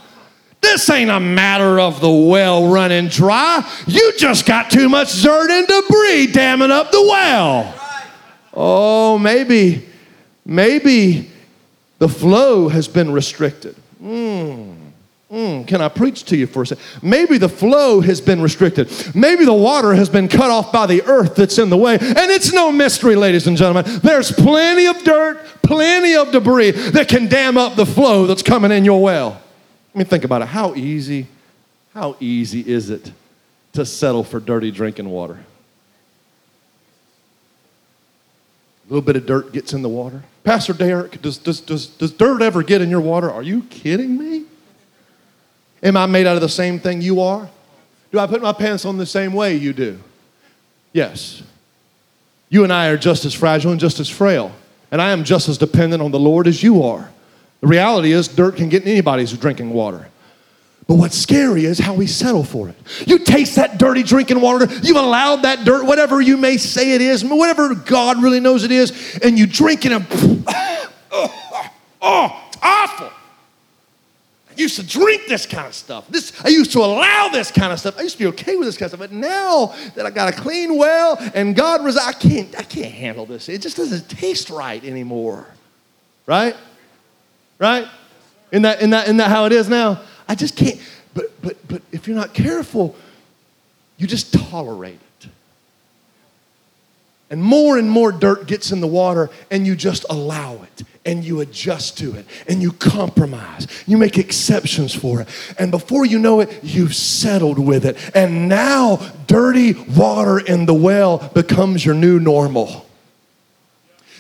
This 0.61 0.89
ain't 0.91 1.11
a 1.11 1.21
matter 1.21 1.79
of 1.79 2.01
the 2.01 2.11
well 2.11 2.69
running 2.69 3.09
dry. 3.09 3.63
You 3.87 4.13
just 4.17 4.47
got 4.47 4.71
too 4.71 4.89
much 4.89 5.23
dirt 5.23 5.51
and 5.51 5.67
debris 5.67 6.29
damming 6.33 6.71
up 6.71 6.91
the 6.91 7.03
well. 7.03 7.75
Oh, 8.53 9.19
maybe, 9.19 9.87
maybe 10.45 11.31
the 11.99 12.09
flow 12.09 12.69
has 12.69 12.89
been 12.89 13.13
restricted. 13.13 13.77
Mm. 14.03 14.76
Mm, 15.31 15.67
can 15.67 15.81
I 15.81 15.89
preach 15.89 16.25
to 16.27 16.37
you 16.37 16.47
for 16.47 16.63
a 16.63 16.67
second? 16.67 16.85
Maybe 17.03 17.37
the 17.37 17.49
flow 17.49 18.01
has 18.01 18.21
been 18.21 18.41
restricted. 18.41 18.89
Maybe 19.13 19.45
the 19.45 19.53
water 19.53 19.93
has 19.93 20.09
been 20.09 20.29
cut 20.29 20.51
off 20.51 20.71
by 20.73 20.87
the 20.87 21.03
earth 21.03 21.35
that's 21.35 21.59
in 21.59 21.69
the 21.69 21.77
way. 21.77 21.95
And 21.95 22.31
it's 22.31 22.53
no 22.53 22.71
mystery, 22.71 23.17
ladies 23.17 23.49
and 23.49 23.57
gentlemen. 23.57 23.85
There's 24.03 24.31
plenty 24.31 24.87
of 24.87 25.03
dirt, 25.03 25.45
plenty 25.63 26.15
of 26.15 26.31
debris 26.31 26.71
that 26.71 27.09
can 27.09 27.27
dam 27.27 27.59
up 27.59 27.75
the 27.75 27.87
flow 27.87 28.27
that's 28.27 28.43
coming 28.43 28.71
in 28.71 28.85
your 28.85 29.03
well. 29.03 29.43
I 29.95 29.99
mean, 29.99 30.07
think 30.07 30.23
about 30.23 30.43
it. 30.43 30.49
How 30.49 30.77
easy, 30.77 31.27
how 31.93 32.17
easy 32.21 32.61
is 32.61 32.91
it 32.91 33.11
to 33.73 33.85
settle 33.85 34.23
for 34.23 34.39
dirty 34.39 34.71
drinking 34.71 35.09
water? 35.09 35.41
A 38.85 38.93
little 38.93 39.05
bit 39.05 39.17
of 39.17 39.27
dirt 39.27 39.53
gets 39.53 39.73
in 39.73 39.83
the 39.83 39.89
water. 39.89 40.23
Pastor 40.45 40.73
Derek, 40.73 41.21
does, 41.21 41.39
does, 41.39 41.61
does, 41.61 41.89
does 41.89 42.13
dirt 42.13 42.43
ever 42.43 42.63
get 42.63 42.81
in 42.81 42.91
your 42.91 43.01
water? 43.01 43.29
Are 43.29 43.43
you 43.43 43.63
kidding 43.63 44.17
me? 44.17 44.45
Am 45.83 45.97
I 45.97 46.07
made 46.07 46.27
out 46.27 46.37
of 46.37 46.43
the 46.43 46.49
same 46.49 46.79
thing 46.79 47.03
you 47.03 47.21
are? 47.21 47.49
Do 48.13 48.19
I 48.19 48.27
put 48.27 48.43
my 48.43 48.53
pants 48.53 48.85
on 48.85 48.97
the 48.97 49.07
same 49.07 49.33
way 49.33 49.57
you 49.57 49.73
do? 49.73 49.99
Yes. 50.93 51.43
You 52.49 52.65
and 52.65 52.73
I 52.73 52.89
are 52.89 52.97
just 52.97 53.25
as 53.25 53.35
fragile 53.35 53.73
and 53.73 53.81
just 53.81 54.01
as 54.01 54.09
frail. 54.09 54.53
And 54.91 55.03
I 55.03 55.11
am 55.11 55.25
just 55.25 55.49
as 55.49 55.59
dependent 55.59 56.03
on 56.03 56.11
the 56.11 56.19
Lord 56.19 56.47
as 56.47 56.63
you 56.63 56.83
are. 56.83 57.11
The 57.61 57.67
reality 57.67 58.13
is, 58.13 58.29
dirt 58.29 58.57
can 58.57 58.69
get 58.69 58.83
in 58.83 58.89
anybody's 58.89 59.33
drinking 59.33 59.71
water. 59.71 60.09
But 60.87 60.95
what's 60.95 61.19
scary 61.19 61.65
is 61.65 61.81
how 61.81 61.95
we 61.95 62.07
settle 62.07 62.45
for 62.45 62.69
it. 62.69 62.77
You 63.07 63.19
taste 63.19 63.57
that 63.57 63.79
dirty 63.79 64.05
drinking 64.05 64.41
water, 64.41 64.67
you've 64.83 64.97
allowed 64.97 65.43
that 65.43 65.65
dirt, 65.65 65.85
whatever 65.85 66.21
you 66.21 66.37
may 66.37 66.59
say 66.59 66.93
it 66.93 67.01
is, 67.01 67.25
whatever 67.25 67.75
God 67.75 68.23
really 68.23 68.39
knows 68.39 68.63
it 68.63 68.71
is, 68.71 69.19
and 69.23 69.37
you 69.37 69.47
drink 69.47 69.85
it 69.85 69.93
and, 69.93 70.07
oh, 70.47 71.65
oh, 72.01 72.45
it's 72.47 72.59
awful. 72.63 73.11
Used 74.57 74.77
to 74.77 74.87
drink 74.87 75.27
this 75.29 75.45
kind 75.47 75.67
of 75.67 75.75
stuff. 75.75 76.09
This, 76.09 76.33
I 76.45 76.49
used 76.49 76.73
to 76.73 76.79
allow 76.79 77.29
this 77.29 77.51
kind 77.51 77.73
of 77.73 77.79
stuff. 77.79 77.99
I 77.99 78.03
used 78.03 78.17
to 78.17 78.19
be 78.19 78.27
okay 78.29 78.57
with 78.57 78.67
this 78.67 78.77
kind 78.77 78.93
of 78.93 78.99
stuff. 78.99 79.11
But 79.11 79.13
now 79.13 79.75
that 79.95 80.07
I 80.07 80.11
got 80.11 80.33
a 80.33 80.37
clean 80.37 80.79
well 80.79 81.19
and 81.35 81.55
God 81.55 81.85
resides, 81.85 82.17
I 82.17 82.19
can't, 82.19 82.59
I 82.59 82.63
can't 82.63 82.93
handle 82.93 83.27
this. 83.27 83.49
It 83.49 83.61
just 83.61 83.77
doesn't 83.77 84.09
taste 84.09 84.49
right 84.51 84.83
anymore. 84.83 85.47
Right? 86.27 86.57
Right? 87.59 87.87
Isn't 88.51 88.63
that, 88.63 88.79
isn't 88.79 88.91
that, 88.91 89.05
isn't 89.05 89.17
that 89.19 89.31
how 89.31 89.45
it 89.45 89.53
is 89.53 89.69
now? 89.69 90.03
I 90.29 90.35
just 90.35 90.57
can't. 90.57 90.81
But, 91.15 91.41
but, 91.43 91.69
but 91.69 91.83
if 91.93 92.07
you're 92.09 92.17
not 92.17 92.35
careful, 92.35 92.97
you 93.99 94.07
just 94.07 94.33
tolerate 94.33 94.95
it. 94.95 95.06
And 97.29 97.43
more 97.43 97.77
and 97.77 97.91
more 97.91 98.13
dirt 98.13 98.47
gets 98.47 98.71
in 98.71 98.81
the 98.81 98.87
water, 98.87 99.31
and 99.51 99.67
you 99.67 99.75
just 99.75 100.05
allow 100.09 100.63
it, 100.63 100.85
and 101.05 101.25
you 101.25 101.41
adjust 101.41 101.99
to 101.99 102.15
it, 102.15 102.25
and 102.47 102.63
you 102.63 102.71
compromise. 102.73 103.67
You 103.87 103.97
make 103.97 104.17
exceptions 104.17 104.95
for 104.95 105.23
it. 105.23 105.29
And 105.59 105.73
before 105.73 106.07
you 106.07 106.21
know 106.21 106.41
it, 106.41 106.61
you've 106.63 106.95
settled 106.95 107.59
with 107.59 107.85
it. 107.85 107.97
And 108.15 108.49
now, 108.49 108.99
dirty 109.27 109.73
water 109.73 110.39
in 110.39 110.67
the 110.67 110.75
well 110.75 111.19
becomes 111.35 111.85
your 111.85 111.97
new 111.97 112.21
normal. 112.21 112.87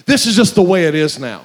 This 0.06 0.26
is 0.26 0.34
just 0.34 0.56
the 0.56 0.62
way 0.62 0.86
it 0.86 0.94
is 0.94 1.18
now. 1.18 1.44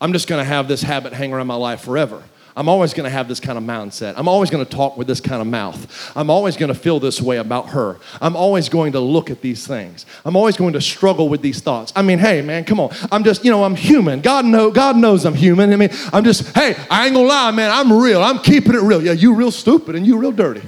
I'm 0.00 0.12
just 0.12 0.28
gonna 0.28 0.44
have 0.44 0.66
this 0.66 0.82
habit 0.82 1.12
hang 1.12 1.32
around 1.32 1.46
my 1.46 1.54
life 1.54 1.82
forever. 1.82 2.22
I'm 2.56 2.70
always 2.70 2.94
going 2.94 3.04
to 3.04 3.10
have 3.10 3.28
this 3.28 3.38
kind 3.38 3.58
of 3.58 3.64
mindset. 3.64 4.14
I'm 4.16 4.28
always 4.28 4.48
going 4.48 4.64
to 4.64 4.70
talk 4.70 4.96
with 4.96 5.06
this 5.06 5.20
kind 5.20 5.42
of 5.42 5.46
mouth. 5.46 6.10
I'm 6.16 6.30
always 6.30 6.56
going 6.56 6.72
to 6.72 6.74
feel 6.74 6.98
this 6.98 7.20
way 7.20 7.36
about 7.36 7.68
her. 7.70 7.98
I'm 8.18 8.34
always 8.34 8.70
going 8.70 8.92
to 8.92 9.00
look 9.00 9.30
at 9.30 9.42
these 9.42 9.66
things. 9.66 10.06
I'm 10.24 10.36
always 10.36 10.56
going 10.56 10.72
to 10.72 10.80
struggle 10.80 11.28
with 11.28 11.42
these 11.42 11.60
thoughts. 11.60 11.92
I 11.94 12.00
mean, 12.00 12.18
hey, 12.18 12.40
man, 12.40 12.64
come 12.64 12.80
on. 12.80 12.96
I'm 13.12 13.24
just, 13.24 13.44
you 13.44 13.50
know, 13.50 13.62
I'm 13.62 13.76
human. 13.76 14.22
God 14.22 14.46
know, 14.46 14.70
God 14.70 14.96
knows 14.96 15.26
I'm 15.26 15.34
human. 15.34 15.70
I 15.70 15.76
mean, 15.76 15.90
I'm 16.14 16.24
just, 16.24 16.54
hey, 16.54 16.74
I 16.90 17.04
ain't 17.04 17.14
gonna 17.14 17.28
lie, 17.28 17.50
man. 17.50 17.70
I'm 17.70 17.92
real. 17.92 18.22
I'm 18.22 18.38
keeping 18.38 18.74
it 18.74 18.80
real. 18.80 19.02
Yeah, 19.04 19.12
you 19.12 19.34
real 19.34 19.50
stupid 19.50 19.94
and 19.94 20.06
you 20.06 20.16
real 20.16 20.32
dirty. 20.32 20.62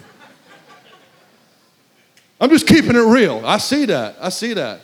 I'm 2.38 2.50
just 2.50 2.66
keeping 2.66 2.96
it 2.96 3.00
real. 3.00 3.42
I 3.46 3.56
see 3.56 3.86
that. 3.86 4.16
I 4.20 4.28
see 4.28 4.52
that. 4.52 4.80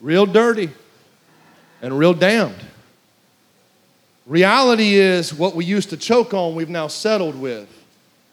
Real 0.00 0.26
dirty 0.26 0.70
and 1.80 1.96
real 1.96 2.14
dammed. 2.14 2.56
Reality 4.26 4.94
is 4.94 5.34
what 5.34 5.54
we 5.54 5.64
used 5.64 5.90
to 5.90 5.96
choke 5.96 6.32
on, 6.32 6.54
we've 6.54 6.70
now 6.70 6.88
settled 6.88 7.38
with. 7.38 7.68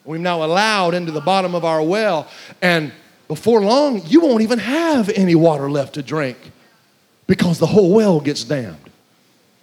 We've 0.06 0.22
now 0.22 0.44
allowed 0.44 0.94
into 0.94 1.12
the 1.12 1.22
bottom 1.22 1.54
of 1.54 1.66
our 1.66 1.82
well. 1.82 2.28
And 2.62 2.92
before 3.28 3.62
long, 3.62 4.02
you 4.06 4.22
won't 4.22 4.42
even 4.42 4.60
have 4.60 5.10
any 5.10 5.36
water 5.36 5.70
left 5.70 5.96
to 5.96 6.04
drink 6.04 6.38
because 7.28 7.60
the 7.60 7.68
whole 7.68 7.94
well 7.94 8.20
gets 8.20 8.44
dammed. 8.44 8.90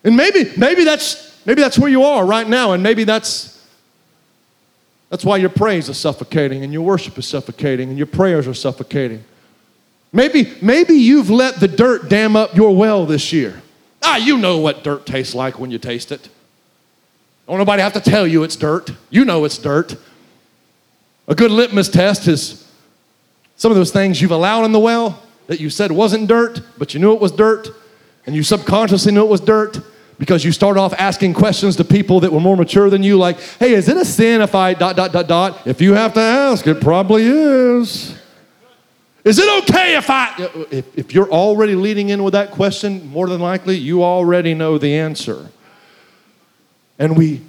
And 0.05 0.17
maybe, 0.17 0.53
maybe 0.57 0.85
that's 0.85 1.45
maybe 1.45 1.61
that's 1.61 1.79
where 1.79 1.91
you 1.91 2.05
are 2.05 2.25
right 2.25 2.49
now, 2.49 2.73
and 2.73 2.83
maybe 2.83 3.05
that's 3.05 3.59
that's 5.11 5.25
why 5.25 5.39
your 5.39 5.51
praise 5.51 5.89
is 5.89 5.99
suffocating 5.99 6.63
and 6.63 6.73
your 6.73 6.83
worship 6.83 7.19
is 7.19 7.27
suffocating 7.27 7.89
and 7.89 7.97
your 7.97 8.07
prayers 8.07 8.47
are 8.47 8.55
suffocating. 8.55 9.25
Maybe, 10.13 10.55
maybe 10.63 10.95
you've 10.95 11.31
let 11.31 11.61
the 11.61 11.69
dirt 11.69 12.09
dam 12.09 12.37
up 12.37 12.55
your 12.55 12.75
well 12.75 13.07
this 13.07 13.33
year. 13.33 13.63
Ah, 14.03 14.17
you 14.17 14.39
know 14.39 14.59
what 14.59 14.85
dirt 14.85 15.07
tastes 15.07 15.35
like 15.35 15.59
when 15.59 15.71
you 15.71 15.79
taste 15.79 16.13
it. 16.13 16.29
Don't 17.47 17.59
nobody 17.59 17.83
have 17.83 17.95
to 17.95 18.01
tell 18.01 18.27
you 18.27 18.43
it's 18.43 18.57
dirt. 18.57 18.91
You 19.11 19.25
know 19.25 19.45
it's 19.45 19.59
dirt. 19.59 19.97
A 21.27 21.35
good 21.35 21.51
litmus 21.51 21.89
test 21.89 22.29
is 22.29 22.67
some 23.57 23.71
of 23.71 23.77
those 23.77 23.91
things 23.91 24.21
you've 24.21 24.31
allowed 24.31 24.65
in 24.65 24.73
the 24.73 24.79
well 24.79 25.23
that 25.47 25.61
you 25.61 25.71
said 25.71 25.91
wasn't 25.91 26.29
dirt, 26.29 26.61
but 26.79 26.95
you 26.95 27.01
knew 27.01 27.13
it 27.13 27.21
was 27.21 27.33
dirt, 27.33 27.69
and 28.27 28.37
you 28.37 28.43
subconsciously 28.43 29.13
knew 29.13 29.25
it 29.25 29.29
was 29.29 29.41
dirt 29.41 29.81
because 30.19 30.45
you 30.45 30.53
start 30.53 30.77
off 30.77 30.93
asking 30.99 31.33
questions 31.33 31.77
to 31.77 31.85
people 31.85 32.21
that 32.21 32.33
were 32.33 32.41
more 32.41 32.57
mature 32.57 32.91
than 32.91 33.03
you, 33.03 33.17
like, 33.17 33.41
hey, 33.59 33.73
is 33.73 33.89
it 33.89 33.97
a 33.97 34.05
sin 34.05 34.41
if 34.41 34.55
I 34.55 34.75
dot, 34.75 34.97
dot, 34.97 35.13
dot, 35.13 35.29
dot? 35.29 35.67
If 35.67 35.81
you 35.81 35.95
have 35.95 36.13
to 36.15 36.21
ask, 36.21 36.67
it 36.67 36.81
probably 36.81 37.25
is. 37.25 38.18
Is 39.29 39.39
it 39.39 39.63
okay 39.65 39.95
if 39.95 40.09
I, 40.09 40.33
if, 40.71 40.97
if 40.97 41.13
you're 41.13 41.31
already 41.31 41.75
leading 41.75 42.09
in 42.09 42.25
with 42.25 42.33
that 42.33 42.51
question, 42.51 43.07
more 43.09 43.27
than 43.27 43.43
likely 43.43 43.77
you 43.77 44.03
already 44.03 44.55
know 44.55 44.79
the 44.79 44.95
answer. 44.95 45.51
And 46.99 47.15
we, 47.15 47.43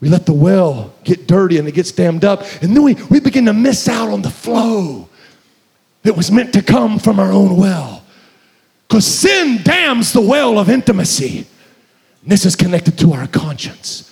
we 0.00 0.08
let 0.08 0.24
the 0.24 0.32
well 0.32 0.94
get 1.04 1.26
dirty 1.26 1.58
and 1.58 1.68
it 1.68 1.72
gets 1.72 1.92
dammed 1.92 2.24
up, 2.24 2.44
and 2.62 2.74
then 2.74 2.82
we, 2.82 2.94
we 3.10 3.20
begin 3.20 3.44
to 3.44 3.52
miss 3.52 3.90
out 3.90 4.08
on 4.08 4.22
the 4.22 4.30
flow 4.30 5.10
that 6.02 6.16
was 6.16 6.32
meant 6.32 6.54
to 6.54 6.62
come 6.62 6.98
from 6.98 7.20
our 7.20 7.30
own 7.30 7.58
well. 7.58 8.02
Because 8.88 9.04
sin 9.04 9.62
dams 9.62 10.14
the 10.14 10.22
well 10.22 10.58
of 10.58 10.70
intimacy. 10.70 11.46
And 12.22 12.30
this 12.32 12.46
is 12.46 12.56
connected 12.56 12.98
to 13.00 13.12
our 13.12 13.26
conscience. 13.26 14.10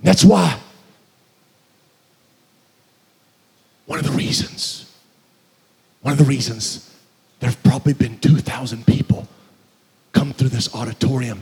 That's 0.00 0.24
why 0.24 0.58
one 3.84 3.98
of 3.98 4.06
the 4.06 4.12
reasons 4.12 4.83
one 6.04 6.12
of 6.12 6.18
the 6.18 6.24
reasons 6.24 6.94
there 7.40 7.48
have 7.48 7.62
probably 7.62 7.94
been 7.94 8.18
2,000 8.18 8.86
people 8.86 9.26
come 10.12 10.34
through 10.34 10.50
this 10.50 10.72
auditorium 10.74 11.40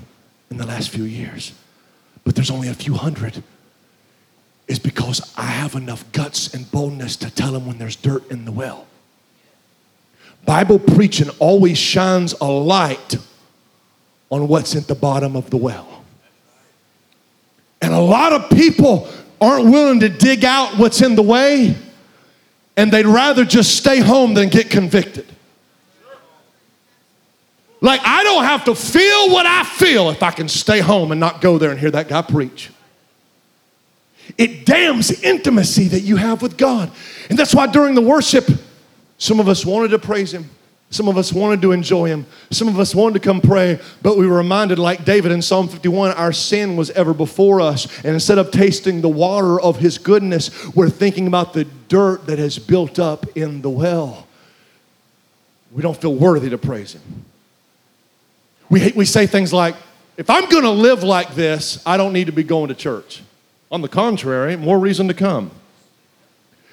in 0.52 0.56
the 0.56 0.64
last 0.64 0.90
few 0.90 1.02
years, 1.02 1.52
but 2.22 2.36
there's 2.36 2.50
only 2.50 2.68
a 2.68 2.74
few 2.74 2.94
hundred 2.94 3.42
is 4.68 4.78
because 4.78 5.34
I 5.36 5.46
have 5.46 5.74
enough 5.74 6.10
guts 6.12 6.54
and 6.54 6.70
boldness 6.70 7.16
to 7.16 7.30
tell 7.34 7.50
them 7.50 7.66
when 7.66 7.78
there's 7.78 7.96
dirt 7.96 8.30
in 8.30 8.44
the 8.44 8.52
well. 8.52 8.86
Bible 10.46 10.78
preaching 10.78 11.28
always 11.40 11.76
shines 11.76 12.32
a 12.40 12.46
light 12.46 13.16
on 14.30 14.46
what's 14.46 14.76
at 14.76 14.86
the 14.86 14.94
bottom 14.94 15.34
of 15.34 15.50
the 15.50 15.56
well. 15.56 16.04
And 17.80 17.92
a 17.92 18.00
lot 18.00 18.32
of 18.32 18.48
people 18.50 19.08
aren't 19.40 19.64
willing 19.64 19.98
to 20.00 20.08
dig 20.08 20.44
out 20.44 20.78
what's 20.78 21.02
in 21.02 21.16
the 21.16 21.22
way 21.22 21.74
and 22.76 22.92
they'd 22.92 23.06
rather 23.06 23.44
just 23.44 23.76
stay 23.76 24.00
home 24.00 24.34
than 24.34 24.48
get 24.48 24.70
convicted. 24.70 25.26
Like, 27.80 28.00
I 28.04 28.22
don't 28.22 28.44
have 28.44 28.64
to 28.66 28.74
feel 28.76 29.30
what 29.30 29.44
I 29.44 29.64
feel 29.64 30.10
if 30.10 30.22
I 30.22 30.30
can 30.30 30.48
stay 30.48 30.78
home 30.78 31.10
and 31.10 31.18
not 31.18 31.40
go 31.40 31.58
there 31.58 31.70
and 31.70 31.80
hear 31.80 31.90
that 31.90 32.08
guy 32.08 32.22
preach. 32.22 32.70
It 34.38 34.64
dams 34.64 35.10
intimacy 35.22 35.88
that 35.88 36.00
you 36.00 36.16
have 36.16 36.42
with 36.42 36.56
God. 36.56 36.92
And 37.28 37.38
that's 37.38 37.54
why 37.54 37.66
during 37.66 37.96
the 37.96 38.00
worship, 38.00 38.48
some 39.18 39.40
of 39.40 39.48
us 39.48 39.66
wanted 39.66 39.88
to 39.88 39.98
praise 39.98 40.32
Him, 40.32 40.48
some 40.92 41.08
of 41.08 41.16
us 41.16 41.32
wanted 41.32 41.62
to 41.62 41.72
enjoy 41.72 42.08
Him. 42.08 42.26
Some 42.50 42.68
of 42.68 42.78
us 42.78 42.94
wanted 42.94 43.14
to 43.14 43.20
come 43.20 43.40
pray, 43.40 43.80
but 44.02 44.18
we 44.18 44.26
were 44.26 44.36
reminded, 44.36 44.78
like 44.78 45.06
David 45.06 45.32
in 45.32 45.40
Psalm 45.40 45.66
51, 45.66 46.10
our 46.12 46.34
sin 46.34 46.76
was 46.76 46.90
ever 46.90 47.14
before 47.14 47.62
us. 47.62 47.86
And 48.04 48.12
instead 48.12 48.36
of 48.36 48.50
tasting 48.50 49.00
the 49.00 49.08
water 49.08 49.58
of 49.58 49.78
His 49.78 49.96
goodness, 49.96 50.50
we're 50.74 50.90
thinking 50.90 51.26
about 51.26 51.54
the 51.54 51.64
dirt 51.64 52.26
that 52.26 52.38
has 52.38 52.58
built 52.58 52.98
up 52.98 53.24
in 53.34 53.62
the 53.62 53.70
well. 53.70 54.28
We 55.72 55.80
don't 55.80 55.96
feel 55.96 56.14
worthy 56.14 56.50
to 56.50 56.58
praise 56.58 56.92
Him. 56.92 57.24
We, 58.68 58.92
we 58.94 59.06
say 59.06 59.26
things 59.26 59.50
like, 59.50 59.74
if 60.18 60.28
I'm 60.28 60.46
going 60.50 60.64
to 60.64 60.70
live 60.70 61.02
like 61.02 61.34
this, 61.34 61.82
I 61.86 61.96
don't 61.96 62.12
need 62.12 62.26
to 62.26 62.32
be 62.32 62.42
going 62.42 62.68
to 62.68 62.74
church. 62.74 63.22
On 63.70 63.80
the 63.80 63.88
contrary, 63.88 64.56
more 64.56 64.78
reason 64.78 65.08
to 65.08 65.14
come. 65.14 65.52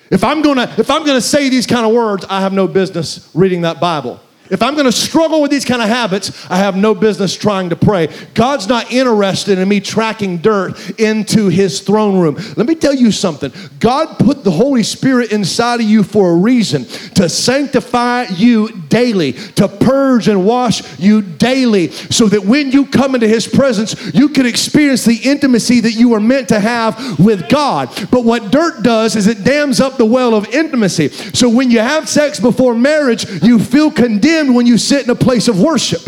If 0.09 0.23
I'm 0.23 0.41
gonna, 0.41 0.73
if 0.77 0.89
I'm 0.89 1.05
gonna 1.05 1.21
say 1.21 1.49
these 1.49 1.67
kind 1.67 1.85
of 1.85 1.93
words, 1.93 2.25
I 2.29 2.41
have 2.41 2.53
no 2.53 2.67
business 2.67 3.29
reading 3.33 3.61
that 3.61 3.79
Bible. 3.79 4.19
If 4.49 4.63
I'm 4.63 4.75
gonna 4.75 4.91
struggle 4.91 5.41
with 5.41 5.51
these 5.51 5.65
kind 5.65 5.81
of 5.81 5.87
habits, 5.87 6.49
I 6.49 6.57
have 6.57 6.75
no 6.75 6.95
business 6.95 7.35
trying 7.35 7.69
to 7.69 7.75
pray. 7.75 8.07
God's 8.33 8.67
not 8.67 8.91
interested 8.91 9.59
in 9.59 9.69
me 9.69 9.79
tracking 9.79 10.37
dirt 10.37 10.99
into 10.99 11.49
his 11.49 11.81
throne 11.81 12.19
room. 12.19 12.35
Let 12.57 12.65
me 12.65 12.73
tell 12.73 12.95
you 12.95 13.11
something 13.11 13.51
God 13.79 14.17
put 14.17 14.43
the 14.43 14.51
Holy 14.51 14.81
Spirit 14.81 15.31
inside 15.31 15.81
of 15.81 15.85
you 15.85 16.01
for 16.01 16.31
a 16.31 16.35
reason 16.35 16.85
to 17.13 17.29
sanctify 17.29 18.23
you 18.35 18.69
daily, 18.89 19.33
to 19.33 19.67
purge 19.67 20.27
and 20.27 20.45
wash 20.45 20.99
you 20.99 21.21
daily, 21.21 21.91
so 21.91 22.27
that 22.27 22.43
when 22.43 22.71
you 22.71 22.85
come 22.85 23.15
into 23.15 23.27
his 23.27 23.47
presence, 23.47 24.13
you 24.13 24.29
can 24.29 24.45
experience 24.45 25.05
the 25.05 25.17
intimacy 25.23 25.79
that 25.79 25.93
you 25.93 26.09
were 26.09 26.19
meant 26.19 26.49
to 26.49 26.59
have 26.59 27.19
with 27.19 27.49
God. 27.49 27.89
But 28.11 28.25
what 28.25 28.51
dirt 28.51 28.83
does 28.83 29.15
is 29.15 29.27
it 29.27 29.43
dams 29.43 29.79
up 29.79 29.97
the 29.97 30.05
well 30.05 30.33
of 30.33 30.47
intimacy. 30.49 31.09
So 31.09 31.49
when 31.49 31.71
you 31.71 31.79
have 31.79 32.09
sex 32.09 32.39
before 32.39 32.75
marriage, 32.75 33.25
you 33.43 33.59
feel 33.59 33.91
condemned 33.91 34.55
when 34.55 34.65
you 34.65 34.77
sit 34.77 35.03
in 35.03 35.09
a 35.09 35.15
place 35.15 35.47
of 35.47 35.61
worship. 35.61 36.01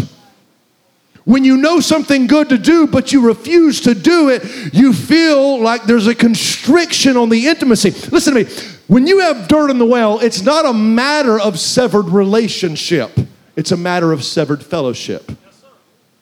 When 1.24 1.44
you 1.44 1.58
know 1.58 1.80
something 1.80 2.26
good 2.26 2.50
to 2.50 2.58
do, 2.58 2.88
but 2.88 3.14
you 3.14 3.22
refuse 3.22 3.82
to 3.82 3.94
do 3.94 4.30
it, 4.30 4.74
you 4.74 4.92
feel 4.92 5.62
like 5.62 5.84
there's 5.84 6.08
a 6.08 6.16
constriction 6.16 7.16
on 7.16 7.30
the 7.30 7.48
intimacy. 7.48 7.92
Listen 8.10 8.34
to 8.34 8.44
me. 8.44 8.52
When 8.88 9.06
you 9.08 9.20
have 9.20 9.48
dirt 9.48 9.70
in 9.70 9.78
the 9.78 9.86
well, 9.86 10.20
it's 10.20 10.42
not 10.42 10.66
a 10.66 10.74
matter 10.74 11.40
of 11.40 11.60
severed 11.60 12.10
relationship, 12.10 13.12
it's 13.56 13.72
a 13.72 13.78
matter 13.78 14.12
of 14.12 14.24
severed 14.24 14.64
fellowship. 14.64 15.32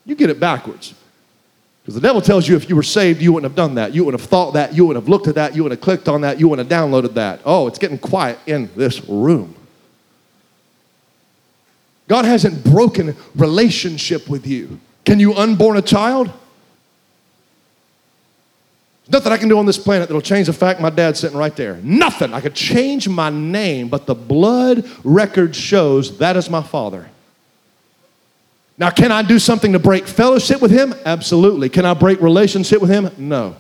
You 0.05 0.15
get 0.15 0.29
it 0.29 0.39
backwards. 0.39 0.93
Because 1.81 1.95
the 1.95 2.01
devil 2.01 2.21
tells 2.21 2.47
you 2.47 2.55
if 2.55 2.69
you 2.69 2.75
were 2.75 2.83
saved, 2.83 3.21
you 3.21 3.31
wouldn't 3.33 3.49
have 3.49 3.55
done 3.55 3.75
that. 3.75 3.93
You 3.93 4.05
wouldn't 4.05 4.21
have 4.21 4.29
thought 4.29 4.51
that. 4.53 4.75
You 4.75 4.85
wouldn't 4.85 5.03
have 5.03 5.09
looked 5.09 5.27
at 5.27 5.35
that. 5.35 5.55
You 5.55 5.63
wouldn't 5.63 5.79
have 5.79 5.83
clicked 5.83 6.07
on 6.07 6.21
that. 6.21 6.39
You 6.39 6.47
wouldn't 6.47 6.69
have 6.69 6.79
downloaded 6.79 7.15
that. 7.15 7.41
Oh, 7.45 7.67
it's 7.67 7.79
getting 7.79 7.97
quiet 7.97 8.37
in 8.45 8.69
this 8.75 9.03
room. 9.05 9.55
God 12.07 12.25
hasn't 12.25 12.63
broken 12.63 13.15
relationship 13.35 14.29
with 14.29 14.45
you. 14.45 14.79
Can 15.05 15.19
you 15.19 15.33
unborn 15.35 15.77
a 15.77 15.81
child? 15.81 16.31
Nothing 19.11 19.31
I 19.31 19.37
can 19.37 19.49
do 19.49 19.57
on 19.57 19.65
this 19.65 19.77
planet 19.77 20.07
that'll 20.07 20.21
change 20.21 20.47
the 20.47 20.53
fact 20.53 20.79
my 20.79 20.91
dad's 20.91 21.19
sitting 21.19 21.37
right 21.37 21.55
there. 21.55 21.77
Nothing. 21.77 22.33
I 22.33 22.41
could 22.41 22.53
change 22.53 23.09
my 23.09 23.31
name, 23.31 23.89
but 23.89 24.05
the 24.05 24.13
blood 24.13 24.87
record 25.03 25.55
shows 25.55 26.19
that 26.19 26.37
is 26.37 26.49
my 26.49 26.61
father. 26.61 27.09
Now, 28.77 28.91
can 28.91 29.11
I 29.11 29.23
do 29.23 29.39
something 29.39 29.73
to 29.73 29.79
break 29.79 30.07
fellowship 30.07 30.61
with 30.61 30.71
him? 30.71 30.93
Absolutely. 31.05 31.69
Can 31.69 31.85
I 31.85 31.93
break 31.95 32.21
relationship 32.21 32.81
with 32.81 32.89
him? 32.89 33.09
No. 33.17 33.55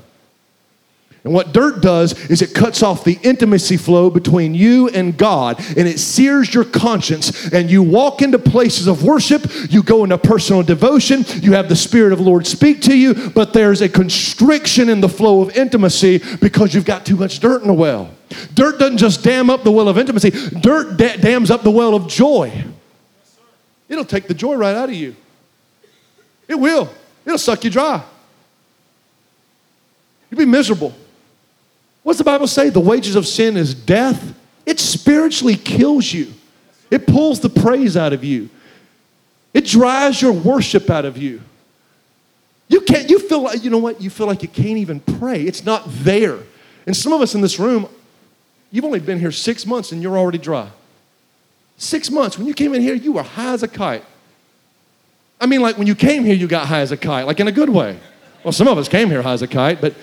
And 1.23 1.33
what 1.33 1.51
dirt 1.51 1.81
does 1.81 2.29
is 2.29 2.41
it 2.41 2.53
cuts 2.53 2.81
off 2.81 3.03
the 3.03 3.19
intimacy 3.23 3.75
flow 3.75 4.09
between 4.09 4.55
you 4.55 4.87
and 4.89 5.17
God 5.17 5.59
and 5.77 5.85
it 5.85 5.99
sears 5.99 6.53
your 6.53 6.63
conscience. 6.63 7.51
And 7.51 7.69
you 7.69 7.83
walk 7.83 8.21
into 8.21 8.39
places 8.39 8.87
of 8.87 9.03
worship, 9.03 9.45
you 9.69 9.83
go 9.83 10.05
into 10.05 10.17
personal 10.17 10.63
devotion, 10.63 11.25
you 11.41 11.53
have 11.53 11.67
the 11.67 11.75
Spirit 11.75 12.13
of 12.13 12.19
the 12.19 12.25
Lord 12.25 12.47
speak 12.47 12.81
to 12.83 12.97
you, 12.97 13.31
but 13.31 13.51
there's 13.51 13.81
a 13.81 13.89
constriction 13.89 14.87
in 14.87 15.01
the 15.01 15.09
flow 15.09 15.41
of 15.41 15.55
intimacy 15.57 16.21
because 16.39 16.73
you've 16.73 16.85
got 16.85 17.05
too 17.05 17.17
much 17.17 17.39
dirt 17.39 17.61
in 17.61 17.67
the 17.67 17.73
well. 17.73 18.09
Dirt 18.53 18.79
doesn't 18.79 18.97
just 18.97 19.21
dam 19.21 19.49
up 19.49 19.63
the 19.63 19.71
well 19.71 19.89
of 19.89 19.97
intimacy, 19.97 20.29
dirt 20.29 20.95
da- 20.95 21.17
dams 21.17 21.51
up 21.51 21.63
the 21.63 21.71
well 21.71 21.95
of 21.95 22.07
joy. 22.07 22.63
It'll 23.89 24.05
take 24.05 24.27
the 24.27 24.33
joy 24.33 24.55
right 24.55 24.75
out 24.75 24.87
of 24.87 24.95
you. 24.95 25.15
It 26.47 26.55
will. 26.55 26.89
It'll 27.25 27.37
suck 27.37 27.63
you 27.65 27.69
dry. 27.69 28.03
You'll 30.29 30.39
be 30.39 30.45
miserable. 30.45 30.93
What's 32.03 32.17
the 32.17 32.23
Bible 32.23 32.47
say? 32.47 32.69
The 32.69 32.79
wages 32.79 33.15
of 33.15 33.27
sin 33.27 33.57
is 33.57 33.73
death. 33.73 34.35
It 34.65 34.79
spiritually 34.79 35.55
kills 35.55 36.13
you, 36.13 36.33
it 36.91 37.07
pulls 37.07 37.39
the 37.39 37.49
praise 37.49 37.97
out 37.97 38.13
of 38.13 38.23
you, 38.23 38.49
it 39.53 39.65
dries 39.65 40.21
your 40.21 40.31
worship 40.31 40.89
out 40.89 41.05
of 41.05 41.17
you. 41.17 41.41
You 42.67 42.81
can't, 42.81 43.09
you 43.09 43.17
feel 43.17 43.41
like, 43.41 43.63
you 43.63 43.71
know 43.71 43.79
what? 43.79 43.99
You 43.99 44.11
feel 44.11 44.27
like 44.27 44.43
you 44.43 44.47
can't 44.47 44.77
even 44.77 44.99
pray. 44.99 45.41
It's 45.41 45.65
not 45.65 45.85
there. 45.87 46.37
And 46.85 46.95
some 46.95 47.13
of 47.13 47.21
us 47.21 47.33
in 47.33 47.41
this 47.41 47.57
room, 47.57 47.89
you've 48.71 48.85
only 48.85 48.99
been 48.99 49.19
here 49.19 49.31
six 49.31 49.65
months 49.65 49.91
and 49.91 50.03
you're 50.03 50.15
already 50.15 50.37
dry. 50.37 50.69
Six 51.77 52.11
months. 52.11 52.37
When 52.37 52.45
you 52.45 52.53
came 52.53 52.75
in 52.75 52.81
here, 52.81 52.93
you 52.93 53.13
were 53.13 53.23
high 53.23 53.53
as 53.53 53.63
a 53.63 53.67
kite. 53.67 54.05
I 55.41 55.47
mean, 55.47 55.61
like 55.61 55.79
when 55.79 55.87
you 55.87 55.95
came 55.95 56.25
here, 56.25 56.35
you 56.35 56.47
got 56.47 56.67
high 56.67 56.81
as 56.81 56.91
a 56.91 56.97
kite, 56.97 57.25
like 57.25 57.39
in 57.39 57.47
a 57.47 57.51
good 57.51 57.69
way. 57.69 57.99
Well, 58.43 58.51
some 58.51 58.67
of 58.67 58.77
us 58.77 58.87
came 58.87 59.09
here 59.09 59.23
high 59.23 59.33
as 59.33 59.41
a 59.41 59.47
kite, 59.47 59.81
but 59.81 59.95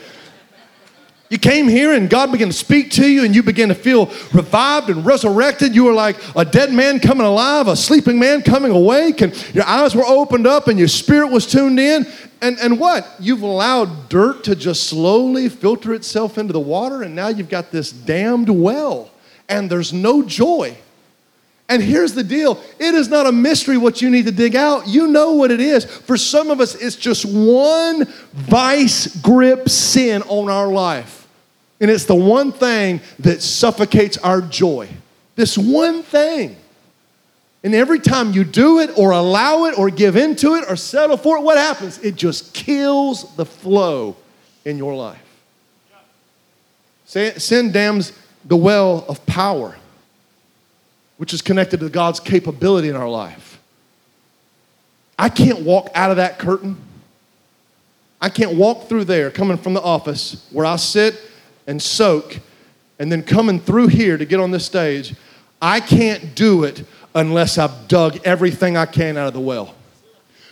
you 1.28 1.38
came 1.38 1.66
here 1.66 1.92
and 1.92 2.08
God 2.08 2.30
began 2.30 2.48
to 2.48 2.54
speak 2.54 2.92
to 2.92 3.08
you 3.08 3.24
and 3.24 3.34
you 3.34 3.42
began 3.42 3.68
to 3.68 3.74
feel 3.74 4.06
revived 4.32 4.90
and 4.90 5.04
resurrected. 5.04 5.74
You 5.74 5.84
were 5.84 5.92
like 5.92 6.16
a 6.36 6.44
dead 6.44 6.72
man 6.72 7.00
coming 7.00 7.26
alive, 7.26 7.66
a 7.66 7.76
sleeping 7.76 8.18
man 8.18 8.42
coming 8.42 8.70
awake, 8.70 9.20
and 9.22 9.54
your 9.54 9.64
eyes 9.64 9.94
were 9.94 10.04
opened 10.04 10.46
up 10.46 10.68
and 10.68 10.78
your 10.78 10.88
spirit 10.88 11.30
was 11.30 11.46
tuned 11.46 11.80
in. 11.80 12.06
And, 12.42 12.58
and 12.60 12.78
what? 12.78 13.08
You've 13.18 13.42
allowed 13.42 14.08
dirt 14.08 14.44
to 14.44 14.54
just 14.54 14.84
slowly 14.84 15.48
filter 15.48 15.94
itself 15.94 16.38
into 16.38 16.52
the 16.52 16.60
water, 16.60 17.02
and 17.02 17.14
now 17.14 17.28
you've 17.28 17.48
got 17.48 17.70
this 17.70 17.90
dammed 17.90 18.50
well, 18.50 19.10
and 19.48 19.70
there's 19.70 19.92
no 19.92 20.22
joy. 20.22 20.76
And 21.68 21.82
here's 21.82 22.14
the 22.14 22.22
deal 22.22 22.62
it 22.78 22.94
is 22.94 23.08
not 23.08 23.26
a 23.26 23.32
mystery 23.32 23.76
what 23.76 24.00
you 24.00 24.10
need 24.10 24.26
to 24.26 24.32
dig 24.32 24.54
out. 24.54 24.86
You 24.86 25.08
know 25.08 25.32
what 25.32 25.50
it 25.50 25.60
is. 25.60 25.84
For 25.84 26.16
some 26.16 26.50
of 26.50 26.60
us, 26.60 26.74
it's 26.74 26.96
just 26.96 27.24
one 27.24 28.04
vice 28.32 29.16
grip 29.20 29.68
sin 29.68 30.22
on 30.22 30.48
our 30.48 30.68
life. 30.68 31.26
And 31.80 31.90
it's 31.90 32.04
the 32.04 32.14
one 32.14 32.52
thing 32.52 33.00
that 33.18 33.42
suffocates 33.42 34.16
our 34.18 34.40
joy. 34.40 34.88
This 35.34 35.58
one 35.58 36.02
thing. 36.02 36.56
And 37.62 37.74
every 37.74 37.98
time 37.98 38.32
you 38.32 38.44
do 38.44 38.78
it 38.78 38.96
or 38.96 39.10
allow 39.10 39.64
it 39.64 39.76
or 39.76 39.90
give 39.90 40.16
into 40.16 40.54
it 40.54 40.64
or 40.68 40.76
settle 40.76 41.16
for 41.16 41.36
it, 41.36 41.42
what 41.42 41.58
happens? 41.58 41.98
It 41.98 42.14
just 42.14 42.54
kills 42.54 43.34
the 43.36 43.44
flow 43.44 44.16
in 44.64 44.78
your 44.78 44.94
life. 44.94 45.20
Sin 47.06 47.72
dams 47.72 48.12
the 48.44 48.56
well 48.56 49.04
of 49.08 49.24
power, 49.26 49.76
which 51.16 51.32
is 51.32 51.42
connected 51.42 51.80
to 51.80 51.88
God's 51.88 52.20
capability 52.20 52.88
in 52.88 52.96
our 52.96 53.08
life. 53.08 53.58
I 55.18 55.28
can't 55.28 55.60
walk 55.60 55.88
out 55.94 56.10
of 56.10 56.18
that 56.18 56.38
curtain. 56.38 56.76
I 58.20 58.28
can't 58.28 58.56
walk 58.56 58.88
through 58.88 59.04
there 59.04 59.30
coming 59.30 59.56
from 59.56 59.74
the 59.74 59.82
office 59.82 60.46
where 60.50 60.66
I 60.66 60.76
sit 60.76 61.20
and 61.66 61.80
soak 61.80 62.38
and 62.98 63.10
then 63.10 63.22
coming 63.22 63.60
through 63.60 63.88
here 63.88 64.16
to 64.16 64.24
get 64.24 64.40
on 64.40 64.50
this 64.50 64.64
stage, 64.64 65.14
I 65.60 65.80
can't 65.80 66.34
do 66.34 66.64
it 66.64 66.84
unless 67.14 67.58
I've 67.58 67.88
dug 67.88 68.18
everything 68.24 68.76
I 68.76 68.86
can 68.86 69.16
out 69.16 69.28
of 69.28 69.34
the 69.34 69.40
well. 69.40 69.74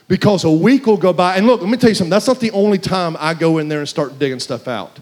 Because 0.09 0.45
a 0.45 0.51
week 0.51 0.87
will 0.87 0.99
go 0.99 1.13
by, 1.13 1.37
and 1.37 1.47
look, 1.47 1.63
let 1.63 1.71
me 1.71 1.79
tell 1.79 1.89
you 1.89 1.95
something, 1.95 2.11
that's 2.11 2.27
not 2.27 2.41
the 2.41 2.51
only 2.51 2.79
time 2.79 3.17
I 3.19 3.33
go 3.33 3.59
in 3.59 3.69
there 3.69 3.79
and 3.79 3.89
start 3.89 4.19
digging 4.19 4.41
stuff 4.41 4.69
out. 4.69 4.99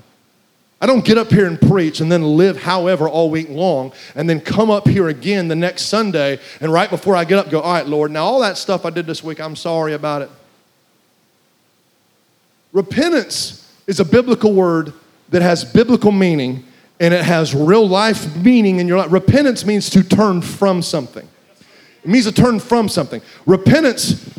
I 0.82 0.86
don't 0.86 1.04
get 1.04 1.16
up 1.16 1.30
here 1.30 1.46
and 1.46 1.60
preach 1.60 2.00
and 2.00 2.10
then 2.10 2.36
live 2.36 2.60
however 2.60 3.08
all 3.08 3.30
week 3.30 3.48
long 3.48 3.92
and 4.16 4.28
then 4.28 4.40
come 4.40 4.68
up 4.68 4.88
here 4.88 5.08
again 5.08 5.46
the 5.46 5.54
next 5.54 5.82
Sunday 5.82 6.40
and 6.60 6.72
right 6.72 6.90
before 6.90 7.14
I 7.14 7.24
get 7.24 7.38
up 7.38 7.50
go, 7.50 7.60
all 7.60 7.72
right, 7.72 7.86
Lord, 7.86 8.10
now 8.10 8.24
all 8.24 8.40
that 8.40 8.58
stuff 8.58 8.84
I 8.84 8.90
did 8.90 9.06
this 9.06 9.22
week, 9.22 9.40
I'm 9.40 9.54
sorry 9.54 9.94
about 9.94 10.22
it. 10.22 10.30
Repentance 12.72 13.72
is 13.86 14.00
a 14.00 14.04
biblical 14.04 14.54
word 14.54 14.92
that 15.28 15.40
has 15.40 15.64
biblical 15.64 16.10
meaning 16.10 16.64
and 16.98 17.14
it 17.14 17.24
has 17.24 17.54
real 17.54 17.88
life 17.88 18.34
meaning 18.34 18.80
in 18.80 18.88
your 18.88 18.98
life. 18.98 19.12
Repentance 19.12 19.64
means 19.64 19.88
to 19.90 20.02
turn 20.02 20.42
from 20.42 20.82
something. 20.82 21.28
It 22.02 22.10
means 22.10 22.24
to 22.24 22.32
turn 22.32 22.58
from 22.58 22.88
something. 22.88 23.22
Repentance 23.46 24.36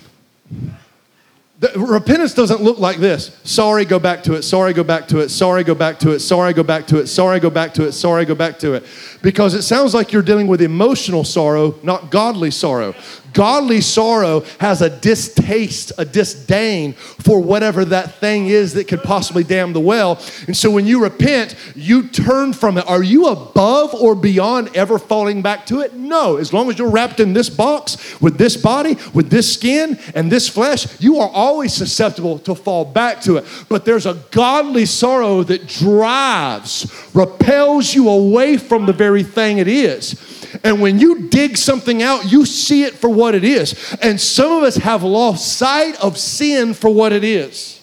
the, 1.64 1.80
repentance 1.80 2.34
doesn't 2.34 2.62
look 2.62 2.80
like 2.80 2.98
this. 2.98 3.32
Sorry, 3.46 3.86
go 3.86 3.98
back 3.98 4.24
to 4.24 4.34
it. 4.34 4.42
Sorry, 4.42 4.74
go 4.74 4.84
back 4.84 5.08
to 5.08 5.20
it. 5.20 5.30
Sorry, 5.30 5.64
go 5.64 5.74
back 5.74 5.98
to 6.00 6.12
it. 6.12 6.20
Sorry, 6.20 6.54
go 6.54 6.62
back 6.64 6.88
to 6.88 7.00
it. 7.00 7.08
Sorry, 7.08 7.40
go 7.40 7.50
back 7.50 7.74
to 7.76 7.86
it. 7.86 7.94
Sorry, 7.94 8.26
go 8.26 8.36
back 8.36 8.60
to 8.60 8.74
it. 8.74 8.84
Because 9.24 9.56
it 9.56 9.64
sounds 9.64 9.94
like 9.94 10.12
you're 10.12 10.22
dealing 10.22 10.48
with 10.48 10.62
emotional 10.62 11.24
sorrow, 11.24 11.76
not 11.82 12.12
godly 12.12 12.52
sorrow. 12.52 12.94
Godly 13.34 13.82
sorrow 13.82 14.42
has 14.60 14.82
a 14.82 14.90
distaste, 14.90 15.92
a 15.98 16.06
disdain 16.06 16.94
for 16.94 17.40
whatever 17.40 17.84
that 17.86 18.16
thing 18.16 18.48
is 18.48 18.74
that 18.74 18.88
could 18.88 19.02
possibly 19.02 19.44
dam 19.44 19.74
the 19.74 19.80
well. 19.80 20.22
And 20.46 20.56
so 20.56 20.70
when 20.70 20.86
you 20.86 21.02
repent, 21.02 21.56
you 21.76 22.08
turn 22.08 22.54
from 22.54 22.78
it. 22.78 22.88
Are 22.88 23.02
you 23.02 23.28
above 23.28 23.94
or 23.96 24.14
beyond 24.14 24.76
ever 24.76 25.00
falling 25.00 25.42
back 25.42 25.66
to 25.68 25.80
it? 25.80 25.96
No. 25.96 26.38
As 26.38 26.54
long 26.54 26.70
as 26.70 26.78
you're 26.78 26.90
wrapped 26.90 27.20
in 27.20 27.34
this 27.34 27.50
box 27.50 28.22
with 28.22 28.38
this 28.38 28.56
body, 28.56 28.98
with 29.14 29.30
this 29.30 29.52
skin, 29.52 30.00
and 30.14 30.32
this 30.32 30.48
flesh, 30.48 31.02
you 31.02 31.20
are 31.20 31.30
always 31.30 31.74
susceptible 31.74 32.38
to 32.40 32.54
fall 32.54 32.86
back 32.86 33.22
to 33.22 33.38
it. 33.38 33.46
But 33.68 33.86
there's 33.86 34.06
a 34.06 34.22
godly 34.32 34.86
sorrow 34.86 35.44
that 35.44 35.68
drives, 35.68 37.10
repels 37.16 37.96
you 37.96 38.10
away 38.10 38.58
from 38.58 38.86
the 38.86 38.94
very 38.94 39.13
thing 39.22 39.60
it 39.60 39.68
is. 39.68 40.50
And 40.64 40.82
when 40.82 40.98
you 40.98 41.30
dig 41.30 41.58
something 41.58 42.02
out, 42.02 42.32
you 42.32 42.48
see 42.48 42.84
it 42.84 42.96
for 42.96 43.10
what 43.10 43.36
it 43.36 43.44
is. 43.44 43.96
And 44.02 44.20
some 44.20 44.52
of 44.52 44.64
us 44.64 44.78
have 44.78 45.04
lost 45.04 45.56
sight 45.58 46.02
of 46.02 46.18
sin 46.18 46.74
for 46.74 46.90
what 46.90 47.12
it 47.12 47.24
is. 47.24 47.80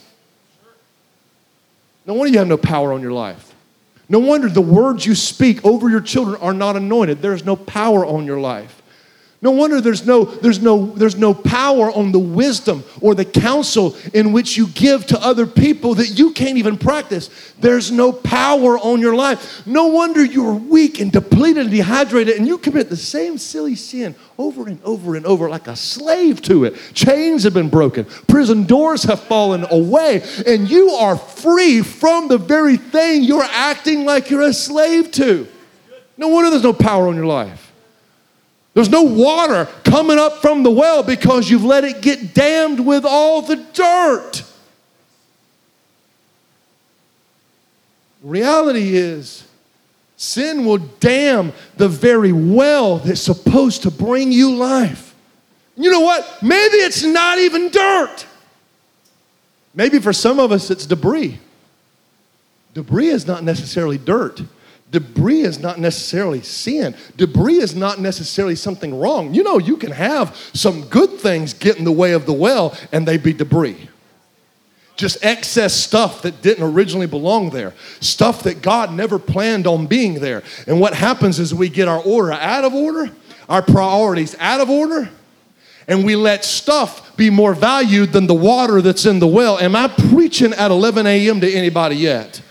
No 2.06 2.14
wonder 2.14 2.32
you 2.32 2.38
have 2.38 2.48
no 2.48 2.56
power 2.56 2.92
on 2.92 3.02
your 3.02 3.12
life. 3.12 3.54
No 4.08 4.18
wonder 4.18 4.48
the 4.48 4.60
words 4.60 5.06
you 5.06 5.14
speak 5.14 5.64
over 5.64 5.88
your 5.88 6.00
children 6.00 6.40
are 6.42 6.52
not 6.52 6.76
anointed. 6.76 7.22
There's 7.22 7.44
no 7.44 7.54
power 7.54 8.04
on 8.04 8.26
your 8.26 8.40
life. 8.40 8.79
No 9.42 9.52
wonder 9.52 9.80
there's 9.80 10.04
no, 10.04 10.24
there's, 10.24 10.60
no, 10.60 10.86
there's 10.88 11.16
no 11.16 11.32
power 11.32 11.90
on 11.90 12.12
the 12.12 12.18
wisdom 12.18 12.84
or 13.00 13.14
the 13.14 13.24
counsel 13.24 13.96
in 14.12 14.32
which 14.32 14.58
you 14.58 14.66
give 14.68 15.06
to 15.06 15.24
other 15.24 15.46
people 15.46 15.94
that 15.94 16.18
you 16.18 16.32
can't 16.32 16.58
even 16.58 16.76
practice. 16.76 17.30
There's 17.58 17.90
no 17.90 18.12
power 18.12 18.78
on 18.78 19.00
your 19.00 19.14
life. 19.14 19.66
No 19.66 19.86
wonder 19.86 20.22
you're 20.22 20.52
weak 20.52 21.00
and 21.00 21.10
depleted 21.10 21.62
and 21.62 21.70
dehydrated 21.70 22.36
and 22.36 22.46
you 22.46 22.58
commit 22.58 22.90
the 22.90 22.98
same 22.98 23.38
silly 23.38 23.76
sin 23.76 24.14
over 24.36 24.68
and 24.68 24.78
over 24.84 25.16
and 25.16 25.24
over 25.24 25.48
like 25.48 25.68
a 25.68 25.76
slave 25.76 26.42
to 26.42 26.64
it. 26.64 26.74
Chains 26.92 27.44
have 27.44 27.54
been 27.54 27.70
broken, 27.70 28.04
prison 28.28 28.64
doors 28.64 29.04
have 29.04 29.20
fallen 29.20 29.64
away, 29.70 30.22
and 30.46 30.68
you 30.68 30.90
are 30.90 31.16
free 31.16 31.80
from 31.80 32.28
the 32.28 32.36
very 32.36 32.76
thing 32.76 33.22
you're 33.22 33.42
acting 33.42 34.04
like 34.04 34.28
you're 34.28 34.42
a 34.42 34.52
slave 34.52 35.10
to. 35.12 35.48
No 36.18 36.28
wonder 36.28 36.50
there's 36.50 36.62
no 36.62 36.74
power 36.74 37.08
on 37.08 37.16
your 37.16 37.24
life. 37.24 37.69
There's 38.74 38.88
no 38.88 39.02
water 39.02 39.66
coming 39.84 40.18
up 40.18 40.38
from 40.38 40.62
the 40.62 40.70
well 40.70 41.02
because 41.02 41.50
you've 41.50 41.64
let 41.64 41.84
it 41.84 42.02
get 42.02 42.34
dammed 42.34 42.80
with 42.80 43.04
all 43.04 43.42
the 43.42 43.56
dirt. 43.56 44.44
Reality 48.22 48.96
is, 48.96 49.44
sin 50.16 50.64
will 50.64 50.78
dam 50.78 51.52
the 51.76 51.88
very 51.88 52.32
well 52.32 52.98
that's 52.98 53.20
supposed 53.20 53.82
to 53.82 53.90
bring 53.90 54.30
you 54.30 54.54
life. 54.54 55.14
You 55.76 55.90
know 55.90 56.00
what? 56.00 56.42
Maybe 56.42 56.76
it's 56.76 57.02
not 57.02 57.38
even 57.38 57.70
dirt. 57.70 58.26
Maybe 59.74 59.98
for 59.98 60.12
some 60.12 60.38
of 60.38 60.52
us 60.52 60.70
it's 60.70 60.86
debris. 60.86 61.38
Debris 62.74 63.08
is 63.08 63.26
not 63.26 63.42
necessarily 63.42 63.98
dirt. 63.98 64.42
Debris 64.90 65.42
is 65.42 65.60
not 65.60 65.78
necessarily 65.78 66.42
sin. 66.42 66.96
Debris 67.16 67.58
is 67.58 67.74
not 67.74 68.00
necessarily 68.00 68.56
something 68.56 68.98
wrong. 68.98 69.32
You 69.34 69.42
know, 69.42 69.58
you 69.58 69.76
can 69.76 69.92
have 69.92 70.36
some 70.52 70.82
good 70.86 71.12
things 71.12 71.54
get 71.54 71.78
in 71.78 71.84
the 71.84 71.92
way 71.92 72.12
of 72.12 72.26
the 72.26 72.32
well 72.32 72.76
and 72.90 73.06
they 73.06 73.16
be 73.16 73.32
debris. 73.32 73.88
Just 74.96 75.24
excess 75.24 75.74
stuff 75.74 76.22
that 76.22 76.42
didn't 76.42 76.64
originally 76.64 77.06
belong 77.06 77.50
there, 77.50 77.72
stuff 78.00 78.42
that 78.42 78.60
God 78.60 78.92
never 78.92 79.18
planned 79.18 79.66
on 79.66 79.86
being 79.86 80.14
there. 80.14 80.42
And 80.66 80.80
what 80.80 80.92
happens 80.92 81.38
is 81.38 81.54
we 81.54 81.68
get 81.68 81.88
our 81.88 82.02
order 82.02 82.32
out 82.32 82.64
of 82.64 82.74
order, 82.74 83.10
our 83.48 83.62
priorities 83.62 84.36
out 84.38 84.60
of 84.60 84.68
order, 84.68 85.08
and 85.88 86.04
we 86.04 86.16
let 86.16 86.44
stuff 86.44 87.16
be 87.16 87.30
more 87.30 87.54
valued 87.54 88.12
than 88.12 88.26
the 88.26 88.34
water 88.34 88.82
that's 88.82 89.06
in 89.06 89.20
the 89.20 89.26
well. 89.26 89.58
Am 89.58 89.74
I 89.74 89.88
preaching 89.88 90.52
at 90.52 90.70
11 90.70 91.06
a.m. 91.06 91.40
to 91.40 91.50
anybody 91.50 91.96
yet? 91.96 92.42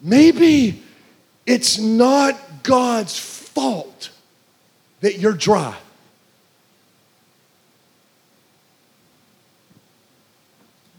maybe 0.00 0.82
it's 1.46 1.78
not 1.78 2.62
God's 2.62 3.18
fault 3.18 4.10
that 5.00 5.18
you're 5.18 5.32
dry. 5.32 5.76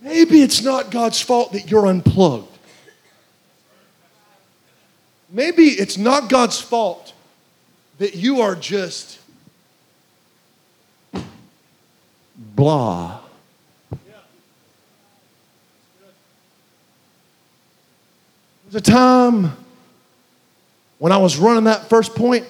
Maybe 0.01 0.41
it's 0.41 0.63
not 0.63 0.89
God's 0.89 1.21
fault 1.21 1.53
that 1.53 1.69
you're 1.69 1.85
unplugged. 1.85 2.47
Maybe 5.29 5.65
it's 5.65 5.97
not 5.97 6.29
God's 6.29 6.59
fault 6.59 7.13
that 7.99 8.15
you 8.15 8.41
are 8.41 8.55
just 8.55 9.19
blah. 12.35 13.19
There's 18.65 18.87
a 18.87 18.91
time 18.91 19.51
when 21.01 21.11
I 21.11 21.17
was 21.17 21.37
running 21.39 21.63
that 21.63 21.89
first 21.89 22.13
point, 22.13 22.45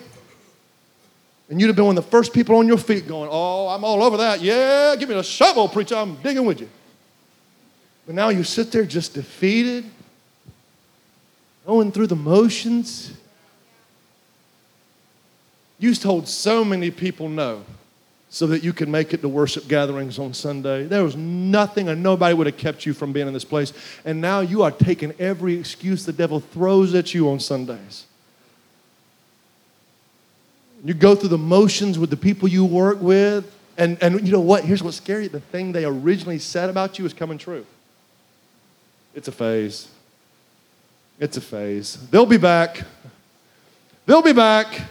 and 1.49 1.61
you'd 1.61 1.67
have 1.67 1.75
been 1.77 1.85
one 1.85 1.97
of 1.97 2.03
the 2.03 2.11
first 2.11 2.33
people 2.33 2.57
on 2.57 2.67
your 2.67 2.77
feet 2.77 3.07
going, 3.07 3.29
Oh, 3.31 3.69
I'm 3.69 3.85
all 3.85 4.03
over 4.03 4.17
that. 4.17 4.41
Yeah, 4.41 4.93
give 4.97 5.07
me 5.07 5.15
the 5.15 5.23
shovel, 5.23 5.69
preacher. 5.69 5.95
I'm 5.95 6.15
digging 6.17 6.43
with 6.43 6.59
you. 6.59 6.67
But 8.05 8.15
now 8.15 8.27
you 8.27 8.43
sit 8.43 8.69
there 8.73 8.83
just 8.83 9.13
defeated, 9.13 9.85
going 11.65 11.93
through 11.93 12.07
the 12.07 12.15
motions. 12.17 13.13
You 15.79 15.95
told 15.95 16.27
so 16.27 16.65
many 16.65 16.91
people 16.91 17.29
no 17.29 17.63
so 18.29 18.47
that 18.47 18.65
you 18.65 18.73
could 18.73 18.89
make 18.89 19.13
it 19.13 19.21
to 19.21 19.29
worship 19.29 19.69
gatherings 19.69 20.19
on 20.19 20.33
Sunday. 20.33 20.87
There 20.87 21.05
was 21.05 21.15
nothing, 21.15 21.87
and 21.87 22.03
nobody 22.03 22.33
would 22.33 22.47
have 22.47 22.57
kept 22.57 22.85
you 22.85 22.93
from 22.93 23.13
being 23.13 23.27
in 23.27 23.33
this 23.33 23.45
place. 23.45 23.71
And 24.03 24.19
now 24.19 24.41
you 24.41 24.61
are 24.63 24.71
taking 24.71 25.13
every 25.19 25.57
excuse 25.57 26.05
the 26.05 26.11
devil 26.11 26.41
throws 26.41 26.93
at 26.95 27.13
you 27.13 27.29
on 27.29 27.39
Sundays. 27.39 28.07
You 30.83 30.93
go 30.93 31.15
through 31.15 31.29
the 31.29 31.37
motions 31.37 31.99
with 31.99 32.09
the 32.09 32.17
people 32.17 32.47
you 32.47 32.65
work 32.65 32.99
with, 33.01 33.55
and, 33.77 34.01
and 34.01 34.25
you 34.25 34.31
know 34.31 34.39
what? 34.39 34.63
Here's 34.63 34.81
what's 34.81 34.97
scary 34.97 35.27
the 35.27 35.39
thing 35.39 35.71
they 35.71 35.85
originally 35.85 36.39
said 36.39 36.69
about 36.69 36.97
you 36.97 37.05
is 37.05 37.13
coming 37.13 37.37
true. 37.37 37.65
It's 39.13 39.27
a 39.27 39.31
phase. 39.31 39.87
It's 41.19 41.37
a 41.37 41.41
phase. 41.41 41.97
They'll 42.09 42.25
be 42.25 42.37
back. 42.37 42.81
They'll 44.05 44.23
be 44.23 44.33
back. 44.33 44.81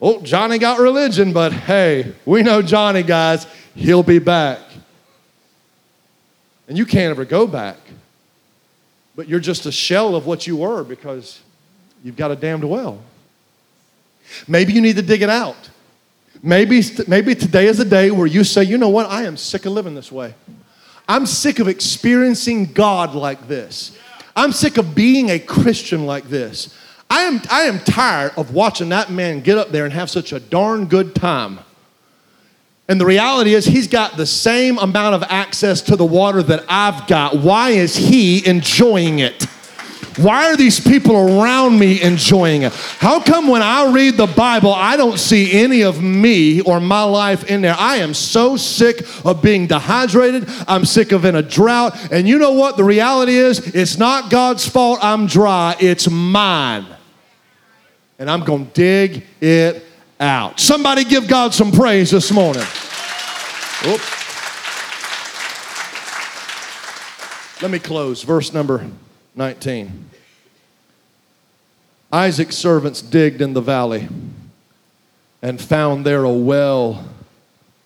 Oh, 0.00 0.20
Johnny 0.20 0.58
got 0.58 0.78
religion, 0.78 1.32
but 1.32 1.52
hey, 1.52 2.12
we 2.26 2.42
know 2.42 2.60
Johnny, 2.60 3.02
guys. 3.02 3.46
He'll 3.74 4.02
be 4.02 4.18
back. 4.18 4.60
And 6.68 6.76
you 6.76 6.84
can't 6.84 7.10
ever 7.10 7.24
go 7.24 7.46
back. 7.46 7.78
But 9.16 9.28
you're 9.28 9.40
just 9.40 9.64
a 9.64 9.72
shell 9.72 10.16
of 10.16 10.26
what 10.26 10.46
you 10.46 10.56
were 10.56 10.84
because 10.84 11.40
you've 12.02 12.16
got 12.16 12.30
a 12.30 12.36
dammed 12.36 12.64
well. 12.64 13.00
Maybe 14.48 14.72
you 14.72 14.80
need 14.80 14.96
to 14.96 15.02
dig 15.02 15.22
it 15.22 15.30
out. 15.30 15.70
Maybe, 16.42 16.82
maybe 17.08 17.34
today 17.34 17.66
is 17.66 17.80
a 17.80 17.84
day 17.84 18.10
where 18.10 18.26
you 18.26 18.44
say, 18.44 18.64
you 18.64 18.76
know 18.76 18.90
what, 18.90 19.06
I 19.06 19.24
am 19.24 19.36
sick 19.36 19.64
of 19.64 19.72
living 19.72 19.94
this 19.94 20.12
way. 20.12 20.34
I'm 21.08 21.26
sick 21.26 21.58
of 21.58 21.68
experiencing 21.68 22.72
God 22.72 23.14
like 23.14 23.48
this. 23.48 23.96
I'm 24.36 24.52
sick 24.52 24.76
of 24.76 24.94
being 24.94 25.30
a 25.30 25.38
Christian 25.38 26.06
like 26.06 26.28
this. 26.28 26.74
I 27.08 27.22
am, 27.22 27.40
I 27.50 27.62
am 27.62 27.78
tired 27.78 28.32
of 28.36 28.52
watching 28.52 28.88
that 28.90 29.10
man 29.10 29.40
get 29.40 29.58
up 29.58 29.70
there 29.70 29.84
and 29.84 29.92
have 29.94 30.10
such 30.10 30.32
a 30.32 30.40
darn 30.40 30.86
good 30.86 31.14
time. 31.14 31.60
And 32.88 33.00
the 33.00 33.06
reality 33.06 33.54
is, 33.54 33.64
he's 33.64 33.88
got 33.88 34.16
the 34.16 34.26
same 34.26 34.76
amount 34.78 35.14
of 35.14 35.22
access 35.30 35.80
to 35.82 35.96
the 35.96 36.04
water 36.04 36.42
that 36.42 36.64
I've 36.68 37.06
got. 37.06 37.38
Why 37.38 37.70
is 37.70 37.96
he 37.96 38.46
enjoying 38.46 39.20
it? 39.20 39.46
Why 40.16 40.50
are 40.50 40.56
these 40.56 40.78
people 40.78 41.16
around 41.16 41.78
me 41.78 42.00
enjoying 42.00 42.62
it? 42.62 42.72
How 42.72 43.20
come 43.20 43.48
when 43.48 43.62
I 43.62 43.90
read 43.92 44.16
the 44.16 44.26
Bible, 44.26 44.72
I 44.72 44.96
don't 44.96 45.18
see 45.18 45.52
any 45.52 45.82
of 45.82 46.02
me 46.02 46.60
or 46.60 46.78
my 46.78 47.02
life 47.02 47.44
in 47.50 47.62
there? 47.62 47.74
I 47.76 47.96
am 47.96 48.14
so 48.14 48.56
sick 48.56 49.02
of 49.24 49.42
being 49.42 49.66
dehydrated. 49.66 50.48
I'm 50.68 50.84
sick 50.84 51.12
of 51.12 51.24
in 51.24 51.34
a 51.34 51.42
drought. 51.42 52.12
And 52.12 52.28
you 52.28 52.38
know 52.38 52.52
what? 52.52 52.76
The 52.76 52.84
reality 52.84 53.34
is, 53.34 53.74
it's 53.74 53.98
not 53.98 54.30
God's 54.30 54.68
fault 54.68 55.00
I'm 55.02 55.26
dry, 55.26 55.76
it's 55.80 56.08
mine. 56.08 56.86
And 58.18 58.30
I'm 58.30 58.44
going 58.44 58.66
to 58.66 58.72
dig 58.72 59.24
it 59.40 59.84
out. 60.20 60.60
Somebody 60.60 61.04
give 61.04 61.26
God 61.26 61.52
some 61.52 61.72
praise 61.72 62.10
this 62.12 62.30
morning. 62.30 62.62
Oops. 63.86 64.24
Let 67.60 67.70
me 67.70 67.78
close. 67.78 68.22
Verse 68.22 68.52
number 68.52 68.78
19. 69.34 70.10
Isaac's 72.12 72.56
servants 72.56 73.02
digged 73.02 73.42
in 73.42 73.54
the 73.54 73.60
valley 73.60 74.08
and 75.42 75.60
found 75.60 76.06
there 76.06 76.24
a 76.24 76.32
well 76.32 77.04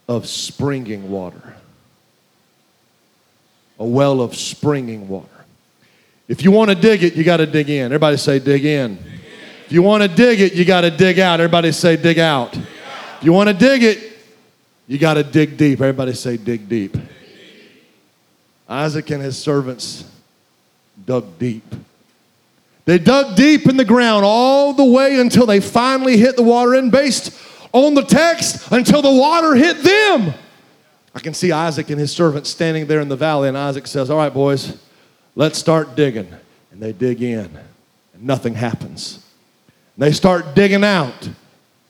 of 0.07 0.27
springing 0.27 1.11
water. 1.11 1.55
A 3.79 3.87
well 3.87 4.21
of 4.21 4.37
springing 4.37 5.09
water. 5.09 5.29
If 6.27 6.45
you 6.45 6.51
want 6.51 6.69
to 6.71 6.75
dig 6.75 7.03
it, 7.03 7.15
you 7.15 7.25
got 7.25 7.39
to 7.39 7.47
dig 7.47 7.71
in. 7.71 7.87
Everybody 7.87 8.19
say, 8.19 8.39
dig 8.39 8.65
in. 8.65 8.97
Dig 8.97 9.05
in. 9.05 9.21
If 9.67 9.73
you 9.73 9.83
want 9.83 10.03
to 10.03 10.09
dig 10.09 10.41
it, 10.41 10.55
you 10.55 10.65
got 10.65 10.83
to 10.83 10.91
dig 10.91 11.19
out. 11.19 11.41
Everybody 11.41 11.73
say, 11.73 11.97
dig 11.97 12.19
out. 12.19 12.53
dig 12.53 12.61
out. 12.61 13.17
If 13.19 13.25
you 13.25 13.33
want 13.33 13.49
to 13.49 13.55
dig 13.55 13.83
it, 13.83 14.19
you 14.87 14.99
got 14.99 15.15
to 15.15 15.23
dig 15.23 15.57
deep. 15.57 15.81
Everybody 15.81 16.13
say, 16.13 16.37
dig 16.37 16.69
deep. 16.69 16.93
dig 16.93 17.03
deep. 17.03 17.11
Isaac 18.69 19.11
and 19.11 19.23
his 19.23 19.39
servants 19.39 20.05
dug 21.05 21.39
deep. 21.39 21.65
They 22.85 22.99
dug 22.99 23.37
deep 23.37 23.69
in 23.69 23.77
the 23.77 23.85
ground 23.85 24.25
all 24.25 24.73
the 24.73 24.85
way 24.85 25.21
until 25.21 25.45
they 25.45 25.61
finally 25.61 26.17
hit 26.17 26.37
the 26.37 26.43
water, 26.43 26.75
and 26.75 26.91
based 26.91 27.39
on 27.73 27.95
the 27.95 28.03
text, 28.03 28.73
until 28.73 29.03
the 29.03 29.13
water 29.13 29.55
hit 29.55 29.83
them. 29.83 30.33
I 31.15 31.21
can 31.21 31.35
see 31.35 31.53
Isaac 31.53 31.91
and 31.91 31.99
his 31.99 32.13
servants 32.13 32.49
standing 32.49 32.87
there 32.87 33.01
in 33.01 33.09
the 33.09 33.17
valley, 33.17 33.49
and 33.49 33.59
Isaac 33.59 33.87
says, 33.87 34.09
All 34.09 34.17
right, 34.17 34.33
boys, 34.33 34.79
let's 35.35 35.59
start 35.59 35.97
digging. 35.97 36.33
And 36.73 36.81
they 36.81 36.93
dig 36.93 37.23
in, 37.23 37.51
and 38.15 38.23
nothing 38.23 38.55
happens. 38.55 39.23
And 39.97 40.05
they 40.05 40.13
start 40.13 40.55
digging 40.55 40.85
out, 40.85 41.29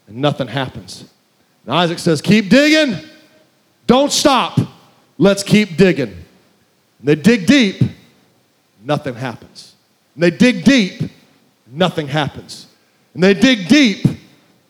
and 0.06 0.16
nothing 0.16 0.48
happens. 0.48 1.04
And 1.64 1.74
Isaac 1.74 1.98
says, 1.98 2.20
Keep 2.20 2.48
digging, 2.48 2.96
don't 3.86 4.10
stop, 4.10 4.58
let's 5.18 5.42
keep 5.42 5.76
digging. 5.76 6.10
And 6.10 7.02
they 7.02 7.14
dig 7.14 7.46
deep, 7.46 7.82
nothing 8.88 9.14
happens. 9.14 9.74
And 10.14 10.22
they 10.24 10.30
dig 10.30 10.64
deep, 10.64 11.02
nothing 11.70 12.08
happens. 12.08 12.66
And 13.14 13.22
they 13.22 13.34
dig 13.34 13.68
deep, 13.68 14.04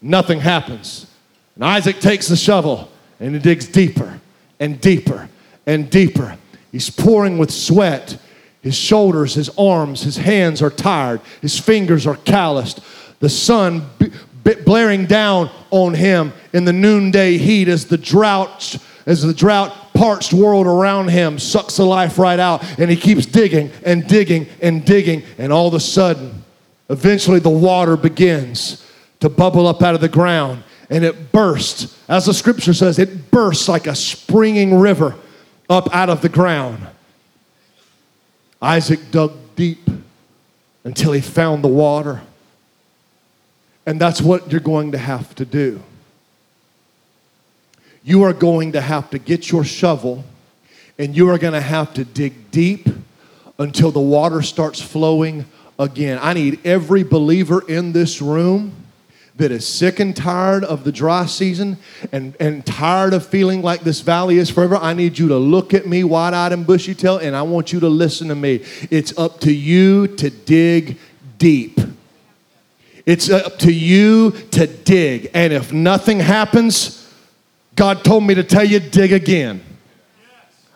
nothing 0.02 0.40
happens. 0.40 1.06
And 1.54 1.64
Isaac 1.64 2.00
takes 2.00 2.28
the 2.28 2.36
shovel 2.36 2.90
and 3.20 3.34
he 3.34 3.40
digs 3.40 3.66
deeper 3.66 4.20
and 4.60 4.80
deeper 4.80 5.28
and 5.66 5.88
deeper. 5.88 6.36
He's 6.72 6.90
pouring 6.90 7.38
with 7.38 7.50
sweat. 7.50 8.18
His 8.60 8.74
shoulders, 8.74 9.34
his 9.34 9.48
arms, 9.56 10.02
his 10.02 10.16
hands 10.16 10.60
are 10.60 10.70
tired. 10.70 11.20
His 11.40 11.58
fingers 11.58 12.06
are 12.06 12.16
calloused. 12.16 12.80
The 13.20 13.28
sun 13.28 13.88
b- 13.98 14.10
b- 14.42 14.54
blaring 14.66 15.06
down 15.06 15.50
on 15.70 15.94
him 15.94 16.32
in 16.52 16.64
the 16.64 16.72
noonday 16.72 17.38
heat 17.38 17.68
as 17.68 17.86
the 17.86 17.98
drought 17.98 18.76
as 19.08 19.22
the 19.22 19.32
drought 19.32 19.74
parched 19.94 20.34
world 20.34 20.66
around 20.66 21.08
him 21.08 21.38
sucks 21.38 21.78
the 21.78 21.84
life 21.84 22.18
right 22.18 22.38
out, 22.38 22.62
and 22.78 22.90
he 22.90 22.96
keeps 22.96 23.24
digging 23.24 23.70
and 23.82 24.06
digging 24.06 24.46
and 24.60 24.84
digging, 24.84 25.22
and 25.38 25.50
all 25.50 25.66
of 25.66 25.72
a 25.72 25.80
sudden, 25.80 26.44
eventually 26.90 27.40
the 27.40 27.48
water 27.48 27.96
begins 27.96 28.86
to 29.20 29.30
bubble 29.30 29.66
up 29.66 29.82
out 29.82 29.94
of 29.94 30.02
the 30.02 30.10
ground, 30.10 30.62
and 30.90 31.04
it 31.04 31.32
bursts. 31.32 31.98
As 32.06 32.26
the 32.26 32.34
scripture 32.34 32.74
says, 32.74 32.98
it 32.98 33.30
bursts 33.30 33.66
like 33.66 33.86
a 33.86 33.94
springing 33.94 34.78
river 34.78 35.16
up 35.70 35.92
out 35.94 36.10
of 36.10 36.20
the 36.20 36.28
ground. 36.28 36.86
Isaac 38.60 39.10
dug 39.10 39.32
deep 39.56 39.88
until 40.84 41.12
he 41.12 41.22
found 41.22 41.64
the 41.64 41.68
water. 41.68 42.20
And 43.86 43.98
that's 43.98 44.20
what 44.20 44.52
you're 44.52 44.60
going 44.60 44.92
to 44.92 44.98
have 44.98 45.34
to 45.36 45.46
do 45.46 45.82
you 48.02 48.22
are 48.22 48.32
going 48.32 48.72
to 48.72 48.80
have 48.80 49.10
to 49.10 49.18
get 49.18 49.50
your 49.50 49.64
shovel 49.64 50.24
and 50.98 51.16
you 51.16 51.28
are 51.30 51.38
going 51.38 51.52
to 51.52 51.60
have 51.60 51.94
to 51.94 52.04
dig 52.04 52.50
deep 52.50 52.88
until 53.58 53.90
the 53.90 54.00
water 54.00 54.42
starts 54.42 54.80
flowing 54.80 55.44
again. 55.78 56.18
I 56.20 56.32
need 56.32 56.60
every 56.64 57.02
believer 57.02 57.64
in 57.68 57.92
this 57.92 58.20
room 58.20 58.74
that 59.36 59.52
is 59.52 59.66
sick 59.66 60.00
and 60.00 60.16
tired 60.16 60.64
of 60.64 60.82
the 60.82 60.90
dry 60.90 61.24
season 61.26 61.76
and, 62.10 62.34
and 62.40 62.66
tired 62.66 63.14
of 63.14 63.24
feeling 63.24 63.62
like 63.62 63.82
this 63.82 64.00
valley 64.00 64.38
is 64.38 64.50
forever, 64.50 64.76
I 64.76 64.94
need 64.94 65.16
you 65.16 65.28
to 65.28 65.38
look 65.38 65.72
at 65.74 65.86
me 65.86 66.02
wide 66.02 66.34
eyed 66.34 66.52
and 66.52 66.66
bushy 66.66 66.94
tailed, 66.94 67.22
and 67.22 67.36
I 67.36 67.42
want 67.42 67.72
you 67.72 67.78
to 67.80 67.88
listen 67.88 68.28
to 68.28 68.34
me. 68.34 68.64
It's 68.90 69.16
up 69.16 69.38
to 69.40 69.52
you 69.52 70.08
to 70.16 70.30
dig 70.30 70.98
deep. 71.38 71.78
It's 73.06 73.30
up 73.30 73.58
to 73.60 73.72
you 73.72 74.32
to 74.50 74.66
dig. 74.66 75.30
And 75.32 75.52
if 75.52 75.72
nothing 75.72 76.18
happens, 76.18 76.97
God 77.78 78.02
told 78.02 78.24
me 78.24 78.34
to 78.34 78.42
tell 78.42 78.64
you, 78.64 78.80
dig 78.80 79.12
again. 79.12 79.62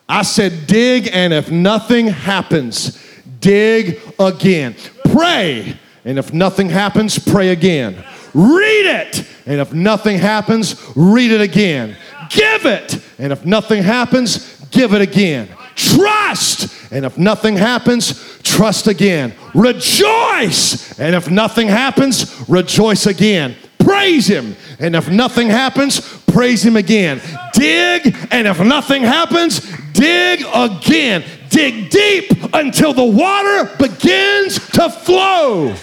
I 0.09 0.22
said, 0.22 0.68
dig, 0.68 1.11
and 1.12 1.32
if 1.32 1.50
nothing 1.50 2.07
happens, 2.07 2.96
dig 3.40 4.00
again. 4.20 4.76
Pray, 5.11 5.76
and 6.05 6.16
if 6.16 6.32
nothing 6.32 6.68
happens, 6.68 7.18
pray 7.18 7.48
again. 7.48 7.96
Read 8.34 8.86
it, 8.86 9.26
and 9.46 9.61
if 9.61 9.72
nothing 9.72 10.16
happens, 10.18 10.80
read 10.94 11.32
it 11.32 11.40
again. 11.40 11.96
Give 12.30 12.66
it, 12.66 13.03
and 13.18 13.32
if 13.32 13.44
nothing 13.44 13.82
happens, 13.82 14.61
give 14.70 14.94
it 14.94 15.00
again. 15.00 15.48
Trust, 15.74 16.92
and 16.92 17.05
if 17.05 17.18
nothing 17.18 17.57
happens, 17.57 18.38
trust 18.44 18.86
again. 18.86 19.34
Rejoice, 19.55 21.00
and 21.00 21.16
if 21.16 21.28
nothing 21.28 21.66
happens, 21.66 22.48
rejoice 22.48 23.07
again. 23.07 23.57
Praise 23.80 24.28
Him, 24.28 24.55
and 24.78 24.94
if 24.94 25.11
nothing 25.11 25.48
happens, 25.48 26.22
praise 26.33 26.64
Him 26.64 26.76
again. 26.76 27.20
Dig, 27.53 28.16
and 28.30 28.49
if 28.49 28.61
nothing 28.61 29.03
happens, 29.03 29.61
dig 29.93 30.45
again. 30.53 31.24
Dig 31.51 31.91
deep 31.91 32.30
until 32.55 32.95
the 32.95 33.05
water 33.05 33.70
begins 33.76 34.55
to 34.70 34.89
flow. 34.89 35.74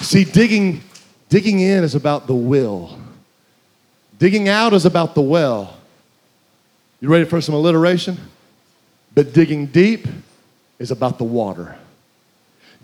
See, 0.00 0.24
digging, 0.24 0.82
digging 1.28 1.60
in 1.60 1.82
is 1.82 1.94
about 1.94 2.26
the 2.26 2.34
will. 2.34 2.98
Digging 4.18 4.48
out 4.48 4.72
is 4.72 4.86
about 4.86 5.14
the 5.14 5.20
well. 5.20 5.76
You 7.00 7.08
ready 7.08 7.24
for 7.24 7.40
some 7.40 7.54
alliteration? 7.54 8.18
But 9.14 9.32
digging 9.32 9.66
deep 9.66 10.06
is 10.78 10.90
about 10.90 11.18
the 11.18 11.24
water. 11.24 11.76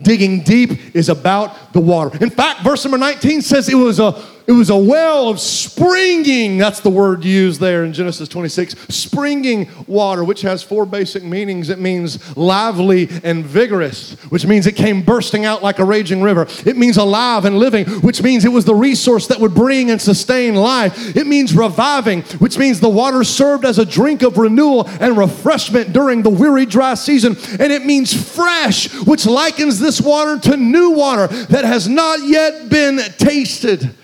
Digging 0.01 0.43
deep 0.43 0.97
is 0.97 1.09
about 1.09 1.72
the 1.72 1.80
water. 1.80 2.16
In 2.22 2.30
fact, 2.30 2.62
verse 2.62 2.85
number 2.85 2.99
19 2.99 3.43
says 3.43 3.68
it 3.68 3.74
was 3.74 4.01
a 4.01 4.20
it 4.47 4.53
was 4.53 4.70
a 4.70 4.76
well 4.76 5.28
of 5.28 5.40
springing, 5.40 6.59
that's 6.59 6.80
the 6.80 6.90
word 6.90 7.24
used 7.24 7.61
there 7.61 7.84
in 7.84 7.93
Genesis 7.93 8.28
26, 8.28 8.74
springing 8.95 9.68
water, 9.86 10.24
which 10.24 10.43
has 10.43 10.62
four 10.62 10.84
basic 10.84 11.22
meanings. 11.22 11.68
It 11.68 11.78
means 11.78 12.36
lively 12.36 13.09
and 13.22 13.45
vigorous, 13.45 14.14
which 14.30 14.47
means 14.47 14.66
it 14.66 14.76
came 14.76 15.03
bursting 15.03 15.45
out 15.45 15.62
like 15.62 15.78
a 15.78 15.84
raging 15.84 16.22
river. 16.22 16.47
It 16.66 16.76
means 16.76 16.97
alive 16.97 17.45
and 17.45 17.59
living, 17.59 17.86
which 18.01 18.22
means 18.22 18.45
it 18.45 18.53
was 18.53 18.64
the 18.64 18.74
resource 18.74 19.28
that 19.28 19.38
would 19.38 19.55
bring 19.55 19.90
and 19.90 20.01
sustain 20.01 20.55
life. 20.55 21.16
It 21.16 21.26
means 21.26 21.55
reviving, 21.55 22.22
which 22.38 22.59
means 22.59 22.80
the 22.80 22.88
water 22.88 23.24
served 23.24 23.64
as 23.64 23.78
a 23.78 23.86
drink 23.86 24.22
of 24.22 24.38
renewal 24.38 24.88
and 25.01 25.16
refreshment 25.16 25.93
during 25.93 26.22
the 26.22 26.30
weary 26.30 26.66
dry 26.66 26.95
season. 26.95 27.36
And 27.61 27.72
it 27.72 27.84
means 27.84 28.12
fresh, 28.12 28.93
which 29.05 29.26
likens 29.26 29.78
this 29.78 30.01
water 30.01 30.38
to 30.51 30.57
new 30.57 30.90
water 30.90 31.28
that 31.28 31.64
has 31.64 31.88
not 31.88 32.22
yet 32.26 32.68
been 32.68 32.99
tasted. 33.18 33.95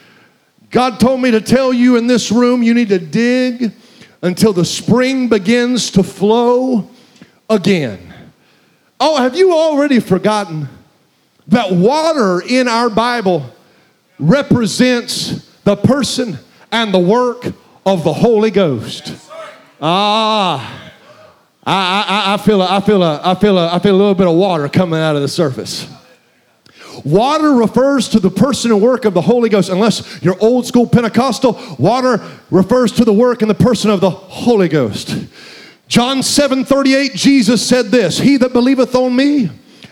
God 0.71 1.01
told 1.01 1.21
me 1.21 1.31
to 1.31 1.41
tell 1.41 1.73
you 1.73 1.97
in 1.97 2.07
this 2.07 2.31
room 2.31 2.62
you 2.62 2.75
need 2.75 2.91
to 2.91 2.99
dig 2.99 3.73
until 4.23 4.53
the 4.53 4.64
spring 4.64 5.29
begins 5.29 5.91
to 5.93 6.03
flow 6.03 6.91
again. 7.49 8.12
Oh, 9.01 9.16
have 9.16 9.37
you 9.37 9.53
already 9.53 10.01
forgotten 10.01 10.69
that 11.47 11.73
water 11.73 12.43
in 12.47 12.69
our 12.69 12.91
Bible 12.91 13.49
represents 14.19 15.49
the 15.64 15.77
person 15.77 16.39
and 16.71 16.93
the 16.93 16.99
work 16.99 17.47
of 17.87 18.05
the 18.05 18.12
Holy 18.12 18.51
Ghost? 18.51 19.14
Ah. 19.81 20.85
I, 21.64 22.05
I, 22.09 22.35
I, 22.35 22.37
feel 22.39 22.62
a, 22.62 22.77
I, 22.77 22.81
feel 22.81 23.03
a, 23.03 23.21
I, 23.23 23.35
feel 23.35 23.59
a, 23.59 23.75
I 23.75 23.79
feel 23.79 23.95
a 23.95 23.99
little 23.99 24.14
bit 24.14 24.27
of 24.27 24.35
water 24.35 24.69
coming 24.71 25.01
out 25.01 25.16
of 25.16 25.23
the 25.23 25.29
surface. 25.29 25.87
Water 27.05 27.53
refers 27.53 28.09
to 28.11 28.20
the 28.20 28.30
person 28.30 28.72
and 28.72 28.80
work 28.80 29.05
of 29.05 29.14
the 29.14 29.20
Holy 29.20 29.49
Ghost. 29.49 29.68
Unless 29.68 30.22
you're 30.22 30.38
old 30.40 30.66
school 30.66 30.86
Pentecostal, 30.86 31.59
water 31.78 32.22
refers 32.51 32.92
to 32.92 33.05
the 33.05 33.12
work 33.12 33.42
and 33.42 33.51
the 33.51 33.55
person 33.55 33.90
of 33.90 34.01
the 34.01 34.11
Holy 34.11 34.68
Ghost. 34.68 35.16
John 35.88 36.22
7 36.22 36.64
38, 36.64 37.14
Jesus 37.14 37.66
said 37.66 37.86
this 37.86 38.18
He 38.18 38.36
that 38.36 38.53
believeth 38.53 38.94
on 38.94 39.16
me, 39.16 39.51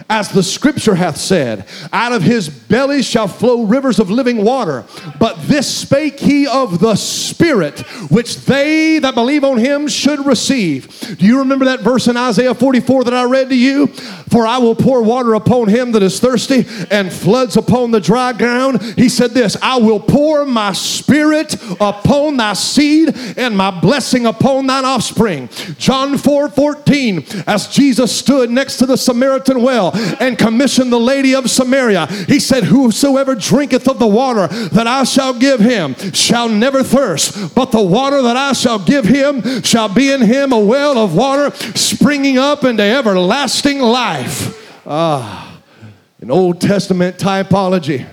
as 0.09 0.31
the 0.31 0.43
scripture 0.43 0.95
hath 0.95 1.17
said, 1.17 1.67
out 1.93 2.13
of 2.13 2.23
his 2.23 2.49
belly 2.49 3.03
shall 3.03 3.27
flow 3.27 3.65
rivers 3.65 3.99
of 3.99 4.11
living 4.11 4.45
water. 4.45 4.85
But 5.19 5.49
this 5.49 5.73
spake 5.73 6.21
he 6.21 6.47
of 6.47 6.79
the 6.79 6.95
Spirit, 6.95 7.81
which 8.11 8.37
they 8.45 8.99
that 9.01 9.15
believe 9.15 9.43
on 9.43 9.59
him 9.59 9.89
should 9.89 10.25
receive. 10.25 11.17
Do 11.19 11.27
you 11.27 11.41
remember 11.41 11.65
that 11.65 11.81
verse 11.81 12.07
in 12.07 12.17
Isaiah 12.17 12.55
44 12.55 13.05
that 13.05 13.15
I 13.15 13.25
read 13.25 13.49
to 13.49 13.57
you? 13.57 13.89
For 14.29 14.47
I 14.47 14.59
will 14.59 14.75
pour 14.75 15.03
water 15.03 15.35
upon 15.35 15.69
him 15.69 15.93
that 15.93 16.03
is 16.03 16.21
thirsty 16.21 16.67
and 16.91 17.13
floods 17.13 17.57
upon 17.57 17.91
the 17.91 18.01
dry 18.01 18.33
ground. 18.33 18.83
He 18.83 19.09
said 19.09 19.33
this 19.33 19.57
I 19.61 19.79
will 19.79 20.01
pour 20.01 20.45
my 20.45 20.73
spirit 20.73 21.55
upon 21.81 22.37
thy 22.37 22.53
seed 22.53 23.17
and 23.37 23.57
my 23.57 23.71
blessing 23.81 24.27
upon 24.27 24.67
thine 24.67 24.85
offspring. 24.85 25.49
John 25.79 26.17
4 26.17 26.49
14, 26.49 27.25
as 27.47 27.69
Jesus 27.69 28.17
stood 28.17 28.51
next 28.51 28.77
to 28.79 28.87
the 28.87 28.97
Samaritan 28.97 29.63
well 29.63 29.96
and 30.21 30.39
commissioned 30.39 30.93
the 30.93 31.01
lady 31.01 31.35
of 31.35 31.51
Samaria, 31.51 32.07
he 32.07 32.39
said, 32.39 32.65
Whosoever 32.65 33.35
drinketh 33.35 33.89
of 33.89 33.99
the 33.99 34.07
water 34.07 34.47
that 34.47 34.87
I 34.87 35.05
shall 35.05 35.39
give 35.39 35.61
him 35.61 35.95
shall 36.13 36.49
never 36.49 36.83
thirst, 36.83 37.55
but 37.55 37.73
the 37.73 37.83
water 37.83 38.23
that 38.23 38.37
I 38.37 38.53
shall 38.53 38.79
give 38.79 39.05
him 39.05 39.63
shall 39.63 39.89
be 39.89 40.11
in 40.11 40.23
him 40.23 40.53
a 40.53 40.59
well 40.59 40.99
of 40.99 41.15
water 41.15 41.55
springing 41.75 42.39
up 42.39 42.65
into 42.65 42.83
everlasting 42.83 43.81
life. 43.81 44.63
Ah, 44.87 45.61
an 46.21 46.31
Old 46.31 46.61
Testament 46.61 47.19
typology 47.19 48.07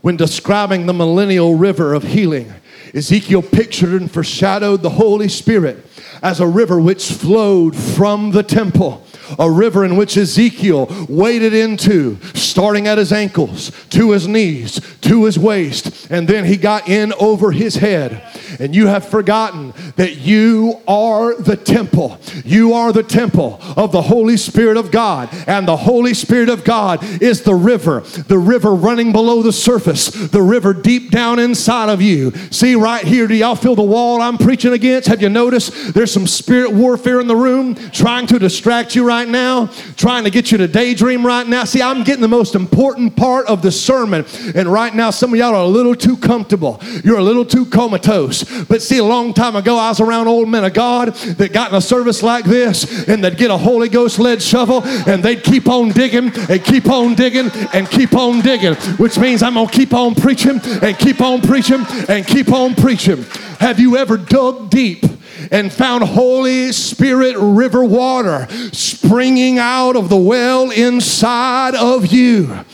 when 0.00 0.16
describing 0.16 0.86
the 0.86 0.94
millennial 0.94 1.54
river 1.54 1.94
of 1.94 2.02
healing. 2.02 2.52
Ezekiel 2.94 3.42
pictured 3.42 4.00
and 4.00 4.10
foreshadowed 4.10 4.82
the 4.82 4.90
Holy 4.90 5.28
Spirit 5.28 5.84
as 6.22 6.40
a 6.40 6.46
river 6.46 6.80
which 6.80 7.10
flowed 7.10 7.74
from 7.74 8.30
the 8.30 8.42
temple 8.42 9.04
a 9.38 9.50
river 9.50 9.84
in 9.84 9.96
which 9.96 10.16
Ezekiel 10.16 10.88
waded 11.08 11.54
into, 11.54 12.18
starting 12.34 12.86
at 12.86 12.98
his 12.98 13.12
ankles, 13.12 13.70
to 13.90 14.12
his 14.12 14.28
knees, 14.28 14.80
to 15.00 15.24
his 15.24 15.38
waist, 15.38 16.10
and 16.10 16.28
then 16.28 16.44
he 16.44 16.56
got 16.56 16.88
in 16.88 17.12
over 17.14 17.52
his 17.52 17.76
head. 17.76 18.22
And 18.60 18.74
you 18.74 18.86
have 18.86 19.08
forgotten 19.08 19.74
that 19.96 20.18
you 20.18 20.80
are 20.86 21.34
the 21.34 21.56
temple. 21.56 22.18
You 22.44 22.74
are 22.74 22.92
the 22.92 23.02
temple 23.02 23.60
of 23.76 23.92
the 23.92 24.02
Holy 24.02 24.36
Spirit 24.36 24.76
of 24.76 24.90
God, 24.90 25.28
and 25.46 25.66
the 25.66 25.76
Holy 25.76 26.14
Spirit 26.14 26.48
of 26.48 26.64
God 26.64 27.02
is 27.22 27.42
the 27.42 27.54
river, 27.54 28.00
the 28.00 28.38
river 28.38 28.74
running 28.74 29.12
below 29.12 29.42
the 29.42 29.52
surface, 29.52 30.08
the 30.08 30.42
river 30.42 30.72
deep 30.72 31.10
down 31.10 31.38
inside 31.38 31.88
of 31.88 32.00
you. 32.00 32.32
See, 32.50 32.74
right 32.74 33.04
here, 33.04 33.26
do 33.26 33.34
y'all 33.34 33.56
feel 33.56 33.74
the 33.74 33.82
wall 33.82 34.20
I'm 34.20 34.38
preaching 34.38 34.72
against? 34.72 35.08
Have 35.08 35.22
you 35.22 35.28
noticed 35.28 35.94
there's 35.94 36.12
some 36.12 36.26
spirit 36.26 36.72
warfare 36.72 37.20
in 37.20 37.26
the 37.26 37.36
room 37.36 37.74
trying 37.90 38.26
to 38.28 38.38
distract 38.38 38.94
you 38.94 39.06
right 39.06 39.13
right 39.14 39.28
now, 39.28 39.66
trying 39.96 40.24
to 40.24 40.30
get 40.30 40.50
you 40.50 40.58
to 40.58 40.66
daydream 40.66 41.24
right 41.24 41.46
now. 41.46 41.62
See, 41.62 41.80
I'm 41.80 42.02
getting 42.02 42.20
the 42.20 42.26
most 42.26 42.56
important 42.56 43.14
part 43.14 43.46
of 43.46 43.62
the 43.62 43.70
sermon. 43.70 44.24
And 44.56 44.66
right 44.66 44.92
now, 44.92 45.10
some 45.10 45.32
of 45.32 45.38
y'all 45.38 45.54
are 45.54 45.62
a 45.62 45.68
little 45.68 45.94
too 45.94 46.16
comfortable. 46.16 46.80
You're 47.04 47.18
a 47.18 47.22
little 47.22 47.44
too 47.44 47.64
comatose. 47.64 48.42
But 48.64 48.82
see, 48.82 48.98
a 48.98 49.04
long 49.04 49.32
time 49.32 49.54
ago, 49.54 49.76
I 49.76 49.90
was 49.90 50.00
around 50.00 50.26
old 50.26 50.48
men 50.48 50.64
of 50.64 50.74
God 50.74 51.14
that 51.14 51.52
got 51.52 51.70
in 51.70 51.76
a 51.76 51.80
service 51.80 52.24
like 52.24 52.44
this 52.44 53.06
and 53.06 53.22
they'd 53.22 53.36
get 53.36 53.52
a 53.52 53.56
Holy 53.56 53.88
Ghost 53.88 54.18
led 54.18 54.42
shovel 54.42 54.82
and 54.84 55.22
they'd 55.22 55.44
keep 55.44 55.68
on 55.68 55.90
digging 55.90 56.32
and 56.50 56.64
keep 56.64 56.88
on 56.88 57.14
digging 57.14 57.52
and 57.72 57.88
keep 57.88 58.14
on 58.14 58.40
digging, 58.40 58.74
which 58.96 59.16
means 59.16 59.44
I'm 59.44 59.54
going 59.54 59.68
to 59.68 59.72
keep 59.72 59.94
on 59.94 60.16
preaching 60.16 60.60
and 60.82 60.98
keep 60.98 61.20
on 61.20 61.40
preaching 61.40 61.86
and 62.08 62.26
keep 62.26 62.50
on 62.50 62.74
preaching. 62.74 63.22
Have 63.60 63.78
you 63.78 63.96
ever 63.96 64.16
dug 64.16 64.70
deep? 64.70 65.04
And 65.50 65.72
found 65.72 66.04
Holy 66.04 66.72
Spirit 66.72 67.36
river 67.38 67.84
water 67.84 68.46
springing 68.72 69.58
out 69.58 69.96
of 69.96 70.08
the 70.08 70.16
well 70.16 70.70
inside 70.70 71.74
of 71.74 72.06
you. 72.06 72.64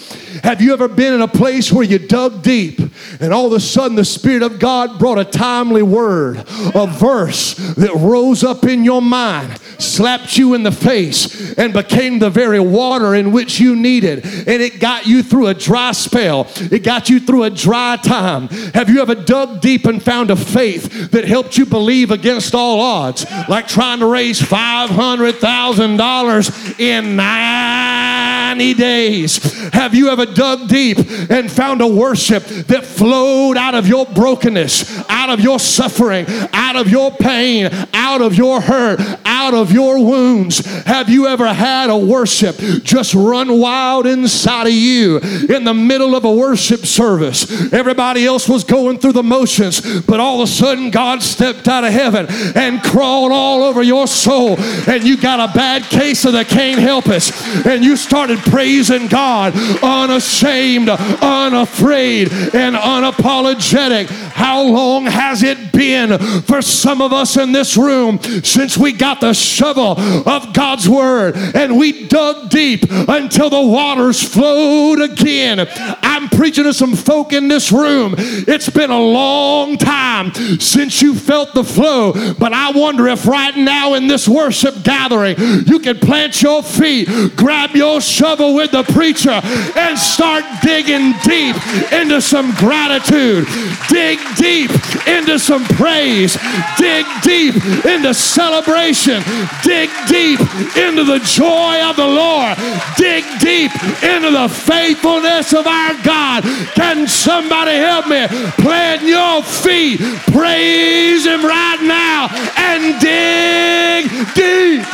Have 0.44 0.62
you 0.62 0.72
ever 0.72 0.88
been 0.88 1.12
in 1.12 1.22
a 1.22 1.28
place 1.28 1.72
where 1.72 1.84
you 1.84 1.98
dug 1.98 2.42
deep 2.42 2.80
and 3.20 3.32
all 3.32 3.46
of 3.46 3.52
a 3.52 3.60
sudden 3.60 3.96
the 3.96 4.04
Spirit 4.04 4.42
of 4.42 4.58
God 4.58 4.98
brought 4.98 5.18
a 5.18 5.24
timely 5.24 5.82
word, 5.82 6.38
a 6.74 6.86
verse 6.86 7.54
that 7.74 7.94
rose 7.94 8.44
up 8.44 8.64
in 8.64 8.84
your 8.84 9.02
mind, 9.02 9.60
slapped 9.78 10.38
you 10.38 10.54
in 10.54 10.62
the 10.62 10.72
face, 10.72 11.52
and 11.54 11.72
became 11.72 12.18
the 12.18 12.30
very 12.30 12.60
water 12.60 13.14
in 13.14 13.32
which 13.32 13.60
you 13.60 13.74
needed? 13.74 14.24
And 14.24 14.62
it 14.62 14.80
got 14.80 15.06
you 15.06 15.22
through 15.22 15.48
a 15.48 15.54
dry 15.54 15.92
spell, 15.92 16.48
it 16.56 16.84
got 16.84 17.10
you 17.10 17.20
through 17.20 17.44
a 17.44 17.50
dry 17.50 17.96
time. 17.96 18.48
Have 18.74 18.88
you 18.88 19.02
ever 19.02 19.16
dug 19.16 19.60
deep 19.60 19.84
and 19.84 20.02
found 20.02 20.30
a 20.30 20.36
faith 20.36 21.10
that 21.10 21.24
helped 21.24 21.58
you 21.58 21.66
believe 21.66 22.10
against 22.10 22.54
all 22.54 22.59
odds, 22.60 23.24
like 23.48 23.68
trying 23.68 24.00
to 24.00 24.06
raise 24.06 24.40
$500,000 24.40 26.80
in 26.80 27.16
90 27.16 28.74
days? 28.74 29.70
Have 29.72 29.94
you 29.94 30.10
ever 30.10 30.26
dug 30.26 30.68
deep 30.68 30.98
and 31.30 31.50
found 31.50 31.80
a 31.80 31.86
worship 31.86 32.44
that 32.44 32.84
flowed 32.84 33.56
out 33.56 33.74
of 33.74 33.86
your 33.86 34.04
brokenness, 34.06 35.08
out 35.08 35.30
of 35.30 35.40
your 35.40 35.58
suffering, 35.58 36.26
out 36.52 36.76
of 36.76 36.88
your 36.88 37.10
pain, 37.10 37.70
out 37.94 38.20
of 38.20 38.34
your 38.34 38.60
hurt, 38.60 39.00
out 39.24 39.54
of 39.54 39.72
your 39.72 40.04
wounds. 40.04 40.64
Have 40.84 41.08
you 41.08 41.26
ever 41.26 41.52
had 41.52 41.90
a 41.90 41.96
worship 41.96 42.56
just 42.82 43.14
run 43.14 43.58
wild 43.58 44.06
inside 44.06 44.66
of 44.66 44.72
you 44.72 45.18
in 45.18 45.64
the 45.64 45.74
middle 45.74 46.14
of 46.14 46.24
a 46.24 46.32
worship 46.32 46.80
service? 46.80 47.72
Everybody 47.72 48.26
else 48.26 48.48
was 48.48 48.64
going 48.64 48.98
through 48.98 49.12
the 49.12 49.22
motions, 49.22 50.00
but 50.02 50.20
all 50.20 50.42
of 50.42 50.48
a 50.48 50.52
sudden 50.52 50.90
God 50.90 51.22
stepped 51.22 51.68
out 51.68 51.84
of 51.84 51.92
heaven 51.92 52.26
and 52.56 52.82
crawled 52.82 53.32
all 53.32 53.62
over 53.62 53.82
your 53.82 54.06
soul, 54.06 54.56
and 54.88 55.04
you 55.04 55.16
got 55.16 55.50
a 55.50 55.52
bad 55.52 55.82
case 55.84 56.24
of 56.24 56.32
the 56.32 56.44
can't 56.44 56.80
help 56.80 57.08
us, 57.08 57.30
and 57.66 57.84
you 57.84 57.96
started 57.96 58.38
praising 58.38 59.06
God 59.06 59.54
unashamed, 59.82 60.88
unafraid, 60.88 62.32
and 62.54 62.76
unapologetic. 62.76 64.08
How 64.08 64.62
long 64.62 65.06
has 65.06 65.42
it 65.42 65.72
been 65.72 66.18
for 66.42 66.62
some 66.62 67.00
of 67.00 67.12
us 67.12 67.36
in 67.36 67.52
this 67.52 67.76
room 67.76 68.20
since 68.42 68.76
we 68.76 68.92
got 68.92 69.20
the 69.20 69.32
shovel 69.32 69.98
of 70.28 70.52
God's 70.52 70.88
word 70.88 71.36
and 71.36 71.78
we 71.78 72.06
dug 72.06 72.50
deep 72.50 72.84
until 72.90 73.50
the 73.50 73.60
waters 73.60 74.22
flowed 74.22 75.00
again? 75.00 75.66
I'm 76.02 76.28
preaching 76.28 76.64
to 76.64 76.74
some 76.74 76.94
folk 76.94 77.32
in 77.32 77.48
this 77.48 77.72
room. 77.72 78.14
It's 78.18 78.70
been 78.70 78.90
a 78.90 79.00
long 79.00 79.76
time 79.76 80.32
since 80.58 81.02
you 81.02 81.14
felt 81.14 81.54
the 81.54 81.64
flow, 81.64 82.12
but 82.40 82.54
I 82.54 82.70
wonder 82.70 83.06
if 83.06 83.26
right 83.26 83.54
now 83.54 83.92
in 83.94 84.06
this 84.06 84.26
worship 84.26 84.82
gathering 84.82 85.36
you 85.66 85.78
can 85.78 85.98
plant 85.98 86.40
your 86.42 86.62
feet, 86.62 87.06
grab 87.36 87.76
your 87.76 88.00
shovel 88.00 88.54
with 88.54 88.70
the 88.70 88.82
preacher, 88.82 89.38
and 89.76 89.98
start 89.98 90.42
digging 90.62 91.12
deep 91.22 91.54
into 91.92 92.22
some 92.22 92.52
gratitude. 92.54 93.46
Dig 93.90 94.18
deep 94.36 94.70
into 95.06 95.38
some 95.38 95.64
praise. 95.76 96.38
Dig 96.78 97.04
deep 97.22 97.54
into 97.84 98.14
celebration. 98.14 99.22
Dig 99.62 99.90
deep 100.08 100.40
into 100.76 101.04
the 101.04 101.20
joy 101.22 101.82
of 101.84 101.96
the 101.96 102.08
Lord. 102.08 102.56
Dig 102.96 103.22
deep 103.40 103.70
into 104.02 104.30
the 104.30 104.48
faithfulness 104.48 105.52
of 105.52 105.66
our 105.66 105.94
God. 106.02 106.44
Can 106.74 107.06
somebody 107.06 107.72
help 107.72 108.08
me? 108.08 108.26
Plant 108.64 109.02
your 109.02 109.42
feet. 109.42 110.00
Praise 110.32 111.26
Him 111.26 111.44
right 111.44 111.82
now 111.82 112.29
and 112.32 113.00
dig 113.00 114.34
deep. 114.34 114.86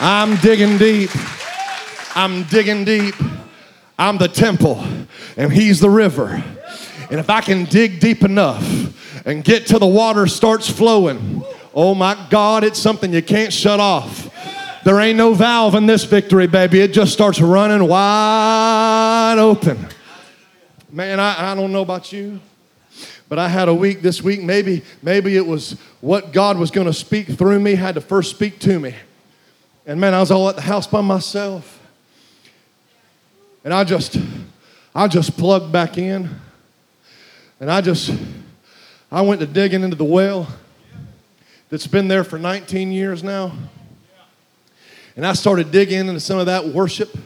I'm 0.00 0.36
digging 0.36 0.78
deep. 0.78 1.10
I'm 2.16 2.42
digging 2.44 2.84
deep. 2.84 3.14
I'm 3.98 4.18
the 4.18 4.28
temple, 4.28 4.84
and 5.36 5.52
He's 5.52 5.80
the 5.80 5.90
river. 5.90 6.42
And 7.10 7.20
if 7.20 7.30
I 7.30 7.40
can 7.40 7.66
dig 7.66 8.00
deep 8.00 8.22
enough 8.22 8.64
and 9.26 9.44
get 9.44 9.66
to 9.68 9.78
the 9.78 9.86
water 9.86 10.26
starts 10.26 10.68
flowing, 10.68 11.44
oh 11.74 11.94
my 11.94 12.26
God, 12.30 12.64
it's 12.64 12.78
something 12.78 13.12
you 13.12 13.22
can't 13.22 13.52
shut 13.52 13.80
off. 13.80 14.30
There 14.84 14.98
ain't 14.98 15.16
no 15.16 15.34
valve 15.34 15.74
in 15.76 15.86
this 15.86 16.04
victory, 16.04 16.46
baby. 16.48 16.80
It 16.80 16.92
just 16.92 17.12
starts 17.12 17.40
running 17.40 17.86
wide 17.86 19.36
open. 19.38 19.86
Man, 20.90 21.20
I, 21.20 21.52
I 21.52 21.54
don't 21.54 21.70
know 21.70 21.82
about 21.82 22.12
you, 22.12 22.40
but 23.32 23.38
I 23.38 23.48
had 23.48 23.66
a 23.66 23.74
week 23.74 24.02
this 24.02 24.20
week. 24.20 24.42
Maybe, 24.42 24.82
maybe 25.00 25.38
it 25.38 25.46
was 25.46 25.80
what 26.02 26.34
God 26.34 26.58
was 26.58 26.70
going 26.70 26.86
to 26.86 26.92
speak 26.92 27.28
through 27.28 27.60
me, 27.60 27.76
had 27.76 27.94
to 27.94 28.02
first 28.02 28.28
speak 28.28 28.58
to 28.58 28.78
me. 28.78 28.94
And 29.86 29.98
man, 29.98 30.12
I 30.12 30.20
was 30.20 30.30
all 30.30 30.50
at 30.50 30.56
the 30.56 30.60
house 30.60 30.86
by 30.86 31.00
myself. 31.00 31.80
And 33.64 33.72
I 33.72 33.84
just, 33.84 34.18
I 34.94 35.08
just 35.08 35.38
plugged 35.38 35.72
back 35.72 35.96
in. 35.96 36.28
And 37.58 37.70
I 37.70 37.80
just, 37.80 38.14
I 39.10 39.22
went 39.22 39.40
to 39.40 39.46
digging 39.46 39.82
into 39.82 39.96
the 39.96 40.04
well 40.04 40.46
that's 41.70 41.86
been 41.86 42.08
there 42.08 42.24
for 42.24 42.38
19 42.38 42.92
years 42.92 43.24
now. 43.24 43.52
And 45.16 45.26
I 45.26 45.32
started 45.32 45.70
digging 45.70 46.00
into 46.00 46.20
some 46.20 46.38
of 46.38 46.44
that 46.44 46.66
worship 46.66 47.16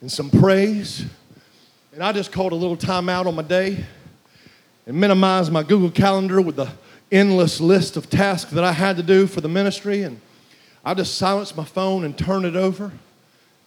and 0.00 0.10
some 0.10 0.30
praise. 0.30 1.04
And 1.92 2.02
I 2.02 2.10
just 2.10 2.32
called 2.32 2.50
a 2.50 2.56
little 2.56 2.76
time 2.76 3.08
out 3.08 3.28
on 3.28 3.36
my 3.36 3.42
day 3.42 3.86
and 4.88 4.98
minimized 4.98 5.52
my 5.52 5.62
Google 5.62 5.90
Calendar 5.90 6.40
with 6.40 6.56
the 6.56 6.70
endless 7.12 7.60
list 7.60 7.98
of 7.98 8.08
tasks 8.08 8.50
that 8.52 8.64
I 8.64 8.72
had 8.72 8.96
to 8.96 9.02
do 9.02 9.26
for 9.26 9.42
the 9.42 9.48
ministry. 9.48 10.02
And 10.02 10.18
I 10.82 10.94
just 10.94 11.18
silenced 11.18 11.58
my 11.58 11.64
phone 11.64 12.04
and 12.04 12.16
turned 12.16 12.46
it 12.46 12.56
over, 12.56 12.90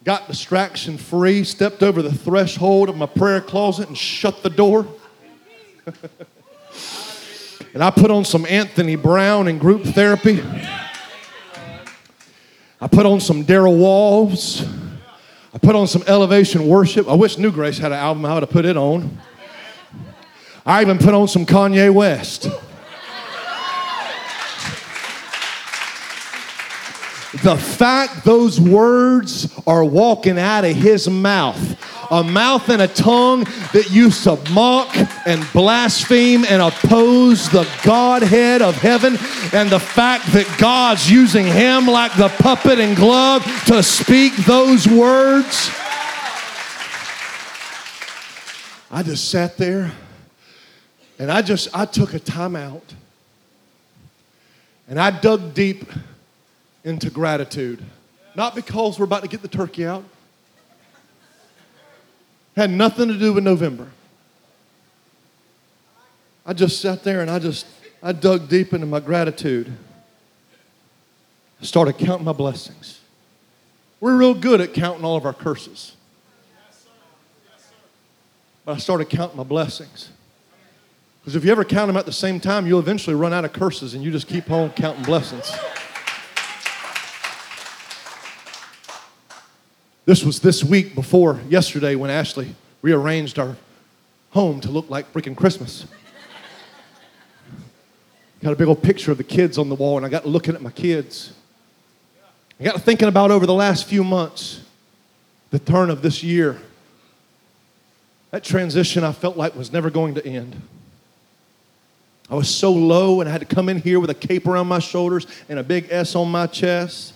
got 0.02 0.26
distraction 0.26 0.98
free, 0.98 1.44
stepped 1.44 1.80
over 1.84 2.02
the 2.02 2.12
threshold 2.12 2.88
of 2.88 2.96
my 2.96 3.06
prayer 3.06 3.40
closet 3.40 3.86
and 3.86 3.96
shut 3.96 4.42
the 4.42 4.50
door. 4.50 4.84
and 7.72 7.84
I 7.84 7.90
put 7.90 8.10
on 8.10 8.24
some 8.24 8.44
Anthony 8.44 8.96
Brown 8.96 9.46
and 9.46 9.60
group 9.60 9.84
therapy. 9.84 10.42
I 12.80 12.88
put 12.88 13.06
on 13.06 13.20
some 13.20 13.44
Darrel 13.44 13.76
Walls. 13.76 14.66
I 15.54 15.58
put 15.58 15.76
on 15.76 15.86
some 15.86 16.02
elevation 16.08 16.66
worship. 16.66 17.06
I 17.08 17.14
wish 17.14 17.38
New 17.38 17.52
Grace 17.52 17.78
had 17.78 17.92
an 17.92 17.98
album. 17.98 18.24
I 18.24 18.34
would 18.34 18.42
have 18.42 18.50
put 18.50 18.64
it 18.64 18.76
on. 18.76 19.20
I 20.64 20.80
even 20.82 20.98
put 20.98 21.12
on 21.12 21.26
some 21.26 21.44
Kanye 21.44 21.92
West. 21.92 22.48
The 27.42 27.56
fact 27.56 28.24
those 28.24 28.60
words 28.60 29.52
are 29.66 29.84
walking 29.84 30.38
out 30.38 30.64
of 30.64 30.76
his 30.76 31.08
mouth, 31.08 32.10
a 32.12 32.22
mouth 32.22 32.68
and 32.68 32.80
a 32.80 32.86
tongue 32.86 33.44
that 33.72 33.90
used 33.90 34.22
to 34.24 34.38
mock 34.52 34.94
and 35.26 35.44
blaspheme 35.52 36.44
and 36.44 36.62
oppose 36.62 37.48
the 37.48 37.68
Godhead 37.82 38.62
of 38.62 38.76
heaven, 38.76 39.16
and 39.52 39.68
the 39.68 39.80
fact 39.80 40.26
that 40.32 40.46
God's 40.60 41.10
using 41.10 41.46
him 41.46 41.86
like 41.86 42.14
the 42.16 42.28
puppet 42.28 42.78
and 42.78 42.94
glove 42.94 43.42
to 43.66 43.82
speak 43.82 44.36
those 44.36 44.86
words. 44.86 45.70
I 48.92 49.02
just 49.02 49.30
sat 49.30 49.56
there 49.56 49.90
and 51.22 51.30
I 51.30 51.40
just 51.40 51.68
I 51.72 51.84
took 51.84 52.14
a 52.14 52.18
time 52.18 52.56
out 52.56 52.94
and 54.88 54.98
I 54.98 55.12
dug 55.12 55.54
deep 55.54 55.84
into 56.82 57.10
gratitude. 57.10 57.80
Not 58.34 58.56
because 58.56 58.98
we're 58.98 59.04
about 59.04 59.22
to 59.22 59.28
get 59.28 59.40
the 59.40 59.46
turkey 59.46 59.86
out. 59.86 60.02
Had 62.56 62.70
nothing 62.70 63.06
to 63.06 63.16
do 63.16 63.32
with 63.32 63.44
November. 63.44 63.88
I 66.44 66.54
just 66.54 66.80
sat 66.80 67.04
there 67.04 67.20
and 67.20 67.30
I 67.30 67.38
just 67.38 67.66
I 68.02 68.10
dug 68.10 68.48
deep 68.48 68.72
into 68.72 68.86
my 68.86 68.98
gratitude. 68.98 69.72
I 71.60 71.64
started 71.64 71.98
counting 71.98 72.24
my 72.24 72.32
blessings. 72.32 73.00
We're 74.00 74.16
real 74.16 74.34
good 74.34 74.60
at 74.60 74.74
counting 74.74 75.04
all 75.04 75.16
of 75.16 75.24
our 75.24 75.34
curses. 75.34 75.94
But 78.64 78.72
I 78.72 78.78
started 78.78 79.08
counting 79.08 79.36
my 79.36 79.44
blessings. 79.44 80.10
Because 81.22 81.36
if 81.36 81.44
you 81.44 81.52
ever 81.52 81.64
count 81.64 81.86
them 81.86 81.96
at 81.96 82.04
the 82.04 82.12
same 82.12 82.40
time, 82.40 82.66
you'll 82.66 82.80
eventually 82.80 83.14
run 83.14 83.32
out 83.32 83.44
of 83.44 83.52
curses 83.52 83.94
and 83.94 84.02
you 84.02 84.10
just 84.10 84.26
keep 84.26 84.50
on 84.50 84.70
counting 84.70 85.04
blessings. 85.04 85.52
This 90.04 90.24
was 90.24 90.40
this 90.40 90.64
week 90.64 90.96
before 90.96 91.40
yesterday 91.48 91.94
when 91.94 92.10
Ashley 92.10 92.56
rearranged 92.82 93.38
our 93.38 93.56
home 94.30 94.60
to 94.62 94.70
look 94.70 94.90
like 94.90 95.12
freaking 95.12 95.36
Christmas. 95.36 95.86
Got 98.42 98.54
a 98.54 98.56
big 98.56 98.66
old 98.66 98.82
picture 98.82 99.12
of 99.12 99.18
the 99.18 99.24
kids 99.24 99.58
on 99.58 99.68
the 99.68 99.76
wall, 99.76 99.96
and 99.98 100.04
I 100.04 100.08
got 100.08 100.26
looking 100.26 100.56
at 100.56 100.62
my 100.62 100.72
kids. 100.72 101.32
I 102.58 102.64
got 102.64 102.82
thinking 102.82 103.06
about 103.06 103.30
over 103.30 103.46
the 103.46 103.54
last 103.54 103.86
few 103.86 104.02
months, 104.02 104.62
the 105.50 105.60
turn 105.60 105.88
of 105.88 106.02
this 106.02 106.24
year. 106.24 106.58
That 108.32 108.42
transition 108.42 109.04
I 109.04 109.12
felt 109.12 109.36
like 109.36 109.54
was 109.54 109.72
never 109.72 109.88
going 109.90 110.14
to 110.16 110.26
end. 110.26 110.60
I 112.32 112.34
was 112.34 112.48
so 112.48 112.72
low, 112.72 113.20
and 113.20 113.28
I 113.28 113.32
had 113.32 113.42
to 113.42 113.54
come 113.54 113.68
in 113.68 113.78
here 113.78 114.00
with 114.00 114.08
a 114.08 114.14
cape 114.14 114.46
around 114.46 114.66
my 114.66 114.78
shoulders 114.78 115.26
and 115.50 115.58
a 115.58 115.62
big 115.62 115.88
S 115.90 116.14
on 116.14 116.30
my 116.30 116.46
chest 116.46 117.12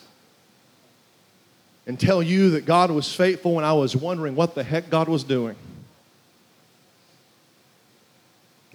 and 1.87 1.99
tell 1.99 2.23
you 2.23 2.51
that 2.51 2.67
God 2.67 2.91
was 2.91 3.11
faithful 3.11 3.55
when 3.55 3.65
I 3.65 3.73
was 3.73 3.97
wondering 3.97 4.37
what 4.37 4.55
the 4.55 4.63
heck 4.63 4.91
God 4.91 5.09
was 5.09 5.25
doing. 5.25 5.57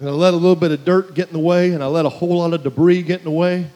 And 0.00 0.08
I 0.08 0.10
let 0.10 0.34
a 0.34 0.36
little 0.36 0.56
bit 0.56 0.72
of 0.72 0.84
dirt 0.84 1.14
get 1.14 1.28
in 1.28 1.32
the 1.32 1.38
way, 1.38 1.70
and 1.70 1.80
I 1.80 1.86
let 1.86 2.06
a 2.06 2.08
whole 2.08 2.38
lot 2.38 2.52
of 2.52 2.64
debris 2.64 3.02
get 3.02 3.20
in 3.20 3.24
the 3.24 3.30
way. 3.30 3.70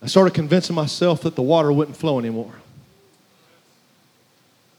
I 0.00 0.06
started 0.06 0.32
convincing 0.32 0.76
myself 0.76 1.22
that 1.22 1.34
the 1.34 1.42
water 1.42 1.72
wouldn't 1.72 1.96
flow 1.96 2.20
anymore. 2.20 2.54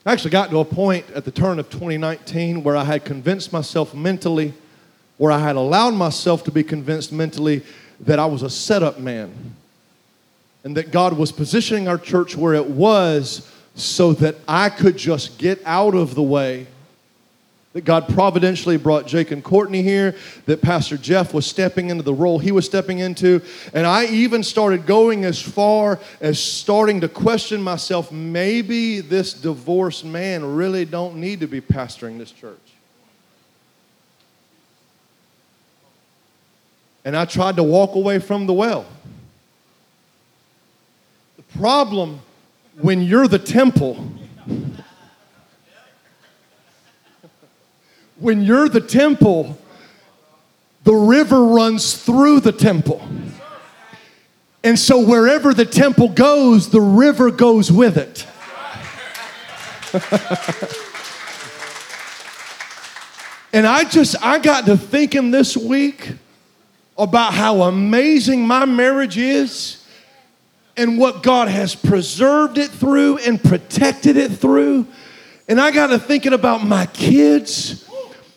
I 0.06 0.14
actually 0.14 0.32
got 0.32 0.50
to 0.52 0.60
a 0.60 0.66
point 0.66 1.10
at 1.10 1.26
the 1.26 1.32
turn 1.32 1.60
of 1.60 1.70
2019 1.70 2.64
where 2.64 2.78
I 2.78 2.86
had 2.86 3.04
convinced 3.04 3.52
myself 3.52 3.94
mentally, 3.94 4.54
where 5.18 5.32
I 5.32 5.40
had 5.40 5.56
allowed 5.56 5.94
myself 5.94 6.44
to 6.46 6.52
be 6.52 6.64
convinced 6.64 7.12
mentally 7.12 7.64
that 8.02 8.20
I 8.20 8.26
was 8.26 8.42
a 8.42 8.50
setup 8.50 9.00
man 9.00 9.56
and 10.64 10.76
that 10.78 10.92
God 10.92 11.18
was 11.18 11.32
positioning 11.32 11.88
our 11.88 11.98
church 11.98 12.36
where 12.36 12.54
it 12.54 12.68
was 12.68 13.50
so 13.76 14.14
that 14.14 14.36
I 14.48 14.70
could 14.70 14.98
just 14.98 15.38
get 15.38 15.62
out 15.66 15.96
of 15.96 16.16
the 16.16 16.24
way 16.24 16.68
that 17.76 17.84
God 17.84 18.08
providentially 18.08 18.78
brought 18.78 19.06
Jake 19.06 19.32
and 19.32 19.44
Courtney 19.44 19.82
here, 19.82 20.16
that 20.46 20.62
Pastor 20.62 20.96
Jeff 20.96 21.34
was 21.34 21.46
stepping 21.46 21.90
into 21.90 22.04
the 22.04 22.14
role 22.14 22.40
he 22.40 22.54
was 22.54 22.66
stepping 22.66 23.00
into. 23.00 23.42
And 23.74 23.86
I 23.86 24.06
even 24.06 24.44
started 24.44 24.86
going 24.86 25.26
as 25.26 25.42
far 25.42 26.00
as 26.22 26.42
starting 26.42 27.02
to 27.02 27.10
question 27.10 27.62
myself 27.62 28.14
maybe 28.14 29.02
this 29.02 29.34
divorced 29.34 30.06
man 30.06 30.56
really 30.56 30.86
don't 30.86 31.18
need 31.18 31.42
to 31.42 31.48
be 31.48 31.60
pastoring 31.60 32.18
this 32.18 32.32
church. 32.32 32.75
And 37.06 37.16
I 37.16 37.26
tried 37.26 37.58
to 37.58 37.64
walk 37.64 37.94
away 37.94 38.18
from 38.18 38.48
the 38.48 38.54
well. 38.54 38.88
The 41.38 41.44
problem 41.58 42.22
when 42.78 43.04
you're 43.04 43.28
the 43.28 43.40
temple, 43.40 44.12
when 48.18 48.42
you're 48.42 48.68
the 48.68 48.82
temple, 48.82 49.60
the 50.84 50.96
river 50.96 51.44
runs 51.44 51.96
through 51.96 52.40
the 52.40 52.52
temple. 52.52 53.08
And 54.64 54.80
so 54.80 55.00
wherever 55.00 55.54
the 55.54 55.66
temple 55.66 56.10
goes, 56.10 56.72
the 56.72 56.82
river 56.82 57.30
goes 57.30 57.72
with 57.72 57.98
it. 57.98 58.26
and 63.54 63.68
I 63.68 63.84
just, 63.84 64.16
I 64.24 64.40
got 64.40 64.66
to 64.66 64.76
thinking 64.76 65.30
this 65.30 65.56
week 65.56 66.14
about 66.98 67.34
how 67.34 67.64
amazing 67.64 68.46
my 68.46 68.66
marriage 68.66 69.18
is 69.18 69.86
and 70.78 70.98
what 70.98 71.24
God 71.24 71.48
has 71.48 71.76
preserved 71.76 72.58
it 72.58 72.70
through 72.70 73.18
and 73.20 73.42
protected 73.42 74.18
it 74.18 74.30
through. 74.30 74.88
And 75.48 75.60
I 75.60 75.72
got 75.72 75.88
to 75.88 76.00
thinking 76.00 76.34
about 76.34 76.66
my 76.66 76.86
kids 76.88 77.86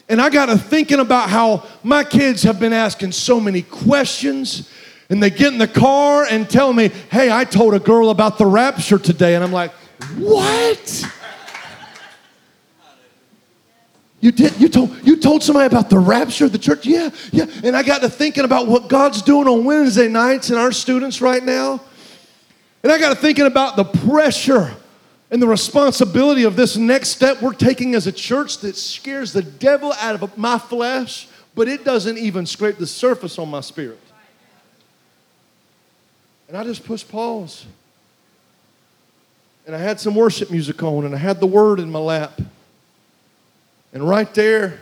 and 0.09 0.23
I 0.23 0.31
got 0.31 0.47
to 0.47 0.57
thinking 0.57 1.01
about 1.01 1.29
how 1.29 1.67
my 1.83 2.03
kids 2.03 2.43
have 2.45 2.59
been 2.59 2.73
asking 2.73 3.13
so 3.13 3.39
many 3.39 3.63
questions. 3.63 4.73
And 5.11 5.23
they 5.23 5.31
get 5.31 5.53
in 5.53 5.59
the 5.59 5.69
car 5.69 6.25
and 6.25 6.49
tell 6.49 6.73
me, 6.73 6.89
hey, 7.11 7.31
I 7.31 7.45
told 7.45 7.75
a 7.75 7.79
girl 7.79 8.11
about 8.11 8.39
the 8.39 8.47
rapture 8.47 8.99
today. 8.99 9.35
And 9.35 9.45
I'm 9.45 9.53
like, 9.53 9.73
what? 10.17 11.05
You 14.21 14.33
did? 14.33 14.61
You 14.61 14.69
told, 14.69 15.07
you 15.07 15.17
told 15.17 15.45
somebody 15.45 15.67
about 15.67 15.91
the 15.91 15.99
rapture 15.99 16.47
of 16.47 16.53
the 16.53 16.59
church? 16.59 16.85
Yeah, 16.85 17.11
yeah. 17.31 17.47
And 17.63 17.77
I 17.77 17.83
got 17.83 18.01
to 18.01 18.09
thinking 18.09 18.45
about 18.45 18.67
what 18.67 18.89
God's 18.89 19.23
doing 19.23 19.47
on 19.47 19.65
Wednesday 19.65 20.09
nights 20.09 20.51
and 20.51 20.59
our 20.59 20.73
students 20.73 21.21
right 21.21 21.43
now. 21.43 21.81
And 22.83 22.91
I 22.91 22.99
got 22.99 23.11
to 23.11 23.15
thinking 23.15 23.47
about 23.47 23.77
the 23.77 23.85
pressure 23.85 24.75
and 25.31 25.41
the 25.41 25.47
responsibility 25.47 26.45
of 26.45 26.57
this 26.57 26.77
next 26.77 27.11
step 27.11 27.43
we're 27.43 27.53
taking 27.53 27.95
as 27.95 28.07
a 28.07 28.13
church 28.13 28.59
that 28.59 28.77
scares 28.77 29.33
the 29.33 29.43
devil 29.43 29.93
out 30.01 30.21
of 30.21 30.37
my 30.37 30.59
flesh, 30.59 31.29
but 31.55 31.69
it 31.69 31.85
doesn't 31.85 32.19
even 32.19 32.47
scrape 32.47 32.79
the 32.79 32.87
surface 32.87 33.39
on 33.39 33.49
my 33.49 33.61
spirit. 33.61 34.01
And 36.49 36.57
I 36.57 36.65
just 36.65 36.85
pushed 36.85 37.09
pause. 37.11 37.67
And 39.67 39.77
I 39.77 39.79
had 39.79 40.01
some 40.01 40.15
worship 40.15 40.51
music 40.51 40.83
on, 40.83 41.05
and 41.05 41.15
I 41.15 41.19
had 41.19 41.41
the 41.41 41.47
word 41.47 41.79
in 41.79 41.91
my 41.93 41.99
lap. 41.99 42.41
And 43.93 44.07
right 44.07 44.33
there, 44.35 44.81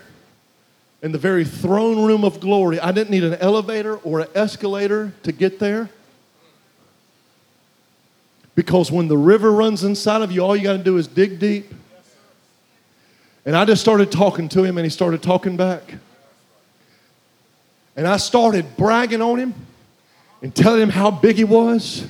in 1.02 1.12
the 1.12 1.18
very 1.18 1.44
throne 1.44 2.04
room 2.04 2.24
of 2.24 2.40
glory, 2.40 2.80
I 2.80 2.90
didn't 2.92 3.10
need 3.10 3.24
an 3.24 3.34
elevator 3.34 3.96
or 3.98 4.20
an 4.20 4.28
escalator 4.34 5.12
to 5.22 5.32
get 5.32 5.58
there. 5.58 5.88
Because 8.54 8.90
when 8.90 9.06
the 9.06 9.18
river 9.18 9.52
runs 9.52 9.84
inside 9.84 10.22
of 10.22 10.32
you, 10.32 10.40
all 10.40 10.56
you 10.56 10.64
got 10.64 10.78
to 10.78 10.82
do 10.82 10.96
is 10.96 11.06
dig 11.06 11.38
deep. 11.38 11.72
And 13.44 13.56
I 13.56 13.64
just 13.64 13.80
started 13.80 14.10
talking 14.10 14.48
to 14.50 14.64
him, 14.64 14.78
and 14.78 14.84
he 14.84 14.90
started 14.90 15.22
talking 15.22 15.56
back. 15.56 15.82
And 17.94 18.06
I 18.06 18.16
started 18.16 18.76
bragging 18.76 19.22
on 19.22 19.38
him 19.38 19.54
and 20.42 20.54
telling 20.54 20.82
him 20.82 20.90
how 20.90 21.10
big 21.10 21.36
he 21.36 21.44
was, 21.44 22.06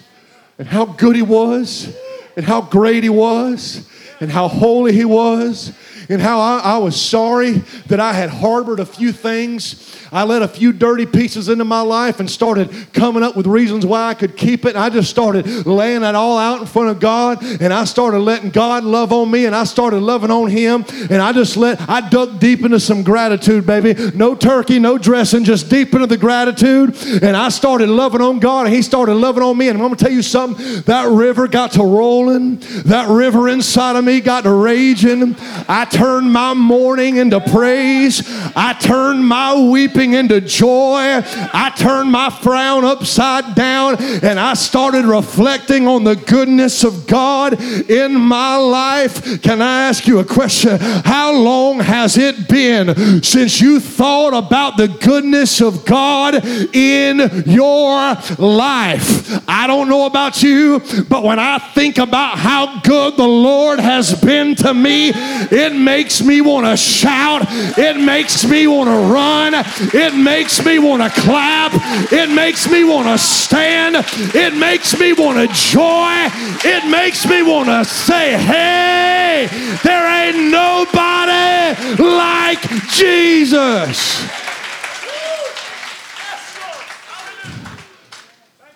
and 0.58 0.66
how 0.66 0.86
good 0.86 1.14
he 1.14 1.22
was, 1.22 1.94
and 2.36 2.46
how 2.46 2.62
great 2.62 3.02
he 3.02 3.10
was, 3.10 3.88
and 4.20 4.30
how 4.30 4.48
holy 4.48 4.92
he 4.92 5.04
was, 5.04 5.72
and 6.08 6.20
how 6.20 6.40
I, 6.40 6.58
I, 6.58 6.78
was 6.78 7.00
sorry 7.00 7.52
that 7.88 8.00
I 8.00 8.12
had 8.12 8.30
harbored 8.30 8.80
a 8.80 8.86
few 8.86 9.12
things. 9.12 9.96
I 10.12 10.24
let 10.24 10.42
a 10.42 10.48
few 10.48 10.72
dirty 10.72 11.06
pieces 11.06 11.48
into 11.48 11.64
my 11.64 11.80
life 11.80 12.20
and 12.20 12.30
started 12.30 12.70
coming 12.92 13.22
up 13.22 13.36
with 13.36 13.46
reasons 13.46 13.84
why 13.84 14.08
I 14.08 14.14
could 14.14 14.36
keep 14.36 14.64
it. 14.64 14.70
And 14.70 14.78
I 14.78 14.88
just 14.88 15.10
started 15.10 15.66
laying 15.66 16.02
it 16.02 16.14
all 16.14 16.38
out 16.38 16.60
in 16.60 16.66
front 16.66 16.90
of 16.90 17.00
God, 17.00 17.42
and 17.42 17.72
I 17.72 17.84
started 17.84 18.20
letting 18.20 18.50
God 18.50 18.84
love 18.84 19.12
on 19.12 19.30
me, 19.30 19.46
and 19.46 19.54
I 19.54 19.64
started 19.64 20.00
loving 20.00 20.30
on 20.30 20.48
Him, 20.48 20.84
and 21.10 21.20
I 21.20 21.32
just 21.32 21.56
let, 21.56 21.80
I 21.88 22.08
dug 22.08 22.38
deep 22.38 22.62
into 22.62 22.80
some 22.80 23.02
gratitude, 23.02 23.66
baby. 23.66 23.94
No 24.14 24.34
turkey, 24.34 24.78
no 24.78 24.98
dressing, 24.98 25.44
just 25.44 25.68
deep 25.68 25.92
into 25.94 26.06
the 26.06 26.16
gratitude, 26.16 26.96
and 27.22 27.36
I 27.36 27.48
started 27.48 27.88
loving 27.88 28.20
on 28.20 28.38
God, 28.38 28.66
and 28.66 28.74
He 28.74 28.82
started 28.82 29.14
loving 29.14 29.42
on 29.42 29.56
me, 29.58 29.68
and 29.68 29.78
I'm 29.78 29.84
gonna 29.84 29.96
tell 29.96 30.12
you 30.12 30.22
something, 30.22 30.82
that 30.82 31.08
river 31.08 31.48
got 31.48 31.72
to 31.72 31.82
rolling, 31.82 32.58
that 32.84 33.08
river 33.08 33.48
inside 33.48 33.96
of 33.96 34.04
me 34.04 34.20
got 34.20 34.44
to 34.44 34.52
raging. 34.52 35.36
I 35.68 35.84
turned 35.96 36.30
my 36.30 36.52
mourning 36.52 37.16
into 37.16 37.40
praise. 37.40 38.22
I 38.54 38.74
turned 38.74 39.26
my 39.26 39.58
weeping 39.58 40.12
into 40.12 40.42
joy. 40.42 41.22
I 41.24 41.72
turned 41.74 42.12
my 42.12 42.28
frown 42.28 42.84
upside 42.84 43.54
down 43.54 43.96
and 44.22 44.38
I 44.38 44.52
started 44.54 45.06
reflecting 45.06 45.88
on 45.88 46.04
the 46.04 46.14
goodness 46.14 46.84
of 46.84 47.06
God 47.06 47.58
in 47.90 48.14
my 48.14 48.56
life. 48.56 49.40
Can 49.40 49.62
I 49.62 49.84
ask 49.84 50.06
you 50.06 50.18
a 50.18 50.24
question? 50.24 50.78
How 50.78 51.32
long 51.32 51.80
has 51.80 52.18
it 52.18 52.46
been 52.46 53.22
since 53.22 53.60
you 53.62 53.80
thought 53.80 54.34
about 54.34 54.76
the 54.76 54.88
goodness 54.88 55.62
of 55.62 55.86
God 55.86 56.44
in 56.74 57.44
your 57.46 58.16
life? 58.38 59.48
I 59.48 59.66
don't 59.66 59.88
know 59.88 60.04
about 60.04 60.42
you, 60.42 60.80
but 61.08 61.22
when 61.22 61.38
I 61.38 61.58
think 61.58 61.96
about 61.96 62.38
how 62.38 62.80
good 62.80 63.16
the 63.16 63.26
Lord 63.26 63.80
has 63.80 64.20
been 64.20 64.54
to 64.56 64.74
me, 64.74 65.12
it 65.14 65.85
makes 65.86 66.20
me 66.20 66.40
want 66.40 66.66
to 66.66 66.76
shout. 66.76 67.42
It 67.78 67.96
makes 67.96 68.44
me 68.44 68.66
want 68.66 68.90
to 68.90 69.12
run. 69.14 69.54
It 69.94 70.14
makes 70.16 70.62
me 70.64 70.80
want 70.80 71.00
to 71.00 71.20
clap. 71.20 71.72
It 72.12 72.28
makes 72.28 72.68
me 72.68 72.82
want 72.82 73.06
to 73.06 73.16
stand. 73.16 73.94
It 74.34 74.52
makes 74.54 74.98
me 74.98 75.12
want 75.12 75.38
to 75.38 75.46
joy. 75.54 76.26
It 76.64 76.90
makes 76.90 77.24
me 77.24 77.42
want 77.44 77.68
to 77.68 77.84
say, 77.84 78.36
hey, 78.36 79.46
there 79.84 80.26
ain't 80.26 80.50
nobody 80.50 82.02
like 82.02 82.62
Jesus. 82.90 84.26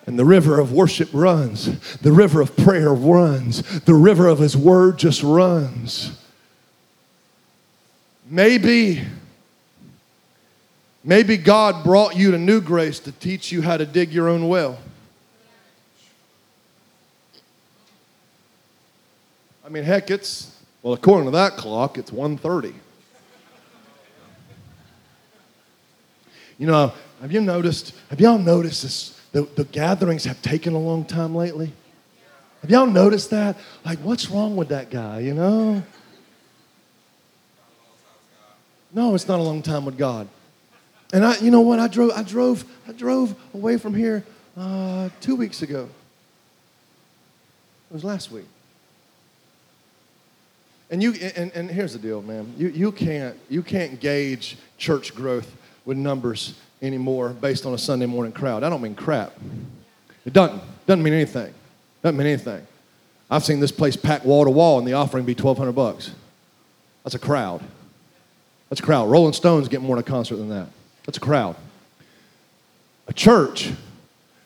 And 0.07 0.17
the 0.17 0.25
river 0.25 0.61
of 0.61 0.71
worship 0.71 1.09
runs. 1.11 1.97
The 1.97 2.13
river 2.13 2.39
of 2.39 2.55
prayer 2.55 2.93
runs. 2.93 3.81
The 3.81 3.95
river 3.95 4.27
of 4.27 4.39
His 4.39 4.55
Word 4.55 4.97
just 4.97 5.21
runs. 5.23 6.17
Maybe, 8.33 9.01
maybe 11.03 11.35
God 11.35 11.83
brought 11.83 12.15
you 12.15 12.31
to 12.31 12.37
New 12.37 12.61
Grace 12.61 12.97
to 13.01 13.11
teach 13.11 13.51
you 13.51 13.61
how 13.61 13.75
to 13.75 13.85
dig 13.85 14.13
your 14.13 14.29
own 14.29 14.47
well. 14.47 14.79
I 19.65 19.67
mean, 19.67 19.83
heck, 19.83 20.09
it's, 20.09 20.57
well, 20.81 20.93
according 20.93 21.25
to 21.25 21.31
that 21.31 21.57
clock, 21.57 21.97
it's 21.97 22.09
1.30. 22.09 22.73
You 26.57 26.67
know, 26.67 26.93
have 27.19 27.33
you 27.33 27.41
noticed, 27.41 27.93
have 28.09 28.21
y'all 28.21 28.37
noticed 28.37 28.83
this, 28.83 29.21
the, 29.33 29.41
the 29.57 29.65
gatherings 29.65 30.23
have 30.23 30.41
taken 30.41 30.73
a 30.73 30.79
long 30.79 31.03
time 31.03 31.35
lately? 31.35 31.73
Have 32.61 32.71
y'all 32.71 32.87
noticed 32.87 33.31
that? 33.31 33.57
Like, 33.83 33.99
what's 33.99 34.29
wrong 34.29 34.55
with 34.55 34.69
that 34.69 34.89
guy, 34.89 35.19
you 35.19 35.33
know? 35.33 35.83
No, 38.93 39.15
it's 39.15 39.27
not 39.27 39.39
a 39.39 39.43
long 39.43 39.61
time 39.61 39.85
with 39.85 39.97
God. 39.97 40.27
And 41.13 41.25
I, 41.25 41.37
you 41.37 41.51
know 41.51 41.61
what? 41.61 41.79
I 41.79 41.87
drove, 41.87 42.11
I 42.11 42.23
drove, 42.23 42.65
I 42.87 42.91
drove 42.91 43.35
away 43.53 43.77
from 43.77 43.93
here 43.93 44.23
uh, 44.57 45.09
two 45.19 45.35
weeks 45.35 45.61
ago. 45.61 45.89
It 47.89 47.93
was 47.93 48.03
last 48.03 48.31
week. 48.31 48.45
And 50.89 51.01
you, 51.01 51.13
and, 51.13 51.51
and 51.53 51.71
here's 51.71 51.93
the 51.93 51.99
deal, 51.99 52.21
man. 52.21 52.53
You, 52.57 52.67
you 52.69 52.91
can't, 52.91 53.37
you 53.49 53.63
can't 53.63 53.99
gauge 53.99 54.57
church 54.77 55.15
growth 55.15 55.55
with 55.85 55.97
numbers 55.97 56.55
anymore 56.81 57.29
based 57.29 57.65
on 57.65 57.73
a 57.73 57.77
Sunday 57.77 58.05
morning 58.05 58.33
crowd. 58.33 58.63
I 58.63 58.69
don't 58.69 58.81
mean 58.81 58.95
crap. 58.95 59.33
It 60.25 60.33
doesn't. 60.33 60.61
Doesn't 60.85 61.03
mean 61.03 61.13
anything. 61.13 61.53
Doesn't 62.01 62.17
mean 62.17 62.27
anything. 62.27 62.65
I've 63.29 63.45
seen 63.45 63.61
this 63.61 63.71
place 63.71 63.95
packed 63.95 64.25
wall 64.25 64.43
to 64.43 64.51
wall 64.51 64.79
and 64.79 64.87
the 64.87 64.93
offering 64.93 65.23
be 65.23 65.33
1200 65.33 65.71
bucks. 65.71 66.11
That's 67.03 67.15
a 67.15 67.19
crowd. 67.19 67.63
That's 68.71 68.79
a 68.79 68.83
crowd. 68.85 69.11
Rolling 69.11 69.33
Stones 69.33 69.67
get 69.67 69.81
more 69.81 69.97
in 69.97 69.99
a 69.99 70.03
concert 70.03 70.37
than 70.37 70.47
that. 70.47 70.69
That's 71.05 71.17
a 71.17 71.21
crowd. 71.21 71.57
A 73.09 73.13
church 73.13 73.69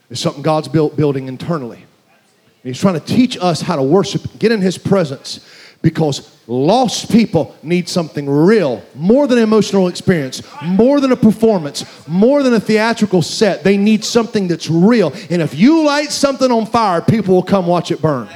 is 0.09 0.19
something 0.19 0.41
God's 0.41 0.67
built 0.67 0.97
building 0.97 1.27
internally. 1.27 1.77
And 1.77 2.73
he's 2.73 2.79
trying 2.79 2.99
to 2.99 3.05
teach 3.05 3.37
us 3.39 3.61
how 3.61 3.75
to 3.75 3.83
worship, 3.83 4.39
get 4.39 4.51
in 4.51 4.61
his 4.61 4.79
presence, 4.79 5.47
because 5.83 6.35
lost 6.47 7.11
people 7.11 7.55
need 7.61 7.87
something 7.87 8.27
real, 8.27 8.83
more 8.95 9.27
than 9.27 9.37
an 9.37 9.43
emotional 9.43 9.87
experience, 9.87 10.41
more 10.63 10.99
than 10.99 11.11
a 11.11 11.15
performance, 11.15 11.85
more 12.07 12.41
than 12.41 12.55
a 12.55 12.59
theatrical 12.59 13.21
set. 13.21 13.63
They 13.63 13.77
need 13.77 14.03
something 14.03 14.47
that's 14.47 14.71
real. 14.71 15.13
And 15.29 15.39
if 15.39 15.53
you 15.53 15.85
light 15.85 16.11
something 16.11 16.51
on 16.51 16.65
fire, 16.65 16.99
people 16.99 17.35
will 17.35 17.43
come 17.43 17.67
watch 17.67 17.91
it 17.91 18.01
burn. 18.01 18.27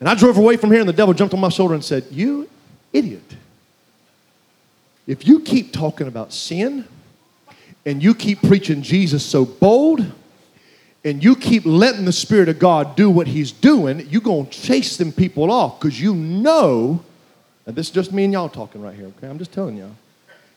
And 0.00 0.08
I 0.08 0.14
drove 0.14 0.38
away 0.38 0.56
from 0.56 0.70
here, 0.70 0.80
and 0.80 0.88
the 0.88 0.94
devil 0.94 1.12
jumped 1.12 1.34
on 1.34 1.40
my 1.40 1.50
shoulder 1.50 1.74
and 1.74 1.84
said, 1.84 2.06
You 2.10 2.48
idiot. 2.94 3.36
If 5.06 5.26
you 5.26 5.40
keep 5.40 5.72
talking 5.72 6.08
about 6.08 6.32
sin 6.32 6.86
and 7.84 8.02
you 8.02 8.14
keep 8.14 8.42
preaching 8.42 8.82
Jesus 8.82 9.24
so 9.24 9.44
bold, 9.44 10.04
and 11.06 11.22
you 11.22 11.36
keep 11.36 11.64
letting 11.64 12.04
the 12.04 12.12
Spirit 12.12 12.48
of 12.48 12.58
God 12.58 12.96
do 12.96 13.08
what 13.08 13.28
He's 13.28 13.52
doing, 13.52 14.08
you're 14.10 14.20
going 14.20 14.46
to 14.46 14.50
chase 14.50 14.96
them 14.96 15.12
people 15.12 15.52
off 15.52 15.78
because 15.78 16.00
you 16.00 16.12
know, 16.12 17.00
and 17.64 17.76
this 17.76 17.86
is 17.86 17.92
just 17.92 18.12
me 18.12 18.24
and 18.24 18.32
y'all 18.32 18.48
talking 18.48 18.82
right 18.82 18.94
here, 18.94 19.06
okay? 19.06 19.28
I'm 19.28 19.38
just 19.38 19.52
telling 19.52 19.76
y'all. 19.76 19.94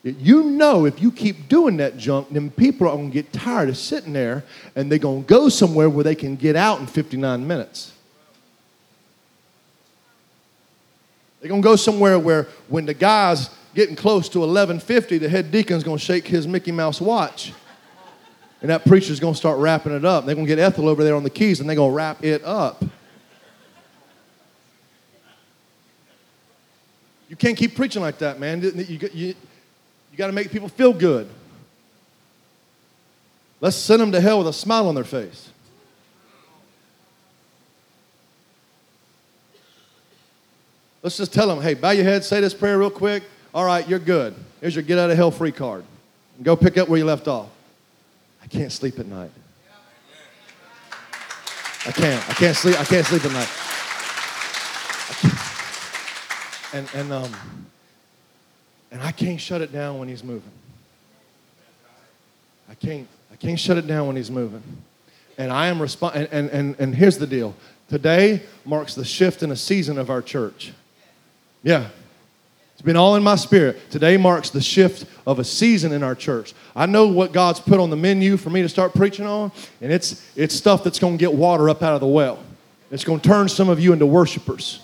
You 0.02 0.42
know, 0.42 0.86
if 0.86 1.00
you 1.00 1.12
keep 1.12 1.46
doing 1.46 1.76
that 1.76 1.98
junk, 1.98 2.30
then 2.30 2.50
people 2.50 2.88
are 2.88 2.96
going 2.96 3.10
to 3.10 3.14
get 3.14 3.32
tired 3.32 3.68
of 3.68 3.76
sitting 3.76 4.12
there 4.12 4.44
and 4.74 4.90
they're 4.90 4.98
going 4.98 5.22
to 5.22 5.28
go 5.28 5.48
somewhere 5.48 5.88
where 5.88 6.02
they 6.02 6.16
can 6.16 6.34
get 6.34 6.56
out 6.56 6.80
in 6.80 6.86
59 6.86 7.46
minutes. 7.46 7.92
They're 11.40 11.50
going 11.50 11.62
to 11.62 11.68
go 11.68 11.76
somewhere 11.76 12.18
where 12.18 12.48
when 12.66 12.86
the 12.86 12.94
guy's 12.94 13.50
getting 13.74 13.96
close 13.96 14.28
to 14.30 14.40
1150, 14.40 15.18
the 15.18 15.28
head 15.28 15.50
deacon's 15.50 15.84
going 15.84 15.98
to 15.98 16.04
shake 16.04 16.26
his 16.26 16.46
Mickey 16.46 16.72
Mouse 16.72 17.00
watch 17.00 17.52
and 18.60 18.70
that 18.70 18.84
preacher's 18.84 19.20
going 19.20 19.34
to 19.34 19.38
start 19.38 19.58
wrapping 19.58 19.92
it 19.92 20.04
up. 20.04 20.26
They're 20.26 20.34
going 20.34 20.46
to 20.46 20.54
get 20.54 20.58
Ethel 20.58 20.88
over 20.88 21.02
there 21.02 21.16
on 21.16 21.22
the 21.22 21.30
keys 21.30 21.60
and 21.60 21.68
they're 21.68 21.76
going 21.76 21.90
to 21.90 21.96
wrap 21.96 22.22
it 22.22 22.44
up. 22.44 22.84
You 27.28 27.36
can't 27.36 27.56
keep 27.56 27.74
preaching 27.74 28.02
like 28.02 28.18
that, 28.18 28.38
man. 28.38 28.60
You, 28.60 28.70
you, 28.72 29.08
you, 29.14 29.34
got 30.16 30.26
to 30.26 30.32
make 30.32 30.50
people 30.50 30.68
feel 30.68 30.92
good. 30.92 31.28
Let's 33.60 33.76
send 33.76 34.02
them 34.02 34.12
to 34.12 34.20
hell 34.20 34.38
with 34.38 34.48
a 34.48 34.52
smile 34.52 34.88
on 34.88 34.94
their 34.94 35.04
face. 35.04 35.50
Let's 41.02 41.16
just 41.16 41.32
tell 41.32 41.46
them, 41.46 41.62
hey, 41.62 41.74
bow 41.74 41.90
your 41.90 42.04
head, 42.04 42.24
say 42.24 42.40
this 42.40 42.52
prayer 42.52 42.76
real 42.76 42.90
quick. 42.90 43.22
All 43.54 43.64
right, 43.64 43.88
you're 43.88 43.98
good. 43.98 44.34
Here's 44.60 44.74
your 44.74 44.84
get 44.84 44.98
out 44.98 45.10
of 45.10 45.16
hell 45.16 45.30
free 45.30 45.52
card. 45.52 45.84
Go 46.42 46.56
pick 46.56 46.78
up 46.78 46.88
where 46.88 46.98
you 46.98 47.04
left 47.04 47.28
off 47.28 47.48
I 48.42 48.46
can't 48.46 48.72
sleep 48.72 48.98
at 48.98 49.06
night. 49.06 49.30
I 51.86 51.92
can't. 51.92 52.28
I 52.28 52.34
can't 52.34 52.56
sleep. 52.56 52.78
I 52.78 52.84
can't 52.84 53.06
sleep 53.06 53.24
at 53.24 53.32
night. 53.32 53.48
And 56.72 56.88
and 56.94 57.12
um 57.12 57.34
and 58.92 59.02
I 59.02 59.12
can't 59.12 59.40
shut 59.40 59.60
it 59.60 59.72
down 59.72 59.98
when 59.98 60.08
he's 60.08 60.22
moving. 60.22 60.50
I 62.68 62.74
can't. 62.74 63.08
I 63.32 63.36
can't 63.36 63.58
shut 63.58 63.76
it 63.76 63.86
down 63.86 64.06
when 64.06 64.16
he's 64.16 64.30
moving. 64.30 64.62
And 65.38 65.50
I 65.50 65.68
am 65.68 65.78
respon- 65.78 66.14
and, 66.14 66.28
and, 66.30 66.50
and, 66.50 66.76
and 66.78 66.94
here's 66.94 67.16
the 67.16 67.26
deal. 67.26 67.54
Today 67.88 68.42
marks 68.66 68.94
the 68.94 69.04
shift 69.04 69.42
in 69.42 69.50
a 69.50 69.56
season 69.56 69.96
of 69.96 70.10
our 70.10 70.20
church. 70.20 70.72
Yeah, 71.62 71.88
it's 72.80 72.86
been 72.86 72.96
all 72.96 73.14
in 73.16 73.22
my 73.22 73.36
spirit. 73.36 73.90
Today 73.90 74.16
marks 74.16 74.48
the 74.48 74.62
shift 74.62 75.04
of 75.26 75.38
a 75.38 75.44
season 75.44 75.92
in 75.92 76.02
our 76.02 76.14
church. 76.14 76.54
I 76.74 76.86
know 76.86 77.08
what 77.08 77.30
God's 77.30 77.60
put 77.60 77.78
on 77.78 77.90
the 77.90 77.96
menu 77.96 78.38
for 78.38 78.48
me 78.48 78.62
to 78.62 78.70
start 78.70 78.94
preaching 78.94 79.26
on, 79.26 79.52
and 79.82 79.92
it's, 79.92 80.26
it's 80.34 80.54
stuff 80.54 80.82
that's 80.82 80.98
going 80.98 81.18
to 81.18 81.20
get 81.20 81.30
water 81.30 81.68
up 81.68 81.82
out 81.82 81.92
of 81.92 82.00
the 82.00 82.06
well. 82.06 82.38
It's 82.90 83.04
going 83.04 83.20
to 83.20 83.28
turn 83.28 83.50
some 83.50 83.68
of 83.68 83.80
you 83.80 83.92
into 83.92 84.06
worshipers. 84.06 84.80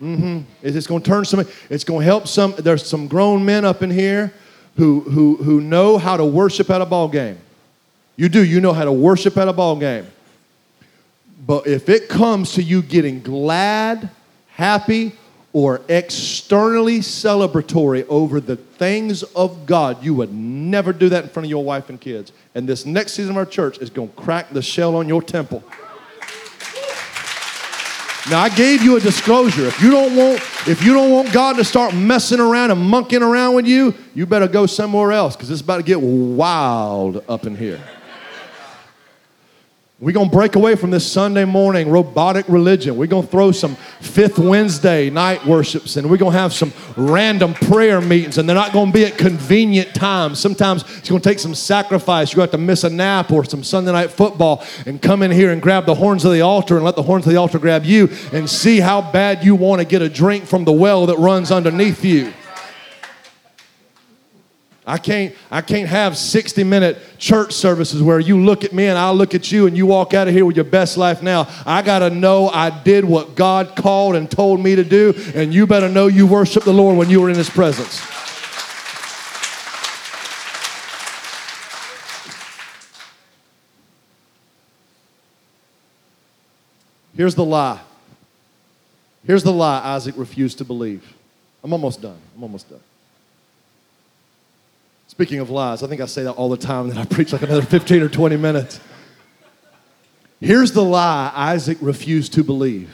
Mm-hmm. 0.00 0.42
It's 0.62 0.86
going 0.86 1.02
to 1.02 1.10
turn 1.10 1.24
some, 1.24 1.44
it's 1.68 1.82
going 1.82 1.98
to 1.98 2.04
help 2.04 2.28
some, 2.28 2.54
there's 2.58 2.86
some 2.86 3.08
grown 3.08 3.44
men 3.44 3.64
up 3.64 3.82
in 3.82 3.90
here 3.90 4.32
who, 4.76 5.00
who, 5.00 5.34
who 5.38 5.60
know 5.60 5.98
how 5.98 6.16
to 6.16 6.24
worship 6.24 6.70
at 6.70 6.80
a 6.80 6.86
ball 6.86 7.08
game. 7.08 7.38
You 8.14 8.28
do, 8.28 8.44
you 8.44 8.60
know 8.60 8.72
how 8.72 8.84
to 8.84 8.92
worship 8.92 9.36
at 9.36 9.48
a 9.48 9.52
ball 9.52 9.74
game. 9.74 10.06
But 11.44 11.66
if 11.66 11.88
it 11.88 12.08
comes 12.08 12.52
to 12.52 12.62
you 12.62 12.82
getting 12.82 13.20
glad, 13.20 14.10
happy, 14.50 15.16
or 15.52 15.80
externally 15.88 16.98
celebratory 16.98 18.06
over 18.08 18.40
the 18.40 18.56
things 18.56 19.22
of 19.22 19.66
God, 19.66 20.02
you 20.04 20.14
would 20.14 20.32
never 20.32 20.92
do 20.92 21.08
that 21.08 21.24
in 21.24 21.30
front 21.30 21.46
of 21.46 21.50
your 21.50 21.64
wife 21.64 21.88
and 21.88 22.00
kids. 22.00 22.32
And 22.54 22.68
this 22.68 22.84
next 22.84 23.12
season 23.12 23.32
of 23.32 23.36
our 23.38 23.46
church 23.46 23.78
is 23.78 23.88
going 23.88 24.08
to 24.08 24.14
crack 24.14 24.50
the 24.50 24.62
shell 24.62 24.96
on 24.96 25.08
your 25.08 25.22
temple. 25.22 25.64
Now 28.28 28.40
I 28.40 28.48
gave 28.48 28.82
you 28.82 28.96
a 28.96 29.00
disclosure. 29.00 29.66
If 29.66 29.80
you 29.80 29.90
don't 29.90 30.16
want 30.16 30.40
if 30.66 30.82
you 30.82 30.92
don't 30.92 31.12
want 31.12 31.32
God 31.32 31.56
to 31.56 31.64
start 31.64 31.94
messing 31.94 32.40
around 32.40 32.72
and 32.72 32.80
monkeying 32.80 33.22
around 33.22 33.54
with 33.54 33.66
you, 33.66 33.94
you 34.16 34.26
better 34.26 34.48
go 34.48 34.66
somewhere 34.66 35.12
else 35.12 35.36
because 35.36 35.48
it's 35.48 35.60
about 35.60 35.76
to 35.76 35.84
get 35.84 36.00
wild 36.00 37.22
up 37.28 37.46
in 37.46 37.54
here. 37.56 37.80
We're 39.98 40.12
going 40.12 40.28
to 40.28 40.36
break 40.36 40.56
away 40.56 40.74
from 40.74 40.90
this 40.90 41.10
Sunday 41.10 41.46
morning 41.46 41.88
robotic 41.88 42.46
religion. 42.50 42.98
We're 42.98 43.06
going 43.06 43.24
to 43.24 43.30
throw 43.30 43.50
some 43.50 43.76
fifth 44.02 44.38
Wednesday 44.38 45.08
night 45.08 45.46
worships 45.46 45.96
and 45.96 46.10
we're 46.10 46.18
going 46.18 46.32
to 46.32 46.38
have 46.38 46.52
some 46.52 46.70
random 46.98 47.54
prayer 47.54 48.02
meetings 48.02 48.36
and 48.36 48.46
they're 48.46 48.54
not 48.54 48.74
going 48.74 48.88
to 48.88 48.92
be 48.92 49.06
at 49.06 49.16
convenient 49.16 49.94
times. 49.94 50.38
Sometimes 50.38 50.82
it's 50.98 51.08
going 51.08 51.22
to 51.22 51.26
take 51.26 51.38
some 51.38 51.54
sacrifice. 51.54 52.30
You're 52.30 52.40
going 52.40 52.48
to 52.50 52.52
have 52.52 52.60
to 52.60 52.66
miss 52.66 52.84
a 52.84 52.90
nap 52.90 53.32
or 53.32 53.46
some 53.46 53.64
Sunday 53.64 53.90
night 53.90 54.10
football 54.10 54.62
and 54.84 55.00
come 55.00 55.22
in 55.22 55.30
here 55.30 55.50
and 55.50 55.62
grab 55.62 55.86
the 55.86 55.94
horns 55.94 56.26
of 56.26 56.32
the 56.34 56.42
altar 56.42 56.76
and 56.76 56.84
let 56.84 56.94
the 56.94 57.02
horns 57.02 57.24
of 57.24 57.32
the 57.32 57.38
altar 57.38 57.58
grab 57.58 57.86
you 57.86 58.10
and 58.34 58.50
see 58.50 58.80
how 58.80 59.00
bad 59.00 59.44
you 59.44 59.54
want 59.54 59.80
to 59.80 59.86
get 59.86 60.02
a 60.02 60.10
drink 60.10 60.44
from 60.44 60.66
the 60.66 60.72
well 60.72 61.06
that 61.06 61.16
runs 61.16 61.50
underneath 61.50 62.04
you. 62.04 62.34
I 64.88 64.98
can't, 64.98 65.34
I 65.50 65.62
can't 65.62 65.88
have 65.88 66.16
60 66.16 66.62
minute 66.62 66.98
church 67.18 67.52
services 67.52 68.00
where 68.00 68.20
you 68.20 68.40
look 68.40 68.62
at 68.62 68.72
me 68.72 68.86
and 68.86 68.96
I 68.96 69.10
look 69.10 69.34
at 69.34 69.50
you 69.50 69.66
and 69.66 69.76
you 69.76 69.84
walk 69.84 70.14
out 70.14 70.28
of 70.28 70.34
here 70.34 70.46
with 70.46 70.54
your 70.54 70.64
best 70.64 70.96
life 70.96 71.24
now. 71.24 71.48
I 71.66 71.82
got 71.82 71.98
to 71.98 72.10
know 72.10 72.48
I 72.48 72.70
did 72.70 73.04
what 73.04 73.34
God 73.34 73.74
called 73.74 74.14
and 74.14 74.30
told 74.30 74.60
me 74.60 74.76
to 74.76 74.84
do, 74.84 75.12
and 75.34 75.52
you 75.52 75.66
better 75.66 75.88
know 75.88 76.06
you 76.06 76.24
worship 76.24 76.62
the 76.62 76.72
Lord 76.72 76.96
when 76.96 77.10
you 77.10 77.20
were 77.20 77.28
in 77.28 77.36
His 77.36 77.50
presence. 77.50 78.00
Here's 87.16 87.34
the 87.34 87.44
lie. 87.44 87.80
Here's 89.26 89.42
the 89.42 89.52
lie 89.52 89.80
Isaac 89.82 90.14
refused 90.16 90.58
to 90.58 90.64
believe. 90.64 91.12
I'm 91.64 91.72
almost 91.72 92.00
done. 92.00 92.18
I'm 92.36 92.42
almost 92.44 92.70
done. 92.70 92.80
Speaking 95.16 95.40
of 95.40 95.48
lies, 95.48 95.82
I 95.82 95.86
think 95.86 96.02
I 96.02 96.04
say 96.04 96.24
that 96.24 96.32
all 96.32 96.50
the 96.50 96.58
time, 96.58 96.82
and 96.82 96.92
then 96.92 96.98
I 96.98 97.06
preach 97.06 97.32
like 97.32 97.40
another 97.40 97.62
15 97.62 98.02
or 98.02 98.08
20 98.10 98.36
minutes. 98.36 98.80
Here's 100.42 100.72
the 100.72 100.84
lie 100.84 101.32
Isaac 101.34 101.78
refused 101.80 102.34
to 102.34 102.44
believe 102.44 102.90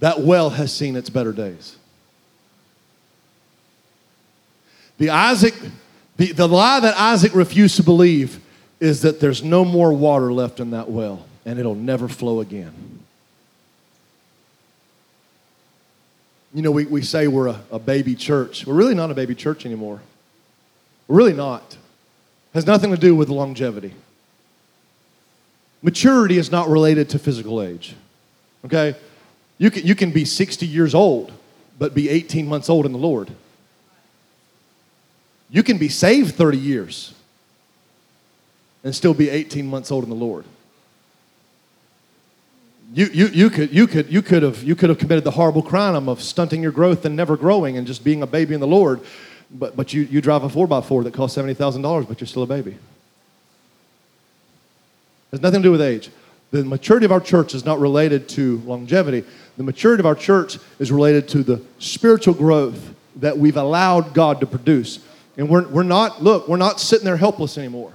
that 0.00 0.20
well 0.20 0.50
has 0.50 0.70
seen 0.74 0.94
its 0.94 1.08
better 1.08 1.32
days. 1.32 1.76
The, 4.98 5.08
Isaac, 5.08 5.54
the, 6.18 6.32
the 6.32 6.46
lie 6.46 6.80
that 6.80 6.94
Isaac 6.98 7.34
refused 7.34 7.76
to 7.76 7.82
believe 7.82 8.40
is 8.78 9.00
that 9.00 9.20
there's 9.20 9.42
no 9.42 9.64
more 9.64 9.90
water 9.90 10.30
left 10.30 10.60
in 10.60 10.72
that 10.72 10.90
well 10.90 11.24
and 11.46 11.58
it'll 11.58 11.74
never 11.74 12.08
flow 12.08 12.40
again. 12.40 12.93
You 16.54 16.62
know, 16.62 16.70
we, 16.70 16.86
we 16.86 17.02
say 17.02 17.26
we're 17.26 17.48
a, 17.48 17.60
a 17.72 17.78
baby 17.80 18.14
church. 18.14 18.64
We're 18.64 18.74
really 18.74 18.94
not 18.94 19.10
a 19.10 19.14
baby 19.14 19.34
church 19.34 19.66
anymore. 19.66 20.00
We're 21.08 21.16
really 21.16 21.32
not. 21.32 21.76
Has 22.54 22.64
nothing 22.64 22.92
to 22.92 22.96
do 22.96 23.16
with 23.16 23.28
longevity. 23.28 23.92
Maturity 25.82 26.38
is 26.38 26.52
not 26.52 26.68
related 26.68 27.10
to 27.10 27.18
physical 27.18 27.60
age. 27.60 27.96
Okay? 28.64 28.94
You 29.58 29.70
can, 29.70 29.84
you 29.84 29.96
can 29.96 30.12
be 30.12 30.24
60 30.24 30.64
years 30.64 30.94
old, 30.94 31.32
but 31.78 31.92
be 31.92 32.08
18 32.08 32.46
months 32.46 32.70
old 32.70 32.86
in 32.86 32.92
the 32.92 32.98
Lord. 32.98 33.30
You 35.50 35.64
can 35.64 35.76
be 35.76 35.88
saved 35.88 36.36
30 36.36 36.56
years 36.56 37.14
and 38.84 38.94
still 38.94 39.14
be 39.14 39.28
18 39.28 39.66
months 39.66 39.90
old 39.90 40.04
in 40.04 40.10
the 40.10 40.16
Lord. 40.16 40.44
You, 42.94 43.06
you, 43.06 43.26
you, 43.26 43.50
could, 43.50 43.72
you, 43.72 43.88
could, 43.88 44.08
you, 44.08 44.22
could 44.22 44.44
have, 44.44 44.62
you 44.62 44.76
could 44.76 44.88
have 44.88 44.98
committed 44.98 45.24
the 45.24 45.32
horrible 45.32 45.62
crime 45.62 46.08
of 46.08 46.22
stunting 46.22 46.62
your 46.62 46.70
growth 46.70 47.04
and 47.04 47.16
never 47.16 47.36
growing 47.36 47.76
and 47.76 47.88
just 47.88 48.04
being 48.04 48.22
a 48.22 48.26
baby 48.26 48.54
in 48.54 48.60
the 48.60 48.68
Lord, 48.68 49.00
but, 49.50 49.74
but 49.74 49.92
you, 49.92 50.02
you 50.02 50.20
drive 50.20 50.44
a 50.44 50.48
4x4 50.48 51.02
that 51.02 51.12
costs 51.12 51.36
$70,000, 51.36 52.06
but 52.06 52.20
you're 52.20 52.28
still 52.28 52.44
a 52.44 52.46
baby. 52.46 52.70
It 52.70 52.78
has 55.32 55.40
nothing 55.40 55.60
to 55.62 55.66
do 55.66 55.72
with 55.72 55.82
age. 55.82 56.08
The 56.52 56.64
maturity 56.64 57.04
of 57.04 57.10
our 57.10 57.18
church 57.18 57.52
is 57.52 57.64
not 57.64 57.80
related 57.80 58.28
to 58.30 58.58
longevity. 58.58 59.24
The 59.56 59.64
maturity 59.64 60.00
of 60.00 60.06
our 60.06 60.14
church 60.14 60.58
is 60.78 60.92
related 60.92 61.26
to 61.30 61.42
the 61.42 61.60
spiritual 61.80 62.34
growth 62.34 62.94
that 63.16 63.36
we've 63.36 63.56
allowed 63.56 64.14
God 64.14 64.38
to 64.38 64.46
produce. 64.46 65.00
And 65.36 65.48
we're, 65.48 65.66
we're 65.66 65.82
not, 65.82 66.22
look, 66.22 66.46
we're 66.46 66.58
not 66.58 66.78
sitting 66.78 67.04
there 67.04 67.16
helpless 67.16 67.58
anymore. 67.58 67.92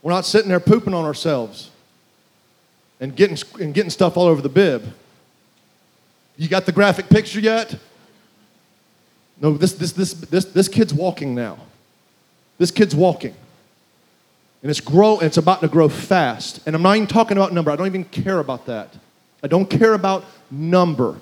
We're 0.00 0.12
not 0.12 0.24
sitting 0.24 0.48
there 0.48 0.58
pooping 0.58 0.94
on 0.94 1.04
ourselves. 1.04 1.68
And 3.02 3.16
getting, 3.16 3.36
and 3.60 3.74
getting 3.74 3.90
stuff 3.90 4.16
all 4.16 4.26
over 4.26 4.40
the 4.40 4.48
bib. 4.48 4.94
You 6.36 6.48
got 6.48 6.66
the 6.66 6.72
graphic 6.72 7.08
picture 7.08 7.40
yet? 7.40 7.74
No, 9.40 9.54
this, 9.56 9.72
this, 9.72 9.90
this, 9.90 10.14
this, 10.14 10.44
this 10.44 10.68
kid's 10.68 10.94
walking 10.94 11.34
now. 11.34 11.58
This 12.58 12.70
kid's 12.70 12.94
walking. 12.94 13.34
And 14.62 14.70
it's 14.70 14.78
grow, 14.78 15.18
it's 15.18 15.36
about 15.36 15.62
to 15.62 15.68
grow 15.68 15.88
fast. 15.88 16.60
And 16.64 16.76
I'm 16.76 16.82
not 16.82 16.94
even 16.94 17.08
talking 17.08 17.36
about 17.36 17.52
number. 17.52 17.72
I 17.72 17.76
don't 17.76 17.88
even 17.88 18.04
care 18.04 18.38
about 18.38 18.66
that. 18.66 18.94
I 19.42 19.48
don't 19.48 19.68
care 19.68 19.94
about 19.94 20.24
number. 20.48 21.18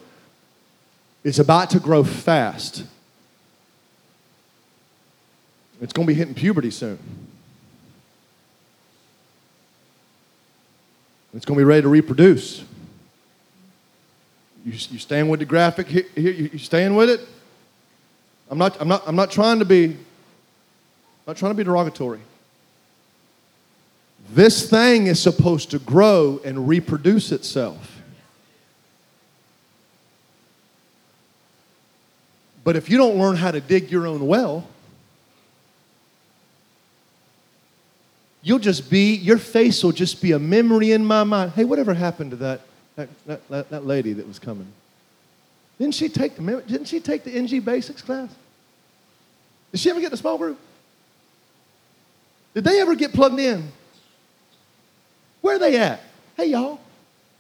It's 1.25 1.39
about 1.39 1.71
to 1.71 1.81
grow 1.81 2.05
fast. 2.05 2.85
It's 5.81 5.95
going 5.95 6.07
to 6.07 6.13
be 6.13 6.15
hitting 6.15 6.35
puberty 6.35 6.71
soon. 6.71 6.99
It's 11.35 11.45
going 11.45 11.57
to 11.57 11.61
be 11.61 11.65
ready 11.65 11.83
to 11.83 11.89
reproduce. 11.89 12.65
You, 14.65 14.73
you 14.73 14.99
staying 14.99 15.29
with 15.29 15.41
the 15.41 15.47
graphic 15.47 15.87
here? 15.87 16.05
you, 16.17 16.51
you 16.53 16.59
staying 16.59 16.95
with 16.95 17.09
it? 17.09 17.21
I'm 18.51 18.59
not, 18.59 18.81
I'm, 18.81 18.89
not, 18.89 19.03
I'm 19.07 19.17
not 19.17 19.31
trying 19.31 19.61
to 19.61 19.65
be, 19.65 19.85
I'm 19.85 19.97
not 21.27 21.37
trying 21.37 21.53
to 21.53 21.57
be 21.57 21.65
derogatory. 21.65 22.21
This 24.33 24.69
thing 24.69 25.07
is 25.07 25.21
supposed 25.21 25.71
to 25.71 25.79
grow 25.79 26.41
and 26.45 26.69
reproduce 26.69 27.33
itself. 27.33 28.01
But 32.63 32.77
if 32.77 32.91
you 32.91 32.99
don't 32.99 33.17
learn 33.17 33.37
how 33.37 33.51
to 33.51 33.61
dig 33.61 33.91
your 33.91 34.07
own 34.07 34.27
well, 34.27 34.67
you'll 38.43 38.59
just 38.59 38.91
be, 38.91 39.15
your 39.15 39.39
face 39.39 39.83
will 39.83 39.93
just 39.93 40.23
be 40.23 40.33
a 40.33 40.39
memory 40.39 40.93
in 40.93 41.05
my 41.05 41.25
mind. 41.25 41.53
Hey, 41.53 41.65
whatever 41.65 41.95
happened 41.95 42.31
to 42.33 42.37
that, 42.37 42.61
that, 42.97 43.09
that, 43.49 43.71
that 43.71 43.87
lady 43.87 44.13
that 44.15 44.27
was 44.27 44.39
coming? 44.39 44.67
Didn't 45.79 45.95
she 45.95 46.09
take 46.09 46.37
the, 46.37 46.63
didn't 46.67 46.87
she 46.87 47.01
take 47.01 47.25
the 47.25 47.31
NG 47.31 47.61
Basics 47.61 48.03
class? 48.03 48.29
Did 49.73 49.81
she 49.81 49.91
ever 49.91 50.01
get 50.01 50.11
the 50.11 50.17
small 50.17 50.37
group? 50.37 50.59
Did 52.55 52.65
they 52.65 52.81
ever 52.81 52.95
get 52.95 53.13
plugged 53.13 53.39
in? 53.39 53.71
Where 55.41 55.57
are 55.57 55.59
they 55.59 55.77
at? 55.77 56.01
Hey, 56.37 56.47
y'all, 56.47 56.81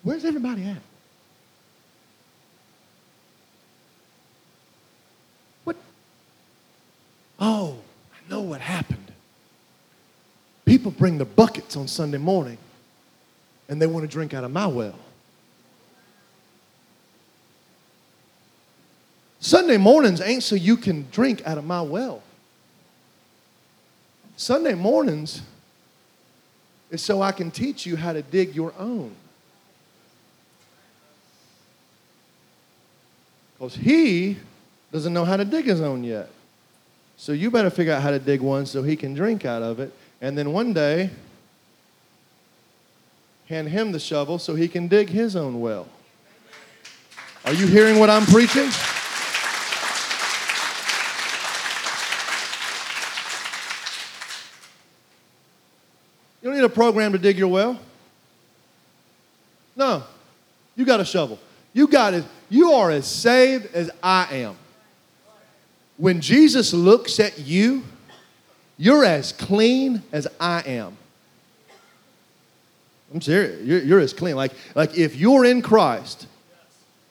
where's 0.02 0.24
everybody 0.24 0.64
at? 0.64 0.76
What? 5.64 5.76
Oh, 7.38 7.76
I 8.14 8.30
know 8.30 8.40
what 8.40 8.60
happened. 8.60 8.99
People 10.70 10.92
bring 10.92 11.18
the 11.18 11.24
buckets 11.24 11.76
on 11.76 11.88
Sunday 11.88 12.16
morning 12.16 12.56
and 13.68 13.82
they 13.82 13.88
want 13.88 14.04
to 14.04 14.08
drink 14.08 14.34
out 14.34 14.44
of 14.44 14.52
my 14.52 14.68
well. 14.68 14.94
Sunday 19.40 19.78
mornings 19.78 20.20
ain't 20.20 20.44
so 20.44 20.54
you 20.54 20.76
can 20.76 21.08
drink 21.10 21.44
out 21.44 21.58
of 21.58 21.64
my 21.64 21.82
well. 21.82 22.22
Sunday 24.36 24.74
mornings 24.74 25.42
is 26.92 27.02
so 27.02 27.20
I 27.20 27.32
can 27.32 27.50
teach 27.50 27.84
you 27.84 27.96
how 27.96 28.12
to 28.12 28.22
dig 28.22 28.54
your 28.54 28.72
own. 28.78 29.10
Because 33.54 33.74
he 33.74 34.36
doesn't 34.92 35.12
know 35.12 35.24
how 35.24 35.36
to 35.36 35.44
dig 35.44 35.64
his 35.64 35.80
own 35.80 36.04
yet. 36.04 36.30
So 37.16 37.32
you 37.32 37.50
better 37.50 37.70
figure 37.70 37.92
out 37.92 38.02
how 38.02 38.12
to 38.12 38.20
dig 38.20 38.40
one 38.40 38.66
so 38.66 38.84
he 38.84 38.94
can 38.94 39.14
drink 39.14 39.44
out 39.44 39.64
of 39.64 39.80
it. 39.80 39.92
And 40.20 40.36
then 40.36 40.52
one 40.52 40.72
day, 40.72 41.10
hand 43.48 43.68
him 43.68 43.92
the 43.92 43.98
shovel 43.98 44.38
so 44.38 44.54
he 44.54 44.68
can 44.68 44.86
dig 44.86 45.08
his 45.08 45.34
own 45.34 45.60
well. 45.60 45.88
Are 47.44 47.54
you 47.54 47.66
hearing 47.66 47.98
what 47.98 48.10
I'm 48.10 48.26
preaching? 48.26 48.70
You 56.42 56.48
don't 56.48 56.54
need 56.54 56.64
a 56.64 56.68
program 56.68 57.12
to 57.12 57.18
dig 57.18 57.38
your 57.38 57.48
well. 57.48 57.78
No. 59.74 60.02
You 60.76 60.84
got 60.84 61.00
a 61.00 61.04
shovel. 61.04 61.38
You 61.72 61.88
got 61.88 62.14
it. 62.14 62.24
You 62.48 62.72
are 62.72 62.90
as 62.90 63.06
saved 63.06 63.74
as 63.74 63.90
I 64.02 64.26
am. 64.32 64.56
When 65.96 66.20
Jesus 66.20 66.72
looks 66.72 67.20
at 67.20 67.38
you, 67.38 67.84
you're 68.80 69.04
as 69.04 69.32
clean 69.32 70.02
as 70.10 70.26
I 70.40 70.62
am. 70.62 70.96
I'm 73.12 73.20
serious. 73.20 73.62
You're, 73.62 73.82
you're 73.82 74.00
as 74.00 74.14
clean. 74.14 74.36
Like, 74.36 74.52
like 74.74 74.96
if 74.96 75.16
you're 75.16 75.44
in 75.44 75.60
Christ, 75.60 76.26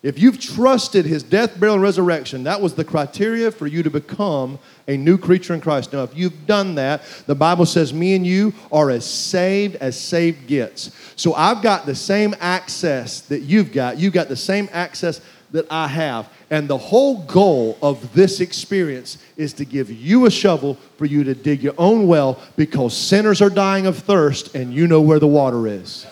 if 0.01 0.17
you've 0.17 0.39
trusted 0.39 1.05
his 1.05 1.21
death, 1.21 1.59
burial, 1.59 1.75
and 1.75 1.83
resurrection, 1.83 2.45
that 2.45 2.59
was 2.59 2.73
the 2.73 2.83
criteria 2.83 3.51
for 3.51 3.67
you 3.67 3.83
to 3.83 3.91
become 3.91 4.57
a 4.87 4.97
new 4.97 5.15
creature 5.15 5.53
in 5.53 5.61
Christ. 5.61 5.93
Now, 5.93 6.01
if 6.01 6.17
you've 6.17 6.47
done 6.47 6.73
that, 6.75 7.03
the 7.27 7.35
Bible 7.35 7.67
says 7.67 7.93
me 7.93 8.15
and 8.15 8.25
you 8.25 8.51
are 8.71 8.89
as 8.89 9.05
saved 9.05 9.75
as 9.75 9.99
saved 9.99 10.47
gets. 10.47 10.89
So 11.17 11.35
I've 11.35 11.61
got 11.61 11.85
the 11.85 11.93
same 11.93 12.33
access 12.39 13.21
that 13.21 13.41
you've 13.41 13.71
got. 13.71 13.99
You've 13.99 14.13
got 14.13 14.27
the 14.27 14.35
same 14.35 14.69
access 14.71 15.21
that 15.51 15.65
I 15.71 15.87
have. 15.87 16.29
And 16.49 16.67
the 16.67 16.77
whole 16.77 17.23
goal 17.23 17.77
of 17.81 18.13
this 18.13 18.39
experience 18.39 19.17
is 19.37 19.53
to 19.53 19.65
give 19.65 19.91
you 19.91 20.25
a 20.25 20.31
shovel 20.31 20.75
for 20.97 21.05
you 21.05 21.23
to 21.23 21.35
dig 21.35 21.63
your 21.63 21.75
own 21.77 22.07
well 22.07 22.39
because 22.55 22.95
sinners 22.95 23.41
are 23.41 23.49
dying 23.49 23.85
of 23.85 23.97
thirst 23.97 24.55
and 24.55 24.73
you 24.73 24.87
know 24.87 25.01
where 25.01 25.19
the 25.19 25.27
water 25.27 25.67
is. 25.67 26.05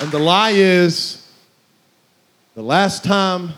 And 0.00 0.10
the 0.10 0.18
lie 0.18 0.52
is 0.52 1.30
the 2.54 2.62
last 2.62 3.04
time 3.04 3.50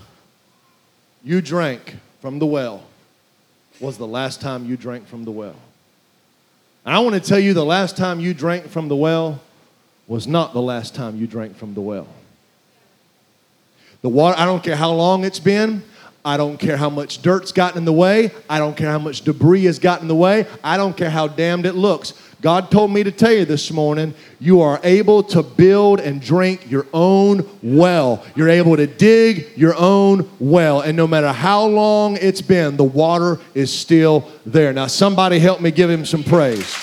you 1.22 1.40
drank 1.40 1.96
from 2.20 2.40
the 2.40 2.46
well 2.46 2.82
was 3.78 3.96
the 3.96 4.06
last 4.06 4.40
time 4.40 4.66
you 4.66 4.76
drank 4.76 5.06
from 5.06 5.24
the 5.24 5.30
well. 5.30 5.56
I 6.84 6.98
want 6.98 7.14
to 7.14 7.20
tell 7.20 7.38
you 7.38 7.54
the 7.54 7.64
last 7.64 7.96
time 7.96 8.18
you 8.18 8.34
drank 8.34 8.68
from 8.68 8.88
the 8.88 8.96
well 8.96 9.40
was 10.08 10.26
not 10.26 10.52
the 10.52 10.60
last 10.60 10.94
time 10.94 11.16
you 11.16 11.26
drank 11.26 11.56
from 11.56 11.74
the 11.74 11.80
well. 11.80 12.08
The 14.00 14.08
water, 14.08 14.36
I 14.38 14.44
don't 14.44 14.64
care 14.64 14.74
how 14.74 14.92
long 14.92 15.24
it's 15.24 15.38
been. 15.38 15.84
I 16.24 16.36
don't 16.36 16.56
care 16.58 16.76
how 16.76 16.88
much 16.88 17.20
dirt's 17.20 17.50
gotten 17.50 17.78
in 17.78 17.84
the 17.84 17.92
way. 17.92 18.30
I 18.48 18.58
don't 18.58 18.76
care 18.76 18.90
how 18.90 19.00
much 19.00 19.22
debris 19.22 19.64
has 19.64 19.80
gotten 19.80 20.04
in 20.04 20.08
the 20.08 20.14
way. 20.14 20.46
I 20.62 20.76
don't 20.76 20.96
care 20.96 21.10
how 21.10 21.26
dammed 21.26 21.66
it 21.66 21.74
looks. 21.74 22.14
God 22.40 22.70
told 22.70 22.92
me 22.92 23.04
to 23.04 23.10
tell 23.12 23.32
you 23.32 23.44
this 23.44 23.70
morning 23.70 24.14
you 24.40 24.60
are 24.60 24.80
able 24.82 25.22
to 25.24 25.42
build 25.42 26.00
and 26.00 26.20
drink 26.20 26.70
your 26.70 26.86
own 26.92 27.48
well. 27.62 28.24
You're 28.34 28.48
able 28.48 28.76
to 28.76 28.86
dig 28.86 29.56
your 29.56 29.74
own 29.76 30.28
well. 30.40 30.80
And 30.80 30.96
no 30.96 31.06
matter 31.06 31.32
how 31.32 31.64
long 31.66 32.16
it's 32.16 32.42
been, 32.42 32.76
the 32.76 32.84
water 32.84 33.38
is 33.54 33.72
still 33.72 34.28
there. 34.44 34.72
Now, 34.72 34.88
somebody 34.88 35.38
help 35.38 35.60
me 35.60 35.70
give 35.70 35.90
him 35.90 36.04
some 36.04 36.24
praise. 36.24 36.74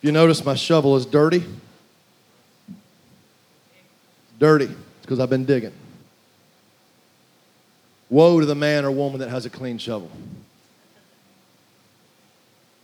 You 0.00 0.10
notice 0.10 0.44
my 0.44 0.56
shovel 0.56 0.96
is 0.96 1.06
dirty? 1.06 1.44
Dirty. 4.42 4.64
It's 4.64 4.74
because 5.02 5.20
I've 5.20 5.30
been 5.30 5.44
digging. 5.44 5.70
Woe 8.10 8.40
to 8.40 8.44
the 8.44 8.56
man 8.56 8.84
or 8.84 8.90
woman 8.90 9.20
that 9.20 9.28
has 9.28 9.46
a 9.46 9.50
clean 9.50 9.78
shovel. 9.78 10.10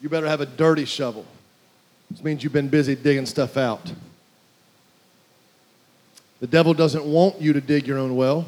You 0.00 0.08
better 0.08 0.28
have 0.28 0.40
a 0.40 0.46
dirty 0.46 0.84
shovel. 0.84 1.26
This 2.12 2.22
means 2.22 2.44
you've 2.44 2.52
been 2.52 2.68
busy 2.68 2.94
digging 2.94 3.26
stuff 3.26 3.56
out. 3.56 3.92
The 6.38 6.46
devil 6.46 6.74
doesn't 6.74 7.04
want 7.04 7.40
you 7.40 7.52
to 7.52 7.60
dig 7.60 7.88
your 7.88 7.98
own 7.98 8.14
well. 8.14 8.46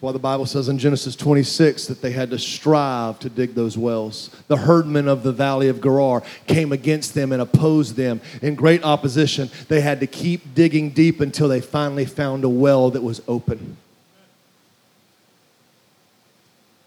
That's 0.00 0.06
why 0.06 0.12
the 0.12 0.18
Bible 0.18 0.46
says 0.46 0.70
in 0.70 0.78
Genesis 0.78 1.14
26 1.14 1.88
that 1.88 2.00
they 2.00 2.12
had 2.12 2.30
to 2.30 2.38
strive 2.38 3.18
to 3.18 3.28
dig 3.28 3.54
those 3.54 3.76
wells. 3.76 4.30
The 4.48 4.56
herdmen 4.56 5.08
of 5.08 5.22
the 5.22 5.30
valley 5.30 5.68
of 5.68 5.82
Gerar 5.82 6.22
came 6.46 6.72
against 6.72 7.12
them 7.12 7.32
and 7.32 7.42
opposed 7.42 7.96
them 7.96 8.22
in 8.40 8.54
great 8.54 8.82
opposition. 8.82 9.50
They 9.68 9.82
had 9.82 10.00
to 10.00 10.06
keep 10.06 10.54
digging 10.54 10.92
deep 10.92 11.20
until 11.20 11.48
they 11.48 11.60
finally 11.60 12.06
found 12.06 12.44
a 12.44 12.48
well 12.48 12.90
that 12.92 13.02
was 13.02 13.20
open. 13.28 13.76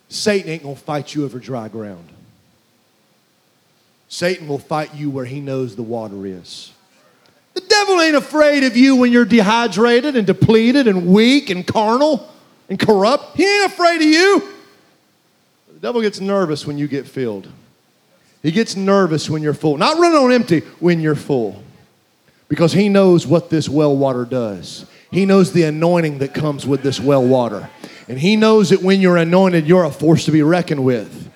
Satan 0.09 0.49
ain't 0.49 0.63
going 0.63 0.75
to 0.75 0.81
fight 0.81 1.13
you 1.13 1.23
over 1.23 1.37
dry 1.37 1.67
ground. 1.67 2.09
Satan 4.07 4.47
will 4.47 4.57
fight 4.57 4.95
you 4.95 5.11
where 5.11 5.25
he 5.25 5.39
knows 5.39 5.75
the 5.75 5.83
water 5.83 6.25
is. 6.25 6.73
The 7.53 7.61
devil 7.61 8.01
ain't 8.01 8.15
afraid 8.15 8.63
of 8.63 8.75
you 8.75 8.95
when 8.95 9.11
you're 9.11 9.23
dehydrated 9.23 10.15
and 10.15 10.25
depleted 10.25 10.87
and 10.87 11.05
weak 11.05 11.51
and 11.51 11.67
carnal 11.67 12.32
and 12.69 12.79
corrupt. 12.79 13.37
He 13.37 13.43
ain't 13.43 13.71
afraid 13.71 13.97
of 13.97 14.07
you. 14.07 14.53
The 15.73 15.79
devil 15.79 16.01
gets 16.01 16.19
nervous 16.19 16.65
when 16.65 16.77
you 16.77 16.87
get 16.87 17.07
filled. 17.07 17.47
He 18.41 18.51
gets 18.51 18.75
nervous 18.75 19.29
when 19.29 19.41
you're 19.41 19.53
full. 19.53 19.77
Not 19.77 19.97
running 19.97 20.17
on 20.17 20.31
empty, 20.31 20.61
when 20.79 20.99
you're 20.99 21.15
full. 21.15 21.63
Because 22.49 22.73
he 22.73 22.89
knows 22.89 23.25
what 23.25 23.49
this 23.49 23.69
well 23.69 23.95
water 23.95 24.25
does. 24.25 24.85
He 25.11 25.25
knows 25.25 25.53
the 25.53 25.63
anointing 25.63 26.19
that 26.19 26.33
comes 26.33 26.65
with 26.65 26.81
this 26.83 26.99
well 26.99 27.23
water. 27.23 27.69
And 28.07 28.19
He 28.19 28.35
knows 28.35 28.69
that 28.69 28.81
when 28.81 29.01
you're 29.01 29.17
anointed, 29.17 29.67
you're 29.67 29.85
a 29.85 29.91
force 29.91 30.25
to 30.25 30.31
be 30.31 30.43
reckoned 30.43 30.83
with. 30.83 31.31